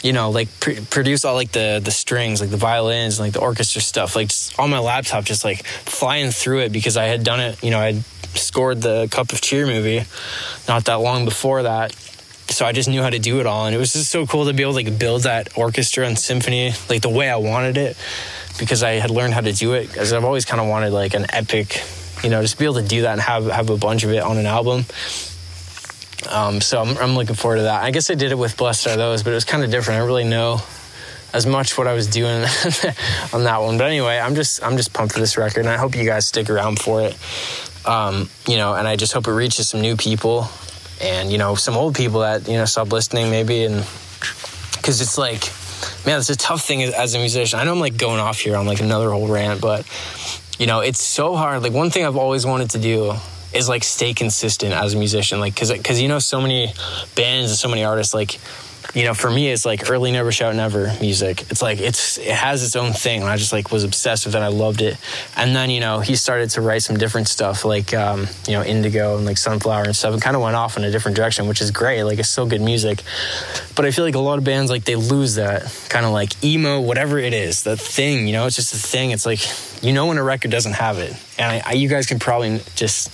you 0.00 0.12
know, 0.12 0.30
like 0.30 0.48
pr- 0.60 0.80
produce 0.90 1.24
all 1.24 1.34
like 1.34 1.50
the 1.50 1.80
the 1.82 1.90
strings, 1.90 2.40
like 2.40 2.50
the 2.50 2.56
violins, 2.56 3.18
and, 3.18 3.26
like 3.26 3.32
the 3.32 3.40
orchestra 3.40 3.80
stuff, 3.80 4.14
like 4.14 4.28
just 4.28 4.56
on 4.58 4.70
my 4.70 4.78
laptop, 4.78 5.24
just 5.24 5.44
like 5.44 5.66
flying 5.66 6.30
through 6.30 6.60
it 6.60 6.70
because 6.70 6.96
I 6.96 7.06
had 7.06 7.24
done 7.24 7.40
it. 7.40 7.62
You 7.64 7.72
know, 7.72 7.80
I 7.80 8.00
scored 8.38 8.82
the 8.82 9.08
Cup 9.10 9.32
of 9.32 9.40
Cheer 9.40 9.66
movie 9.66 10.04
not 10.66 10.84
that 10.86 10.94
long 10.94 11.24
before 11.24 11.62
that. 11.62 11.92
So 12.50 12.64
I 12.64 12.72
just 12.72 12.88
knew 12.88 13.02
how 13.02 13.10
to 13.10 13.18
do 13.18 13.40
it 13.40 13.46
all. 13.46 13.66
And 13.66 13.74
it 13.74 13.78
was 13.78 13.92
just 13.92 14.10
so 14.10 14.26
cool 14.26 14.46
to 14.46 14.54
be 14.54 14.62
able 14.62 14.72
to 14.72 14.84
like 14.84 14.98
build 14.98 15.24
that 15.24 15.56
orchestra 15.56 16.06
and 16.06 16.18
symphony 16.18 16.72
like 16.88 17.02
the 17.02 17.10
way 17.10 17.28
I 17.28 17.36
wanted 17.36 17.76
it 17.76 17.96
because 18.58 18.82
I 18.82 18.92
had 18.92 19.10
learned 19.10 19.34
how 19.34 19.42
to 19.42 19.52
do 19.52 19.74
it. 19.74 19.88
Because 19.88 20.12
I've 20.12 20.24
always 20.24 20.44
kind 20.44 20.60
of 20.60 20.66
wanted 20.66 20.92
like 20.92 21.14
an 21.14 21.26
epic, 21.32 21.82
you 22.22 22.30
know, 22.30 22.40
just 22.40 22.58
be 22.58 22.64
able 22.64 22.76
to 22.76 22.82
do 22.82 23.02
that 23.02 23.12
and 23.12 23.20
have, 23.20 23.46
have 23.46 23.70
a 23.70 23.76
bunch 23.76 24.04
of 24.04 24.12
it 24.12 24.22
on 24.22 24.38
an 24.38 24.46
album. 24.46 24.86
Um, 26.30 26.60
so 26.60 26.80
I'm, 26.80 26.96
I'm 26.98 27.14
looking 27.14 27.36
forward 27.36 27.58
to 27.58 27.62
that. 27.62 27.82
I 27.82 27.90
guess 27.90 28.10
I 28.10 28.14
did 28.14 28.32
it 28.32 28.38
with 28.38 28.56
Blessed 28.56 28.86
Are 28.88 28.96
Those, 28.96 29.22
but 29.22 29.30
it 29.30 29.34
was 29.34 29.44
kind 29.44 29.62
of 29.62 29.70
different. 29.70 30.00
I 30.00 30.04
really 30.04 30.24
know 30.24 30.60
as 31.32 31.46
much 31.46 31.76
what 31.76 31.86
I 31.86 31.92
was 31.92 32.06
doing 32.06 32.42
on 33.32 33.44
that 33.44 33.58
one. 33.60 33.78
But 33.78 33.86
anyway, 33.86 34.18
I'm 34.18 34.34
just 34.34 34.62
I'm 34.62 34.76
just 34.76 34.92
pumped 34.92 35.14
for 35.14 35.20
this 35.20 35.36
record, 35.36 35.60
and 35.60 35.68
I 35.68 35.76
hope 35.76 35.94
you 35.94 36.04
guys 36.04 36.26
stick 36.26 36.50
around 36.50 36.80
for 36.80 37.02
it. 37.02 37.16
Um, 37.88 38.28
you 38.46 38.58
know, 38.58 38.74
and 38.74 38.86
I 38.86 38.96
just 38.96 39.14
hope 39.14 39.26
it 39.28 39.32
reaches 39.32 39.68
some 39.68 39.80
new 39.80 39.96
people, 39.96 40.46
and 41.00 41.32
you 41.32 41.38
know, 41.38 41.54
some 41.54 41.74
old 41.74 41.94
people 41.94 42.20
that 42.20 42.46
you 42.46 42.58
know 42.58 42.66
stop 42.66 42.92
listening 42.92 43.30
maybe, 43.30 43.64
and 43.64 43.76
because 44.76 45.00
it's 45.00 45.16
like, 45.16 45.50
man, 46.04 46.18
it's 46.18 46.28
a 46.28 46.36
tough 46.36 46.62
thing 46.62 46.82
as 46.82 47.14
a 47.14 47.18
musician. 47.18 47.58
I 47.58 47.64
know 47.64 47.72
I'm 47.72 47.80
like 47.80 47.96
going 47.96 48.20
off 48.20 48.40
here 48.40 48.56
on 48.56 48.66
like 48.66 48.80
another 48.80 49.10
whole 49.10 49.26
rant, 49.26 49.62
but 49.62 49.86
you 50.58 50.66
know, 50.66 50.80
it's 50.80 51.00
so 51.00 51.34
hard. 51.34 51.62
Like 51.62 51.72
one 51.72 51.88
thing 51.88 52.04
I've 52.04 52.16
always 52.16 52.44
wanted 52.44 52.70
to 52.70 52.78
do 52.78 53.14
is 53.54 53.70
like 53.70 53.84
stay 53.84 54.12
consistent 54.12 54.74
as 54.74 54.92
a 54.92 54.98
musician, 54.98 55.40
like 55.40 55.54
because 55.54 55.72
because 55.72 55.98
you 55.98 56.08
know 56.08 56.18
so 56.18 56.42
many 56.42 56.74
bands 57.14 57.50
and 57.50 57.58
so 57.58 57.68
many 57.68 57.84
artists 57.84 58.12
like 58.12 58.38
you 58.98 59.04
know, 59.04 59.14
for 59.14 59.30
me, 59.30 59.48
it's 59.48 59.64
like 59.64 59.88
early 59.88 60.10
Never 60.10 60.32
Shout 60.32 60.56
Never 60.56 60.92
music. 61.00 61.42
It's 61.52 61.62
like 61.62 61.78
it's 61.78 62.18
it 62.18 62.32
has 62.32 62.64
its 62.64 62.74
own 62.74 62.92
thing, 62.92 63.20
and 63.20 63.30
I 63.30 63.36
just 63.36 63.52
like 63.52 63.70
was 63.70 63.84
obsessed 63.84 64.26
with 64.26 64.34
it. 64.34 64.40
I 64.40 64.48
loved 64.48 64.82
it. 64.82 64.96
And 65.36 65.54
then 65.54 65.70
you 65.70 65.78
know 65.78 66.00
he 66.00 66.16
started 66.16 66.50
to 66.50 66.62
write 66.62 66.82
some 66.82 66.96
different 66.96 67.28
stuff, 67.28 67.64
like 67.64 67.94
um, 67.94 68.26
you 68.48 68.54
know 68.54 68.64
Indigo 68.64 69.16
and 69.16 69.24
like 69.24 69.38
Sunflower 69.38 69.84
and 69.84 69.94
stuff, 69.94 70.14
and 70.14 70.20
kind 70.20 70.34
of 70.34 70.42
went 70.42 70.56
off 70.56 70.76
in 70.76 70.82
a 70.82 70.90
different 70.90 71.16
direction, 71.16 71.46
which 71.46 71.60
is 71.60 71.70
great. 71.70 72.02
Like 72.02 72.18
it's 72.18 72.28
still 72.28 72.46
good 72.46 72.60
music, 72.60 73.04
but 73.76 73.84
I 73.84 73.92
feel 73.92 74.04
like 74.04 74.16
a 74.16 74.18
lot 74.18 74.38
of 74.38 74.42
bands 74.42 74.68
like 74.68 74.82
they 74.82 74.96
lose 74.96 75.36
that 75.36 75.62
kind 75.88 76.04
of 76.04 76.10
like 76.10 76.32
emo, 76.42 76.80
whatever 76.80 77.18
it 77.18 77.32
is, 77.32 77.62
the 77.62 77.76
thing. 77.76 78.26
You 78.26 78.32
know, 78.32 78.46
it's 78.46 78.56
just 78.56 78.74
a 78.74 78.78
thing. 78.78 79.12
It's 79.12 79.24
like 79.24 79.46
you 79.80 79.92
know 79.92 80.06
when 80.06 80.18
a 80.18 80.24
record 80.24 80.50
doesn't 80.50 80.74
have 80.74 80.98
it, 80.98 81.14
and 81.38 81.52
I, 81.52 81.62
I, 81.64 81.72
you 81.74 81.88
guys 81.88 82.06
can 82.06 82.18
probably 82.18 82.60
just 82.74 83.12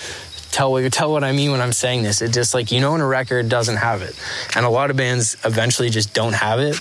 tell 0.54 0.70
what 0.70 0.90
tell 0.92 1.10
what 1.10 1.24
I 1.24 1.32
mean 1.32 1.50
when 1.50 1.60
I'm 1.60 1.72
saying 1.72 2.04
this. 2.04 2.22
It 2.22 2.32
just 2.32 2.54
like 2.54 2.70
you 2.70 2.80
know 2.80 2.92
when 2.92 3.00
a 3.00 3.06
record 3.06 3.48
doesn't 3.48 3.76
have 3.76 4.02
it, 4.02 4.18
and 4.54 4.64
a 4.64 4.70
lot 4.70 4.90
of 4.90 4.96
bands 4.96 5.36
eventually 5.44 5.90
just 5.90 6.14
don't 6.14 6.34
have 6.34 6.60
it. 6.60 6.76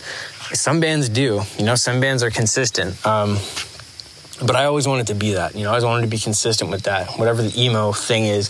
Some 0.54 0.80
bands 0.80 1.10
do, 1.10 1.42
you 1.58 1.66
know. 1.66 1.76
Some 1.76 2.00
bands 2.00 2.22
are 2.22 2.30
consistent. 2.30 3.04
Um, 3.06 3.38
but 4.42 4.56
I 4.56 4.66
always 4.66 4.88
wanted 4.88 5.08
to 5.08 5.16
be 5.16 5.34
that. 5.34 5.56
You 5.56 5.64
know, 5.64 5.68
I 5.68 5.72
always 5.74 5.86
wanted 5.86 6.02
to 6.02 6.08
be 6.08 6.18
consistent 6.18 6.72
with 6.72 6.84
that, 6.84 7.20
whatever 7.20 7.42
the 7.42 7.62
emo 7.62 7.92
thing 7.92 8.26
is. 8.26 8.50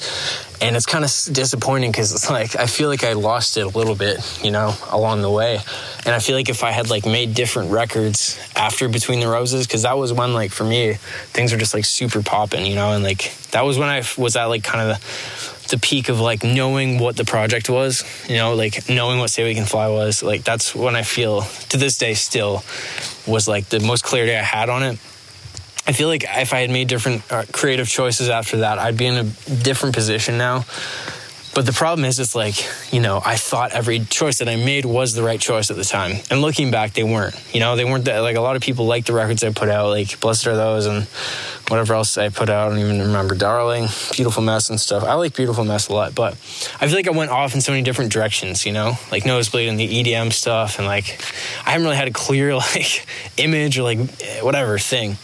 And 0.61 0.77
it's 0.77 0.85
kind 0.85 1.03
of 1.03 1.11
disappointing 1.33 1.91
because 1.91 2.13
it's 2.13 2.29
like 2.29 2.55
I 2.55 2.67
feel 2.67 2.87
like 2.87 3.03
I 3.03 3.13
lost 3.13 3.57
it 3.57 3.65
a 3.65 3.67
little 3.67 3.95
bit, 3.95 4.39
you 4.43 4.51
know, 4.51 4.73
along 4.91 5.21
the 5.21 5.29
way. 5.29 5.59
And 6.05 6.15
I 6.15 6.19
feel 6.19 6.35
like 6.35 6.47
if 6.47 6.63
I 6.63 6.71
had 6.71 6.89
like 6.89 7.05
made 7.05 7.33
different 7.33 7.71
records 7.71 8.39
after 8.55 8.87
Between 8.87 9.19
the 9.19 9.27
Roses, 9.27 9.67
because 9.67 9.81
that 9.83 9.97
was 9.97 10.13
when 10.13 10.33
like 10.33 10.51
for 10.51 10.63
me 10.63 10.93
things 11.33 11.51
were 11.51 11.57
just 11.57 11.73
like 11.73 11.85
super 11.85 12.23
popping, 12.23 12.65
you 12.65 12.75
know, 12.75 12.93
and 12.93 13.03
like 13.03 13.33
that 13.51 13.65
was 13.65 13.77
when 13.77 13.89
I 13.89 14.03
was 14.17 14.37
at 14.37 14.45
like 14.45 14.63
kind 14.63 14.89
of 14.91 15.67
the, 15.69 15.77
peak 15.79 16.07
of 16.07 16.19
like 16.19 16.43
knowing 16.43 16.99
what 16.99 17.17
the 17.17 17.25
project 17.25 17.67
was, 17.67 18.03
you 18.29 18.37
know, 18.37 18.53
like 18.53 18.87
knowing 18.87 19.17
what 19.17 19.31
Say 19.31 19.43
We 19.43 19.55
Can 19.55 19.65
Fly 19.65 19.87
was. 19.87 20.21
Like 20.21 20.43
that's 20.43 20.75
when 20.75 20.95
I 20.95 21.01
feel 21.01 21.41
to 21.41 21.77
this 21.77 21.97
day 21.97 22.13
still 22.13 22.63
was 23.25 23.47
like 23.47 23.69
the 23.69 23.79
most 23.79 24.03
clarity 24.03 24.35
I 24.35 24.43
had 24.43 24.69
on 24.69 24.83
it 24.83 24.99
I 25.85 25.91
feel 25.91 26.07
like 26.07 26.23
if 26.23 26.53
I 26.53 26.59
had 26.59 26.69
made 26.69 26.87
different 26.87 27.29
uh, 27.31 27.43
creative 27.51 27.89
choices 27.89 28.29
after 28.29 28.57
that, 28.57 28.79
I'd 28.79 28.97
be 28.97 29.05
in 29.05 29.15
a 29.15 29.23
different 29.63 29.95
position 29.95 30.37
now. 30.37 30.65
But 31.53 31.67
the 31.67 31.71
problem 31.71 32.03
is, 32.05 32.19
it's 32.19 32.33
like, 32.33 32.55
you 32.91 32.99
know, 32.99 33.21
I 33.23 33.35
thought 33.35 33.73
every 33.73 33.99
choice 33.99 34.39
that 34.39 34.49
I 34.49 34.55
made 34.55 34.85
was 34.85 35.13
the 35.13 35.21
right 35.21 35.39
choice 35.39 35.69
at 35.69 35.77
the 35.77 35.83
time. 35.83 36.17
And 36.31 36.41
looking 36.41 36.71
back, 36.71 36.93
they 36.93 37.03
weren't. 37.03 37.39
You 37.53 37.59
know, 37.59 37.75
they 37.75 37.85
weren't 37.85 38.05
that, 38.05 38.19
like 38.19 38.37
a 38.37 38.41
lot 38.41 38.55
of 38.55 38.63
people 38.63 38.87
like 38.87 39.05
the 39.05 39.13
records 39.13 39.43
I 39.43 39.51
put 39.51 39.69
out, 39.69 39.89
like 39.89 40.19
Blessed 40.19 40.47
Are 40.47 40.55
Those 40.55 40.87
and 40.87 41.03
whatever 41.67 41.93
else 41.93 42.17
I 42.17 42.29
put 42.29 42.49
out. 42.49 42.65
I 42.65 42.69
don't 42.69 42.79
even 42.79 42.99
remember 43.01 43.35
Darling, 43.35 43.87
Beautiful 44.13 44.41
Mess 44.41 44.71
and 44.71 44.79
stuff. 44.79 45.03
I 45.03 45.13
like 45.13 45.35
Beautiful 45.35 45.63
Mess 45.63 45.89
a 45.89 45.93
lot, 45.93 46.15
but 46.15 46.33
I 46.33 46.87
feel 46.87 46.95
like 46.95 47.07
I 47.07 47.11
went 47.11 47.29
off 47.29 47.53
in 47.53 47.61
so 47.61 47.71
many 47.71 47.83
different 47.83 48.11
directions, 48.11 48.65
you 48.65 48.71
know, 48.71 48.93
like 49.11 49.23
Nosebleed 49.23 49.69
and 49.69 49.79
the 49.79 49.87
EDM 49.87 50.33
stuff. 50.33 50.79
And 50.79 50.87
like, 50.87 51.21
I 51.67 51.71
haven't 51.71 51.85
really 51.85 51.97
had 51.97 52.07
a 52.07 52.11
clear, 52.11 52.55
like, 52.55 53.05
image 53.37 53.77
or 53.77 53.83
like 53.83 53.99
whatever 54.41 54.79
thing 54.79 55.17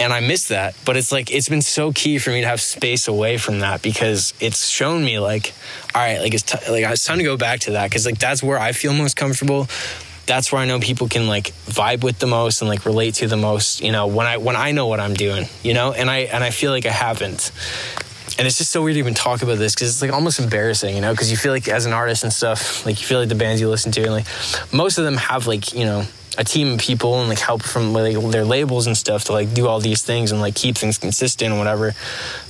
and 0.00 0.14
I 0.14 0.20
miss 0.20 0.48
that. 0.48 0.74
But 0.84 0.96
it's 0.96 1.12
like 1.12 1.30
it's 1.30 1.48
been 1.48 1.62
so 1.62 1.92
key 1.92 2.18
for 2.18 2.30
me 2.30 2.40
to 2.40 2.46
have 2.46 2.60
space 2.60 3.06
away 3.06 3.36
from 3.36 3.60
that 3.60 3.82
because 3.82 4.34
it's 4.40 4.66
shown 4.66 5.04
me 5.04 5.20
like, 5.20 5.52
all 5.94 6.00
right, 6.00 6.18
like 6.18 6.34
it's 6.34 6.42
t- 6.42 6.72
like 6.72 6.84
it's 6.84 7.04
time 7.04 7.18
to 7.18 7.24
go 7.24 7.36
back 7.36 7.60
to 7.60 7.72
that 7.72 7.90
because 7.90 8.06
like 8.06 8.18
that's 8.18 8.42
where 8.42 8.58
I 8.58 8.72
feel 8.72 8.94
most 8.94 9.16
comfortable. 9.16 9.68
That's 10.26 10.50
where 10.52 10.60
I 10.60 10.64
know 10.64 10.80
people 10.80 11.08
can 11.08 11.26
like 11.26 11.48
vibe 11.66 12.02
with 12.02 12.18
the 12.18 12.26
most 12.26 12.62
and 12.62 12.68
like 12.68 12.86
relate 12.86 13.14
to 13.14 13.28
the 13.28 13.36
most. 13.36 13.82
You 13.82 13.92
know, 13.92 14.06
when 14.06 14.26
I 14.26 14.38
when 14.38 14.56
I 14.56 14.72
know 14.72 14.86
what 14.86 15.00
I'm 15.00 15.14
doing, 15.14 15.46
you 15.62 15.74
know, 15.74 15.92
and 15.92 16.10
I 16.10 16.20
and 16.20 16.42
I 16.42 16.50
feel 16.50 16.72
like 16.72 16.86
I 16.86 16.92
haven't. 16.92 17.52
And 18.38 18.46
it's 18.46 18.56
just 18.56 18.70
so 18.70 18.82
weird 18.82 18.94
to 18.94 19.00
even 19.00 19.12
talk 19.12 19.42
about 19.42 19.58
this 19.58 19.74
because 19.74 19.90
it's 19.90 20.00
like 20.00 20.12
almost 20.12 20.38
embarrassing, 20.38 20.94
you 20.94 21.02
know, 21.02 21.12
because 21.12 21.30
you 21.30 21.36
feel 21.36 21.52
like 21.52 21.68
as 21.68 21.84
an 21.84 21.92
artist 21.92 22.22
and 22.22 22.32
stuff, 22.32 22.86
like 22.86 22.98
you 22.98 23.06
feel 23.06 23.18
like 23.18 23.28
the 23.28 23.34
bands 23.34 23.60
you 23.60 23.68
listen 23.68 23.92
to, 23.92 24.02
and 24.02 24.12
like 24.12 24.26
most 24.72 24.96
of 24.96 25.04
them 25.04 25.16
have 25.16 25.46
like, 25.46 25.74
you 25.74 25.84
know, 25.84 26.04
a 26.38 26.44
team 26.44 26.74
of 26.74 26.80
people 26.80 27.20
and 27.20 27.28
like 27.28 27.38
help 27.38 27.62
from 27.62 27.92
like 27.92 28.16
their 28.30 28.44
labels 28.44 28.86
and 28.86 28.96
stuff 28.96 29.24
to 29.24 29.32
like 29.32 29.52
do 29.52 29.66
all 29.66 29.80
these 29.80 30.02
things 30.02 30.32
and 30.32 30.40
like 30.40 30.54
keep 30.54 30.76
things 30.76 30.98
consistent 30.98 31.50
and 31.50 31.58
whatever. 31.58 31.94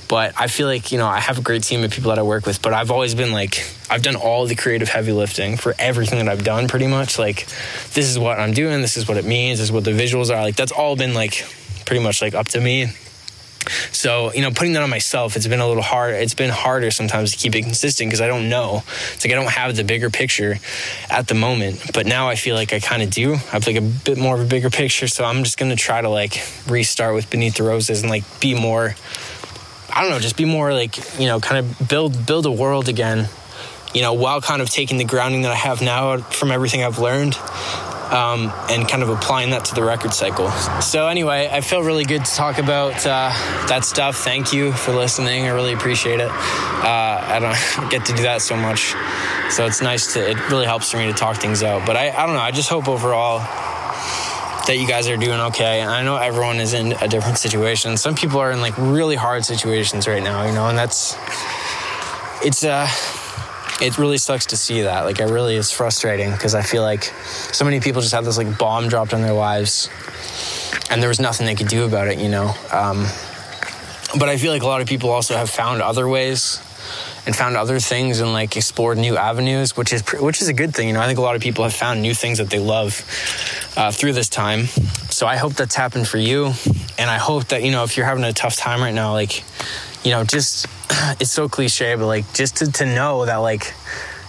But 0.07 0.33
I 0.37 0.47
feel 0.47 0.67
like, 0.67 0.91
you 0.91 0.97
know, 0.97 1.07
I 1.07 1.19
have 1.19 1.37
a 1.37 1.41
great 1.41 1.63
team 1.63 1.83
of 1.83 1.91
people 1.91 2.09
that 2.09 2.19
I 2.19 2.23
work 2.23 2.45
with, 2.45 2.61
but 2.61 2.73
I've 2.73 2.91
always 2.91 3.15
been 3.15 3.31
like, 3.31 3.65
I've 3.89 4.01
done 4.01 4.15
all 4.15 4.45
the 4.45 4.55
creative 4.55 4.89
heavy 4.89 5.13
lifting 5.13 5.57
for 5.57 5.73
everything 5.79 6.19
that 6.19 6.27
I've 6.27 6.43
done 6.43 6.67
pretty 6.67 6.87
much. 6.87 7.17
Like, 7.17 7.47
this 7.93 8.09
is 8.09 8.19
what 8.19 8.37
I'm 8.39 8.51
doing, 8.51 8.81
this 8.81 8.97
is 8.97 9.07
what 9.07 9.17
it 9.17 9.25
means, 9.25 9.59
this 9.59 9.69
is 9.69 9.71
what 9.71 9.85
the 9.85 9.91
visuals 9.91 10.29
are. 10.29 10.41
Like, 10.41 10.57
that's 10.57 10.73
all 10.73 10.95
been 10.95 11.13
like 11.13 11.45
pretty 11.85 12.03
much 12.03 12.21
like 12.21 12.33
up 12.33 12.47
to 12.49 12.59
me. 12.59 12.87
So, 13.91 14.33
you 14.33 14.41
know, 14.41 14.51
putting 14.51 14.73
that 14.73 14.83
on 14.83 14.89
myself, 14.89 15.35
it's 15.35 15.47
been 15.47 15.59
a 15.59 15.67
little 15.67 15.83
hard. 15.83 16.15
It's 16.15 16.33
been 16.33 16.49
harder 16.49 16.91
sometimes 16.91 17.31
to 17.31 17.37
keep 17.37 17.55
it 17.55 17.63
consistent 17.63 18.09
because 18.09 18.21
I 18.21 18.27
don't 18.27 18.49
know. 18.49 18.83
It's 19.13 19.25
like 19.25 19.31
I 19.31 19.35
don't 19.35 19.51
have 19.51 19.75
the 19.75 19.83
bigger 19.83 20.09
picture 20.09 20.57
at 21.09 21.27
the 21.27 21.35
moment. 21.35 21.91
But 21.93 22.05
now 22.05 22.29
I 22.29 22.35
feel 22.35 22.55
like 22.55 22.73
I 22.73 22.79
kind 22.79 23.01
of 23.01 23.09
do. 23.09 23.33
I 23.33 23.37
have 23.37 23.67
like 23.67 23.75
a 23.75 23.81
bit 23.81 24.17
more 24.17 24.35
of 24.35 24.41
a 24.41 24.45
bigger 24.45 24.69
picture. 24.69 25.07
So 25.07 25.23
I'm 25.23 25.43
just 25.43 25.57
going 25.57 25.69
to 25.69 25.75
try 25.75 26.01
to 26.01 26.09
like 26.09 26.41
restart 26.67 27.15
with 27.15 27.29
Beneath 27.29 27.55
the 27.55 27.63
Roses 27.63 28.01
and 28.01 28.09
like 28.09 28.23
be 28.39 28.53
more, 28.59 28.95
I 29.89 30.01
don't 30.01 30.11
know, 30.11 30.19
just 30.19 30.37
be 30.37 30.45
more 30.45 30.73
like, 30.73 31.19
you 31.19 31.27
know, 31.27 31.39
kind 31.39 31.65
of 31.65 31.87
build, 31.87 32.25
build 32.25 32.45
a 32.45 32.51
world 32.51 32.89
again, 32.89 33.27
you 33.93 34.01
know, 34.01 34.13
while 34.13 34.41
kind 34.41 34.61
of 34.61 34.69
taking 34.69 34.97
the 34.97 35.05
grounding 35.05 35.41
that 35.43 35.51
I 35.51 35.55
have 35.55 35.81
now 35.81 36.17
from 36.17 36.51
everything 36.51 36.83
I've 36.83 36.99
learned 36.99 37.37
um, 38.11 38.51
and 38.69 38.87
kind 38.87 39.01
of 39.01 39.09
applying 39.09 39.51
that 39.51 39.65
to 39.65 39.75
the 39.75 39.83
record 39.83 40.13
cycle. 40.13 40.51
So, 40.81 41.07
anyway, 41.07 41.49
I 41.51 41.61
feel 41.61 41.81
really 41.81 42.03
good 42.03 42.25
to 42.25 42.31
talk 42.31 42.57
about 42.57 43.05
uh, 43.05 43.31
that 43.67 43.85
stuff. 43.85 44.17
Thank 44.17 44.51
you 44.51 44.73
for 44.73 44.91
listening. 44.91 45.45
I 45.45 45.49
really 45.49 45.73
appreciate 45.73 46.19
it. 46.19 46.29
Uh, 46.29 47.21
I 47.23 47.39
don't 47.39 47.89
get 47.91 48.05
to 48.05 48.13
do 48.13 48.23
that 48.23 48.41
so 48.41 48.55
much. 48.55 48.93
So, 49.49 49.65
it's 49.65 49.81
nice 49.81 50.13
to, 50.13 50.29
it 50.29 50.49
really 50.49 50.65
helps 50.65 50.91
for 50.91 50.97
me 50.97 51.07
to 51.07 51.13
talk 51.13 51.37
things 51.37 51.63
out. 51.63 51.87
But 51.87 51.95
I, 51.95 52.09
I 52.09 52.25
don't 52.25 52.35
know, 52.35 52.41
I 52.41 52.51
just 52.51 52.69
hope 52.69 52.87
overall 52.87 53.39
that 54.67 54.77
you 54.77 54.87
guys 54.87 55.07
are 55.07 55.17
doing 55.17 55.39
okay. 55.39 55.79
And 55.79 55.89
I 55.89 56.03
know 56.03 56.17
everyone 56.17 56.59
is 56.59 56.73
in 56.73 56.93
a 57.01 57.07
different 57.07 57.37
situation. 57.37 57.97
Some 57.97 58.15
people 58.15 58.39
are 58.39 58.51
in 58.51 58.61
like 58.61 58.77
really 58.77 59.15
hard 59.15 59.43
situations 59.45 60.07
right 60.07 60.21
now, 60.21 60.45
you 60.45 60.53
know, 60.53 60.67
and 60.67 60.77
that's, 60.77 61.15
it's, 62.43 62.63
uh, 62.63 62.87
it 63.81 63.97
really 63.97 64.17
sucks 64.17 64.45
to 64.47 64.57
see 64.57 64.83
that. 64.83 65.01
Like, 65.01 65.19
it 65.19 65.25
really 65.25 65.55
is 65.55 65.71
frustrating 65.71 66.31
because 66.31 66.55
I 66.55 66.61
feel 66.61 66.83
like 66.83 67.03
so 67.03 67.65
many 67.65 67.79
people 67.79 68.01
just 68.01 68.13
have 68.13 68.25
this 68.25 68.37
like 68.37 68.57
bomb 68.57 68.87
dropped 68.89 69.13
on 69.13 69.21
their 69.21 69.33
lives, 69.33 69.89
and 70.89 71.01
there 71.01 71.09
was 71.09 71.19
nothing 71.19 71.45
they 71.45 71.55
could 71.55 71.67
do 71.67 71.85
about 71.85 72.07
it, 72.07 72.19
you 72.19 72.29
know. 72.29 72.53
Um, 72.71 73.05
but 74.19 74.29
I 74.29 74.37
feel 74.37 74.51
like 74.51 74.61
a 74.61 74.67
lot 74.67 74.81
of 74.81 74.87
people 74.87 75.09
also 75.09 75.35
have 75.35 75.49
found 75.49 75.81
other 75.81 76.07
ways 76.07 76.59
and 77.25 77.35
found 77.35 77.55
other 77.55 77.79
things 77.79 78.19
and 78.19 78.33
like 78.33 78.57
explored 78.57 78.97
new 78.97 79.15
avenues, 79.17 79.77
which 79.77 79.93
is 79.93 80.03
which 80.19 80.41
is 80.41 80.47
a 80.47 80.53
good 80.53 80.73
thing. 80.75 80.87
You 80.87 80.93
know, 80.93 81.01
I 81.01 81.07
think 81.07 81.19
a 81.19 81.21
lot 81.21 81.35
of 81.35 81.41
people 81.41 81.63
have 81.63 81.73
found 81.73 82.01
new 82.01 82.13
things 82.13 82.37
that 82.37 82.49
they 82.49 82.59
love 82.59 83.03
uh, 83.77 83.91
through 83.91 84.13
this 84.13 84.29
time. 84.29 84.65
So 85.09 85.27
I 85.27 85.37
hope 85.37 85.53
that's 85.53 85.75
happened 85.75 86.07
for 86.07 86.17
you, 86.17 86.53
and 86.97 87.09
I 87.09 87.17
hope 87.17 87.45
that 87.45 87.63
you 87.63 87.71
know 87.71 87.83
if 87.83 87.97
you're 87.97 88.05
having 88.05 88.23
a 88.23 88.33
tough 88.33 88.55
time 88.55 88.81
right 88.81 88.93
now, 88.93 89.13
like 89.13 89.43
you 90.03 90.11
know, 90.11 90.23
just 90.23 90.67
it's 91.19 91.31
so 91.31 91.47
cliche, 91.47 91.95
but 91.95 92.05
like 92.05 92.33
just 92.33 92.57
to, 92.57 92.71
to 92.71 92.85
know 92.85 93.25
that 93.25 93.37
like 93.37 93.73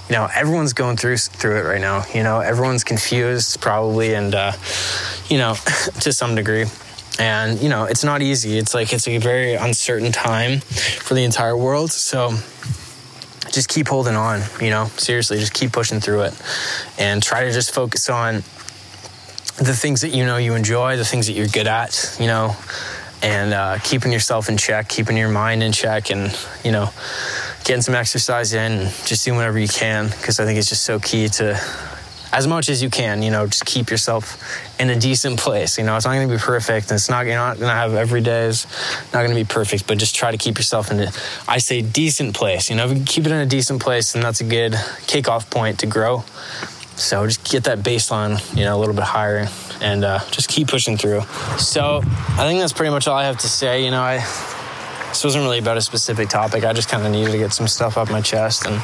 you 0.08 0.14
know 0.14 0.28
everyone's 0.34 0.72
going 0.72 0.96
through 0.96 1.16
through 1.16 1.58
it 1.58 1.64
right 1.64 1.80
now. 1.80 2.04
You 2.14 2.22
know, 2.22 2.40
everyone's 2.40 2.84
confused 2.84 3.60
probably, 3.60 4.14
and 4.14 4.34
uh, 4.34 4.52
you 5.28 5.38
know, 5.38 5.54
to 6.00 6.12
some 6.12 6.34
degree. 6.34 6.66
And 7.18 7.60
you 7.60 7.68
know, 7.68 7.84
it's 7.84 8.04
not 8.04 8.22
easy. 8.22 8.58
It's 8.58 8.74
like 8.74 8.92
it's 8.92 9.06
a 9.06 9.18
very 9.18 9.54
uncertain 9.54 10.12
time 10.12 10.60
for 10.60 11.14
the 11.14 11.24
entire 11.24 11.56
world. 11.56 11.92
So 11.92 12.30
just 13.50 13.68
keep 13.68 13.88
holding 13.88 14.16
on. 14.16 14.40
You 14.60 14.70
know, 14.70 14.86
seriously, 14.96 15.38
just 15.38 15.52
keep 15.52 15.72
pushing 15.72 16.00
through 16.00 16.22
it, 16.22 16.42
and 16.98 17.22
try 17.22 17.44
to 17.44 17.52
just 17.52 17.74
focus 17.74 18.08
on 18.08 18.36
the 19.58 19.74
things 19.74 20.00
that 20.00 20.10
you 20.10 20.24
know 20.24 20.38
you 20.38 20.54
enjoy, 20.54 20.96
the 20.96 21.04
things 21.04 21.26
that 21.26 21.34
you're 21.34 21.48
good 21.48 21.66
at. 21.66 22.16
You 22.18 22.26
know, 22.26 22.56
and 23.22 23.54
uh, 23.54 23.78
keeping 23.82 24.12
yourself 24.12 24.48
in 24.48 24.56
check, 24.56 24.88
keeping 24.88 25.16
your 25.16 25.28
mind 25.28 25.62
in 25.62 25.72
check, 25.72 26.10
and 26.10 26.36
you 26.64 26.72
know, 26.72 26.90
getting 27.64 27.82
some 27.82 27.94
exercise 27.94 28.52
in, 28.52 28.88
just 29.06 29.24
doing 29.24 29.36
whatever 29.36 29.58
you 29.58 29.68
can 29.68 30.08
because 30.08 30.40
I 30.40 30.44
think 30.44 30.58
it's 30.58 30.68
just 30.68 30.82
so 30.82 30.98
key 30.98 31.28
to 31.28 31.60
as 32.32 32.46
much 32.46 32.70
as 32.70 32.82
you 32.82 32.88
can, 32.88 33.22
you 33.22 33.30
know, 33.30 33.46
just 33.46 33.66
keep 33.66 33.90
yourself 33.90 34.42
in 34.80 34.88
a 34.88 34.98
decent 34.98 35.38
place. 35.38 35.76
You 35.76 35.84
know, 35.84 35.94
it's 35.96 36.06
not 36.06 36.14
going 36.14 36.28
to 36.28 36.34
be 36.34 36.40
perfect, 36.40 36.90
and 36.90 36.96
it's 36.96 37.10
not 37.10 37.26
you're 37.26 37.34
not 37.36 37.58
going 37.58 37.68
to 37.68 37.74
have 37.74 37.94
every 37.94 38.22
day 38.22 38.46
is 38.46 38.66
not 39.12 39.20
going 39.20 39.30
to 39.30 39.34
be 39.36 39.44
perfect, 39.44 39.86
but 39.86 39.98
just 39.98 40.14
try 40.14 40.30
to 40.30 40.38
keep 40.38 40.56
yourself 40.56 40.90
in 40.90 41.00
a, 41.00 41.12
I 41.46 41.58
say, 41.58 41.82
decent 41.82 42.34
place. 42.34 42.70
You 42.70 42.76
know, 42.76 42.86
if 42.88 42.98
you 42.98 43.04
keep 43.04 43.26
it 43.26 43.32
in 43.32 43.38
a 43.38 43.46
decent 43.46 43.82
place, 43.82 44.14
and 44.14 44.24
that's 44.24 44.40
a 44.40 44.44
good 44.44 44.72
kickoff 44.72 45.50
point 45.50 45.80
to 45.80 45.86
grow. 45.86 46.24
So 46.96 47.26
just 47.26 47.48
get 47.50 47.64
that 47.64 47.78
baseline, 47.78 48.38
you 48.56 48.64
know, 48.64 48.76
a 48.76 48.78
little 48.78 48.94
bit 48.94 49.04
higher 49.04 49.48
and 49.80 50.04
uh, 50.04 50.20
just 50.30 50.48
keep 50.48 50.68
pushing 50.68 50.96
through. 50.96 51.22
So 51.58 52.00
I 52.04 52.46
think 52.46 52.60
that's 52.60 52.72
pretty 52.72 52.90
much 52.90 53.08
all 53.08 53.16
I 53.16 53.24
have 53.24 53.38
to 53.38 53.48
say. 53.48 53.84
You 53.84 53.90
know, 53.90 54.02
I 54.02 54.18
this 55.08 55.24
wasn't 55.24 55.44
really 55.44 55.58
about 55.58 55.76
a 55.76 55.82
specific 55.82 56.28
topic. 56.28 56.64
I 56.64 56.72
just 56.72 56.88
kind 56.88 57.04
of 57.04 57.12
needed 57.12 57.32
to 57.32 57.38
get 57.38 57.52
some 57.52 57.68
stuff 57.68 57.98
off 57.98 58.10
my 58.10 58.20
chest, 58.20 58.66
and 58.66 58.76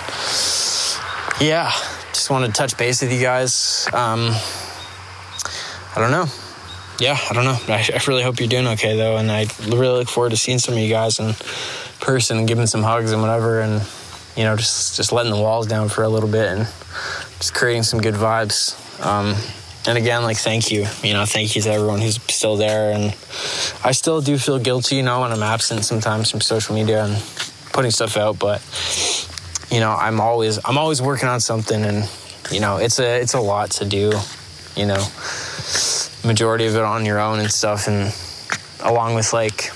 yeah, 1.41 1.71
just 2.13 2.29
wanted 2.29 2.49
to 2.49 2.53
touch 2.53 2.77
base 2.77 3.01
with 3.01 3.13
you 3.13 3.21
guys. 3.21 3.87
Um, 3.93 4.31
I 5.95 6.01
don't 6.01 6.11
know. 6.11 6.27
Yeah, 7.01 7.17
I 7.31 7.33
don't 7.33 7.45
know. 7.45 7.57
I, 7.69 7.89
I 7.95 8.01
really 8.09 8.23
hope 8.23 8.41
you're 8.41 8.49
doing 8.49 8.67
okay 8.67 8.97
though, 8.97 9.17
and 9.17 9.31
I 9.31 9.47
really 9.69 9.99
look 9.99 10.09
forward 10.09 10.31
to 10.31 10.37
seeing 10.37 10.59
some 10.59 10.75
of 10.75 10.81
you 10.81 10.91
guys 10.91 11.19
in 11.19 11.35
person 12.01 12.39
and 12.39 12.49
giving 12.49 12.67
some 12.67 12.83
hugs 12.83 13.13
and 13.13 13.23
whatever, 13.23 13.61
and 13.61 13.83
you 14.37 14.45
know, 14.45 14.57
just 14.57 14.97
just 14.97 15.13
letting 15.13 15.33
the 15.33 15.41
walls 15.41 15.67
down 15.67 15.89
for 15.89 16.03
a 16.03 16.09
little 16.09 16.29
bit 16.29 16.47
and 16.47 16.69
just 17.39 17.55
creating 17.55 17.83
some 17.85 18.01
good 18.01 18.15
vibes. 18.15 18.75
Um, 19.05 19.35
and 19.87 19.97
again, 19.97 20.23
like 20.23 20.37
thank 20.37 20.71
you, 20.71 20.87
you 21.03 21.15
know, 21.15 21.25
thank 21.25 21.57
you 21.57 21.63
to 21.63 21.71
everyone 21.71 22.01
who's 22.01 22.21
still 22.31 22.57
there. 22.57 22.93
And 22.93 23.15
I 23.85 23.93
still 23.93 24.21
do 24.21 24.37
feel 24.37 24.59
guilty, 24.59 24.97
you 24.97 25.03
know, 25.03 25.21
when 25.21 25.33
I'm 25.33 25.43
absent 25.43 25.85
sometimes 25.85 26.31
from 26.31 26.41
social 26.41 26.75
media 26.75 27.05
and 27.05 27.23
putting 27.73 27.91
stuff 27.91 28.17
out. 28.17 28.39
But 28.39 28.61
you 29.71 29.81
know, 29.81 29.91
I'm 29.93 30.21
always 30.21 30.59
I'm 30.65 30.79
always 30.79 31.01
working 31.01 31.29
on 31.29 31.41
something, 31.41 31.85
and 31.85 32.11
you 32.51 32.61
know, 32.61 32.79
it's 32.79 32.99
a 32.99 33.21
it's 33.21 33.35
a 33.35 33.41
lot 33.41 33.71
to 33.73 33.85
do, 33.85 34.13
you 34.77 34.87
know, 34.87 35.07
majority 36.25 36.67
of 36.67 36.75
it 36.75 36.83
on 36.83 37.05
your 37.05 37.19
own 37.19 37.39
and 37.39 37.51
stuff, 37.51 37.87
and 37.87 38.15
along 38.83 39.15
with 39.15 39.33
like 39.33 39.71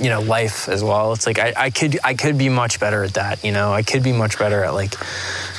you 0.00 0.10
know 0.10 0.20
life 0.20 0.68
as 0.68 0.84
well 0.84 1.14
it's 1.14 1.26
like 1.26 1.38
I, 1.38 1.54
I 1.56 1.70
could 1.70 1.98
i 2.04 2.12
could 2.12 2.36
be 2.36 2.50
much 2.50 2.80
better 2.80 3.02
at 3.04 3.14
that 3.14 3.42
you 3.42 3.50
know 3.50 3.72
i 3.72 3.82
could 3.82 4.02
be 4.02 4.12
much 4.12 4.38
better 4.38 4.62
at 4.62 4.74
like 4.74 4.94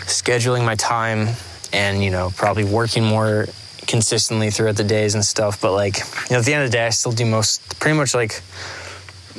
scheduling 0.07 0.65
my 0.65 0.75
time 0.75 1.29
and 1.73 2.03
you 2.03 2.11
know 2.11 2.31
probably 2.35 2.63
working 2.63 3.03
more 3.03 3.47
consistently 3.87 4.51
throughout 4.51 4.75
the 4.75 4.83
days 4.83 5.15
and 5.15 5.23
stuff. 5.23 5.61
But 5.61 5.73
like 5.73 5.97
you 5.97 6.31
know 6.31 6.39
at 6.39 6.45
the 6.45 6.53
end 6.53 6.63
of 6.63 6.71
the 6.71 6.77
day 6.77 6.85
i 6.85 6.89
still 6.89 7.11
do 7.11 7.25
most 7.25 7.79
pretty 7.79 7.97
much 7.97 8.13
like 8.13 8.41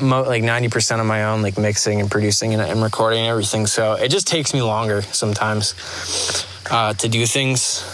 mo- 0.00 0.22
like 0.22 0.42
90% 0.42 1.00
of 1.00 1.06
my 1.06 1.24
own 1.24 1.42
like 1.42 1.58
mixing 1.58 2.00
and 2.00 2.10
producing 2.10 2.54
and, 2.54 2.62
and 2.62 2.82
recording 2.82 3.20
and 3.20 3.28
everything. 3.28 3.66
So 3.66 3.94
it 3.94 4.08
just 4.08 4.26
takes 4.26 4.54
me 4.54 4.62
longer 4.62 5.02
sometimes 5.02 5.74
uh, 6.70 6.94
to 6.94 7.08
do 7.08 7.26
things. 7.26 7.84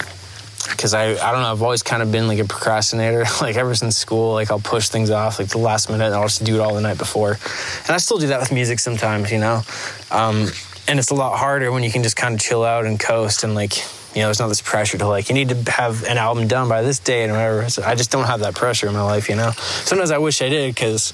Because 0.70 0.94
I, 0.94 1.10
I 1.10 1.30
don't 1.30 1.42
know 1.42 1.52
i've 1.52 1.62
always 1.62 1.82
kind 1.82 2.02
of 2.02 2.10
been 2.10 2.26
like 2.26 2.38
a 2.38 2.44
procrastinator. 2.44 3.24
Like 3.40 3.56
ever 3.56 3.74
since 3.74 3.98
school 3.98 4.32
like 4.32 4.50
i'll 4.50 4.60
push 4.60 4.88
things 4.88 5.10
off 5.10 5.38
like 5.38 5.48
the 5.48 5.58
last 5.58 5.90
minute 5.90 6.06
and 6.06 6.14
i'll 6.14 6.22
just 6.22 6.42
do 6.42 6.54
it 6.54 6.60
all 6.60 6.74
the 6.74 6.80
night 6.80 6.96
before. 6.96 7.32
And 7.32 7.90
i 7.90 7.98
still 7.98 8.18
do 8.18 8.28
that 8.28 8.40
with 8.40 8.50
music 8.50 8.78
sometimes 8.78 9.30
you 9.30 9.38
know? 9.38 9.62
Um, 10.10 10.48
and 10.86 10.98
it's 10.98 11.10
a 11.10 11.14
lot 11.14 11.38
harder 11.38 11.72
when 11.72 11.82
you 11.82 11.90
can 11.90 12.02
just 12.02 12.16
kind 12.16 12.34
of 12.34 12.40
chill 12.40 12.64
out 12.64 12.84
and 12.84 12.98
coast 13.00 13.44
and 13.44 13.54
like 13.54 13.76
you 14.14 14.20
know 14.20 14.26
there's 14.26 14.40
not 14.40 14.48
this 14.48 14.62
pressure 14.62 14.98
to 14.98 15.06
like 15.06 15.28
you 15.28 15.34
need 15.34 15.48
to 15.48 15.70
have 15.70 16.04
an 16.04 16.18
album 16.18 16.46
done 16.46 16.68
by 16.68 16.82
this 16.82 16.98
date 16.98 17.24
and 17.24 17.32
whatever. 17.32 17.68
So 17.68 17.82
i 17.82 17.94
just 17.94 18.10
don't 18.10 18.26
have 18.26 18.40
that 18.40 18.54
pressure 18.54 18.86
in 18.86 18.94
my 18.94 19.02
life 19.02 19.28
you 19.28 19.36
know? 19.36 19.50
Sometimes 19.52 20.10
i 20.10 20.18
wish 20.18 20.42
i 20.42 20.48
did 20.48 20.74
because 20.74 21.12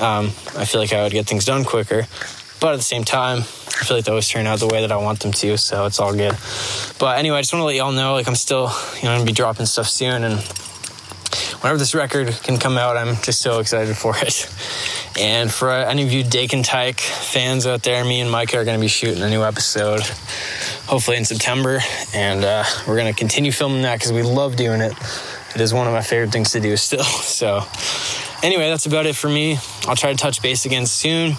um, 0.00 0.26
i 0.56 0.64
feel 0.64 0.80
like 0.80 0.92
i 0.92 1.02
would 1.02 1.12
get 1.12 1.26
things 1.26 1.44
done 1.44 1.64
quicker. 1.64 2.06
But 2.60 2.72
at 2.72 2.76
the 2.76 2.82
same 2.82 3.04
time 3.04 3.38
i 3.38 3.84
feel 3.84 3.96
like 3.96 4.06
they 4.06 4.10
always 4.10 4.28
turn 4.28 4.46
out 4.46 4.58
the 4.58 4.66
way 4.66 4.80
that 4.80 4.92
i 4.92 4.96
want 4.96 5.20
them 5.20 5.32
to 5.32 5.56
so 5.56 5.86
it's 5.86 6.00
all 6.00 6.14
good. 6.14 6.36
But 6.98 7.18
anyway 7.18 7.38
i 7.38 7.40
just 7.40 7.52
want 7.52 7.62
to 7.62 7.66
let 7.66 7.76
y'all 7.76 7.92
know 7.92 8.14
like 8.14 8.28
i'm 8.28 8.36
still 8.36 8.70
you 8.96 9.04
know 9.04 9.14
gonna 9.16 9.24
be 9.24 9.32
dropping 9.32 9.66
stuff 9.66 9.88
soon 9.88 10.24
and 10.24 10.40
whenever 11.60 11.78
this 11.78 11.94
record 11.94 12.28
can 12.42 12.58
come 12.58 12.76
out 12.76 12.96
i'm 12.96 13.16
just 13.22 13.40
so 13.40 13.58
excited 13.58 13.96
for 13.96 14.14
it 14.18 14.48
and 15.18 15.50
for 15.50 15.70
any 15.70 16.02
of 16.02 16.12
you 16.12 16.24
Dake 16.24 16.52
and 16.52 16.64
Tyke 16.64 16.98
fans 16.98 17.66
out 17.66 17.82
there, 17.82 18.04
me 18.04 18.20
and 18.20 18.30
Micah 18.30 18.58
are 18.58 18.64
going 18.64 18.76
to 18.76 18.80
be 18.80 18.88
shooting 18.88 19.22
a 19.22 19.30
new 19.30 19.42
episode, 19.42 20.00
hopefully 20.86 21.16
in 21.16 21.24
September. 21.24 21.80
And 22.14 22.44
uh, 22.44 22.64
we're 22.86 22.96
going 22.96 23.12
to 23.12 23.18
continue 23.18 23.52
filming 23.52 23.82
that 23.82 23.98
because 23.98 24.12
we 24.12 24.22
love 24.22 24.56
doing 24.56 24.80
it. 24.80 24.92
It 25.54 25.60
is 25.60 25.72
one 25.72 25.86
of 25.86 25.92
my 25.92 26.02
favorite 26.02 26.32
things 26.32 26.52
to 26.52 26.60
do 26.60 26.76
still. 26.76 27.04
So, 27.04 27.62
anyway, 28.42 28.68
that's 28.68 28.86
about 28.86 29.06
it 29.06 29.14
for 29.14 29.28
me. 29.28 29.58
I'll 29.86 29.96
try 29.96 30.10
to 30.10 30.18
touch 30.18 30.42
base 30.42 30.66
again 30.66 30.86
soon. 30.86 31.36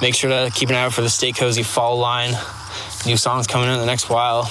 Make 0.00 0.14
sure 0.14 0.30
to 0.30 0.50
keep 0.54 0.70
an 0.70 0.74
eye 0.74 0.84
out 0.84 0.94
for 0.94 1.02
the 1.02 1.10
Stay 1.10 1.32
Cozy 1.32 1.62
fall 1.62 1.98
line. 1.98 2.34
New 3.04 3.16
songs 3.16 3.46
coming 3.46 3.68
in 3.68 3.78
the 3.78 3.86
next 3.86 4.08
while. 4.08 4.50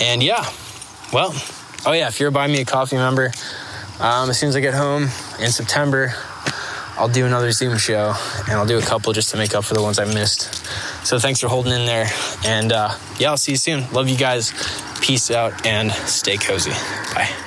And 0.00 0.22
yeah, 0.22 0.48
well, 1.12 1.34
oh 1.84 1.92
yeah, 1.92 2.08
if 2.08 2.20
you're 2.20 2.28
a 2.28 2.32
Buy 2.32 2.46
Me 2.46 2.60
a 2.60 2.64
Coffee 2.64 2.96
member, 2.96 3.32
um, 3.98 4.30
as 4.30 4.38
soon 4.38 4.50
as 4.50 4.56
I 4.56 4.60
get 4.60 4.74
home 4.74 5.04
in 5.40 5.50
September, 5.50 6.14
I'll 6.98 7.08
do 7.08 7.26
another 7.26 7.52
Zoom 7.52 7.76
show 7.76 8.14
and 8.48 8.52
I'll 8.52 8.66
do 8.66 8.78
a 8.78 8.82
couple 8.82 9.12
just 9.12 9.30
to 9.30 9.36
make 9.36 9.54
up 9.54 9.64
for 9.64 9.74
the 9.74 9.82
ones 9.82 9.98
I 9.98 10.06
missed. 10.06 10.54
So 11.06 11.18
thanks 11.18 11.40
for 11.40 11.48
holding 11.48 11.72
in 11.72 11.86
there. 11.86 12.06
And 12.44 12.72
uh, 12.72 12.96
yeah, 13.18 13.30
I'll 13.30 13.36
see 13.36 13.52
you 13.52 13.58
soon. 13.58 13.90
Love 13.92 14.08
you 14.08 14.16
guys. 14.16 14.52
Peace 15.00 15.30
out 15.30 15.66
and 15.66 15.92
stay 15.92 16.36
cozy. 16.36 16.72
Bye. 17.14 17.45